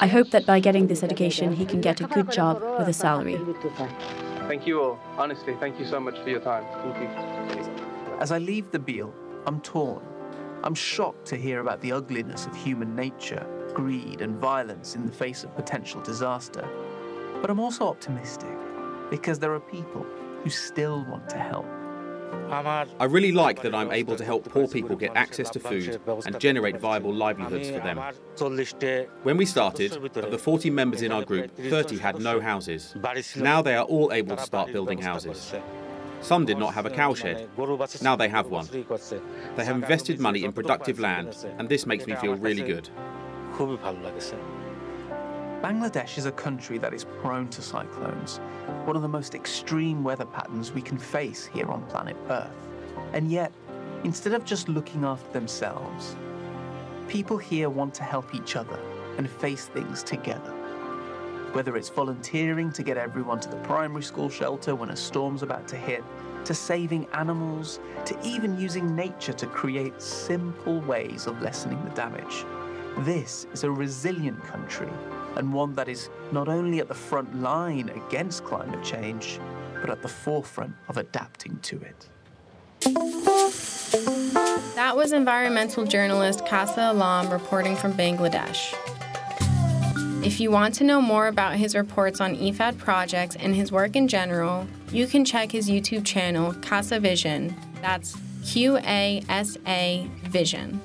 I 0.00 0.06
hope 0.06 0.30
that 0.30 0.46
by 0.46 0.60
getting 0.60 0.86
this 0.86 1.02
education, 1.02 1.52
he 1.54 1.64
can 1.64 1.80
get 1.80 2.00
a 2.00 2.04
good 2.04 2.30
job 2.30 2.62
with 2.78 2.88
a 2.88 2.92
salary. 2.92 3.38
Thank 4.48 4.66
you 4.66 4.82
all. 4.82 4.98
Honestly, 5.16 5.54
thank 5.60 5.78
you 5.78 5.86
so 5.86 6.00
much 6.00 6.18
for 6.18 6.28
your 6.28 6.40
time. 6.40 6.64
Thank 6.82 6.96
you. 7.02 7.70
As 8.20 8.32
I 8.32 8.38
leave 8.38 8.70
the 8.70 8.78
Beel, 8.78 9.14
I'm 9.46 9.60
torn. 9.60 10.02
I'm 10.62 10.74
shocked 10.74 11.26
to 11.28 11.36
hear 11.36 11.60
about 11.60 11.80
the 11.80 11.92
ugliness 11.92 12.46
of 12.46 12.54
human 12.54 12.94
nature, 12.94 13.46
greed, 13.72 14.20
and 14.20 14.36
violence 14.36 14.94
in 14.94 15.06
the 15.06 15.12
face 15.12 15.42
of 15.42 15.54
potential 15.56 16.02
disaster. 16.02 16.68
But 17.40 17.50
I'm 17.50 17.60
also 17.60 17.88
optimistic 17.88 18.50
because 19.10 19.38
there 19.38 19.54
are 19.54 19.60
people 19.60 20.04
who 20.42 20.50
still 20.50 21.04
want 21.08 21.30
to 21.30 21.38
help. 21.38 21.66
I 22.50 23.04
really 23.04 23.32
like 23.32 23.62
that 23.62 23.74
I'm 23.74 23.90
able 23.90 24.16
to 24.16 24.24
help 24.24 24.44
poor 24.48 24.68
people 24.68 24.96
get 24.96 25.16
access 25.16 25.50
to 25.50 25.60
food 25.60 26.00
and 26.26 26.38
generate 26.38 26.78
viable 26.78 27.14
livelihoods 27.14 27.70
for 27.70 27.80
them. 27.80 27.98
When 29.22 29.36
we 29.36 29.46
started, 29.46 29.92
of 29.92 30.30
the 30.30 30.38
40 30.38 30.70
members 30.70 31.02
in 31.02 31.10
our 31.10 31.24
group, 31.24 31.56
30 31.56 31.98
had 31.98 32.20
no 32.20 32.40
houses. 32.40 32.94
Now 33.36 33.62
they 33.62 33.76
are 33.76 33.84
all 33.84 34.12
able 34.12 34.36
to 34.36 34.42
start 34.42 34.72
building 34.72 35.00
houses. 35.00 35.54
Some 36.20 36.44
did 36.44 36.58
not 36.58 36.74
have 36.74 36.86
a 36.86 36.90
cowshed. 36.90 37.48
Now 38.02 38.16
they 38.16 38.28
have 38.28 38.48
one. 38.48 38.66
They 39.56 39.64
have 39.64 39.76
invested 39.76 40.20
money 40.20 40.44
in 40.44 40.52
productive 40.52 40.98
land, 40.98 41.36
and 41.58 41.68
this 41.68 41.86
makes 41.86 42.06
me 42.06 42.14
feel 42.16 42.34
really 42.34 42.62
good. 42.62 42.88
Bangladesh 45.62 46.16
is 46.16 46.24
a 46.24 46.32
country 46.32 46.78
that 46.78 46.94
is 46.94 47.04
prone 47.04 47.48
to 47.48 47.60
cyclones, 47.60 48.38
one 48.86 48.96
of 48.96 49.02
the 49.02 49.08
most 49.08 49.34
extreme 49.34 50.02
weather 50.02 50.24
patterns 50.24 50.72
we 50.72 50.80
can 50.80 50.96
face 50.96 51.44
here 51.46 51.70
on 51.70 51.82
planet 51.86 52.16
Earth. 52.30 52.68
And 53.12 53.30
yet, 53.30 53.52
instead 54.02 54.32
of 54.32 54.46
just 54.46 54.70
looking 54.70 55.04
after 55.04 55.30
themselves, 55.32 56.16
people 57.08 57.36
here 57.36 57.68
want 57.68 57.92
to 57.94 58.04
help 58.04 58.34
each 58.34 58.56
other 58.56 58.80
and 59.18 59.28
face 59.28 59.66
things 59.66 60.02
together. 60.02 60.54
Whether 61.52 61.76
it's 61.76 61.88
volunteering 61.88 62.70
to 62.72 62.82
get 62.82 62.96
everyone 62.96 63.40
to 63.40 63.48
the 63.48 63.56
primary 63.56 64.02
school 64.02 64.30
shelter 64.30 64.74
when 64.74 64.90
a 64.90 64.96
storm's 64.96 65.42
about 65.42 65.66
to 65.68 65.76
hit, 65.76 66.04
to 66.44 66.54
saving 66.54 67.08
animals, 67.12 67.80
to 68.04 68.16
even 68.24 68.58
using 68.58 68.94
nature 68.94 69.32
to 69.32 69.46
create 69.46 70.00
simple 70.00 70.80
ways 70.82 71.26
of 71.26 71.42
lessening 71.42 71.82
the 71.84 71.90
damage. 71.90 72.44
This 73.00 73.46
is 73.52 73.64
a 73.64 73.70
resilient 73.70 74.42
country 74.44 74.88
and 75.36 75.52
one 75.52 75.74
that 75.74 75.88
is 75.88 76.08
not 76.32 76.48
only 76.48 76.78
at 76.78 76.88
the 76.88 76.94
front 76.94 77.40
line 77.40 77.88
against 77.90 78.44
climate 78.44 78.84
change, 78.84 79.40
but 79.80 79.90
at 79.90 80.02
the 80.02 80.08
forefront 80.08 80.74
of 80.88 80.98
adapting 80.98 81.58
to 81.62 81.80
it. 81.80 82.08
That 84.74 84.92
was 84.94 85.12
environmental 85.12 85.84
journalist 85.84 86.44
Qasa 86.44 86.94
Alom 86.94 87.30
reporting 87.30 87.76
from 87.76 87.92
Bangladesh. 87.94 88.74
If 90.22 90.38
you 90.38 90.50
want 90.50 90.74
to 90.74 90.84
know 90.84 91.00
more 91.00 91.28
about 91.28 91.56
his 91.56 91.74
reports 91.74 92.20
on 92.20 92.36
IFAD 92.36 92.76
projects 92.76 93.36
and 93.36 93.54
his 93.54 93.72
work 93.72 93.96
in 93.96 94.06
general, 94.06 94.66
you 94.92 95.06
can 95.06 95.24
check 95.24 95.50
his 95.50 95.70
YouTube 95.70 96.04
channel, 96.04 96.52
Qasa 96.52 97.00
Vision. 97.00 97.56
That's 97.80 98.14
Q 98.44 98.76
A 98.76 99.22
S 99.30 99.56
A 99.66 100.06
Vision. 100.24 100.78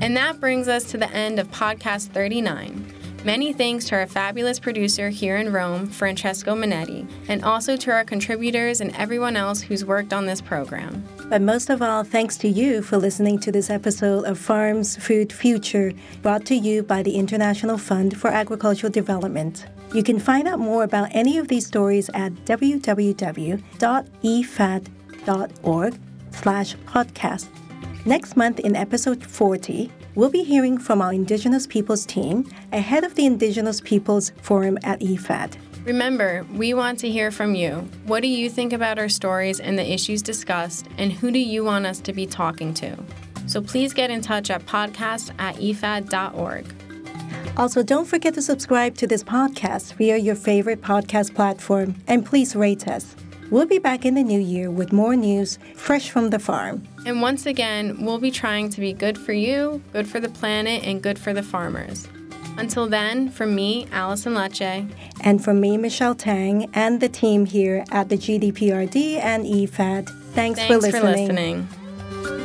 And 0.00 0.16
that 0.16 0.40
brings 0.40 0.68
us 0.68 0.84
to 0.84 0.96
the 0.96 1.10
end 1.10 1.38
of 1.38 1.50
podcast 1.50 2.08
39. 2.08 2.90
Many 3.24 3.52
thanks 3.52 3.84
to 3.86 3.96
our 3.96 4.06
fabulous 4.06 4.58
producer 4.58 5.10
here 5.10 5.36
in 5.36 5.52
Rome, 5.52 5.86
Francesco 5.86 6.54
Minetti, 6.54 7.06
and 7.28 7.44
also 7.44 7.76
to 7.76 7.90
our 7.90 8.04
contributors 8.04 8.80
and 8.80 8.94
everyone 8.96 9.36
else 9.36 9.60
who's 9.60 9.84
worked 9.84 10.14
on 10.14 10.24
this 10.24 10.40
program. 10.40 11.04
But 11.28 11.40
most 11.40 11.70
of 11.70 11.80
all, 11.80 12.04
thanks 12.04 12.36
to 12.38 12.48
you 12.48 12.82
for 12.82 12.98
listening 12.98 13.38
to 13.40 13.50
this 13.50 13.70
episode 13.70 14.24
of 14.24 14.38
Farms 14.38 14.96
Food 14.96 15.32
Future, 15.32 15.92
brought 16.22 16.44
to 16.46 16.54
you 16.54 16.82
by 16.82 17.02
the 17.02 17.16
International 17.16 17.78
Fund 17.78 18.16
for 18.18 18.28
Agricultural 18.28 18.92
Development. 18.92 19.66
You 19.94 20.02
can 20.02 20.18
find 20.18 20.46
out 20.46 20.58
more 20.58 20.84
about 20.84 21.08
any 21.12 21.38
of 21.38 21.48
these 21.48 21.66
stories 21.66 22.10
at 22.10 22.32
www.ifad.org 22.44 23.60
slash 26.30 26.76
podcast. 26.76 27.46
Next 28.04 28.36
month 28.36 28.60
in 28.60 28.76
episode 28.76 29.24
40, 29.24 29.90
we'll 30.14 30.28
be 30.30 30.44
hearing 30.44 30.76
from 30.76 31.00
our 31.00 31.14
Indigenous 31.14 31.66
Peoples 31.66 32.04
team 32.04 32.44
ahead 32.72 33.02
of 33.02 33.14
the 33.14 33.24
Indigenous 33.24 33.80
Peoples 33.80 34.32
Forum 34.42 34.76
at 34.82 35.00
IFAD. 35.00 35.56
Remember, 35.84 36.46
we 36.54 36.72
want 36.72 36.98
to 37.00 37.10
hear 37.10 37.30
from 37.30 37.54
you. 37.54 37.86
What 38.06 38.22
do 38.22 38.28
you 38.28 38.48
think 38.48 38.72
about 38.72 38.98
our 38.98 39.10
stories 39.10 39.60
and 39.60 39.78
the 39.78 39.92
issues 39.92 40.22
discussed, 40.22 40.88
and 40.96 41.12
who 41.12 41.30
do 41.30 41.38
you 41.38 41.62
want 41.62 41.84
us 41.84 42.00
to 42.00 42.12
be 42.14 42.24
talking 42.26 42.72
to? 42.74 42.96
So 43.46 43.60
please 43.60 43.92
get 43.92 44.10
in 44.10 44.22
touch 44.22 44.48
at 44.48 44.64
podcast 44.64 45.32
at 45.38 45.56
ifad.org. 45.56 46.64
Also, 47.58 47.82
don't 47.82 48.06
forget 48.06 48.32
to 48.34 48.42
subscribe 48.42 48.96
to 48.96 49.06
this 49.06 49.22
podcast 49.22 49.92
via 49.94 50.16
your 50.16 50.34
favorite 50.34 50.80
podcast 50.80 51.34
platform 51.34 51.94
and 52.08 52.24
please 52.24 52.56
rate 52.56 52.88
us. 52.88 53.14
We'll 53.50 53.66
be 53.66 53.78
back 53.78 54.06
in 54.06 54.14
the 54.14 54.22
new 54.22 54.40
year 54.40 54.70
with 54.70 54.90
more 54.90 55.14
news 55.14 55.58
fresh 55.76 56.08
from 56.08 56.30
the 56.30 56.38
farm. 56.38 56.82
And 57.04 57.20
once 57.20 57.44
again, 57.44 58.02
we'll 58.04 58.18
be 58.18 58.30
trying 58.30 58.70
to 58.70 58.80
be 58.80 58.94
good 58.94 59.18
for 59.18 59.34
you, 59.34 59.82
good 59.92 60.08
for 60.08 60.18
the 60.18 60.30
planet, 60.30 60.82
and 60.82 61.02
good 61.02 61.18
for 61.18 61.34
the 61.34 61.42
farmers. 61.42 62.08
Until 62.56 62.86
then, 62.86 63.28
from 63.30 63.54
me, 63.54 63.86
Allison 63.92 64.34
Lache. 64.34 64.86
And 65.20 65.42
from 65.42 65.60
me, 65.60 65.76
Michelle 65.76 66.14
Tang, 66.14 66.70
and 66.72 67.00
the 67.00 67.08
team 67.08 67.46
here 67.46 67.84
at 67.90 68.08
the 68.08 68.16
GDPRD 68.16 69.18
and 69.18 69.44
IFAD, 69.44 70.08
thanks, 70.32 70.60
Thanks 70.60 70.66
for 70.66 70.78
listening. 70.78 71.26
For 71.26 71.32
listening. 71.32 72.43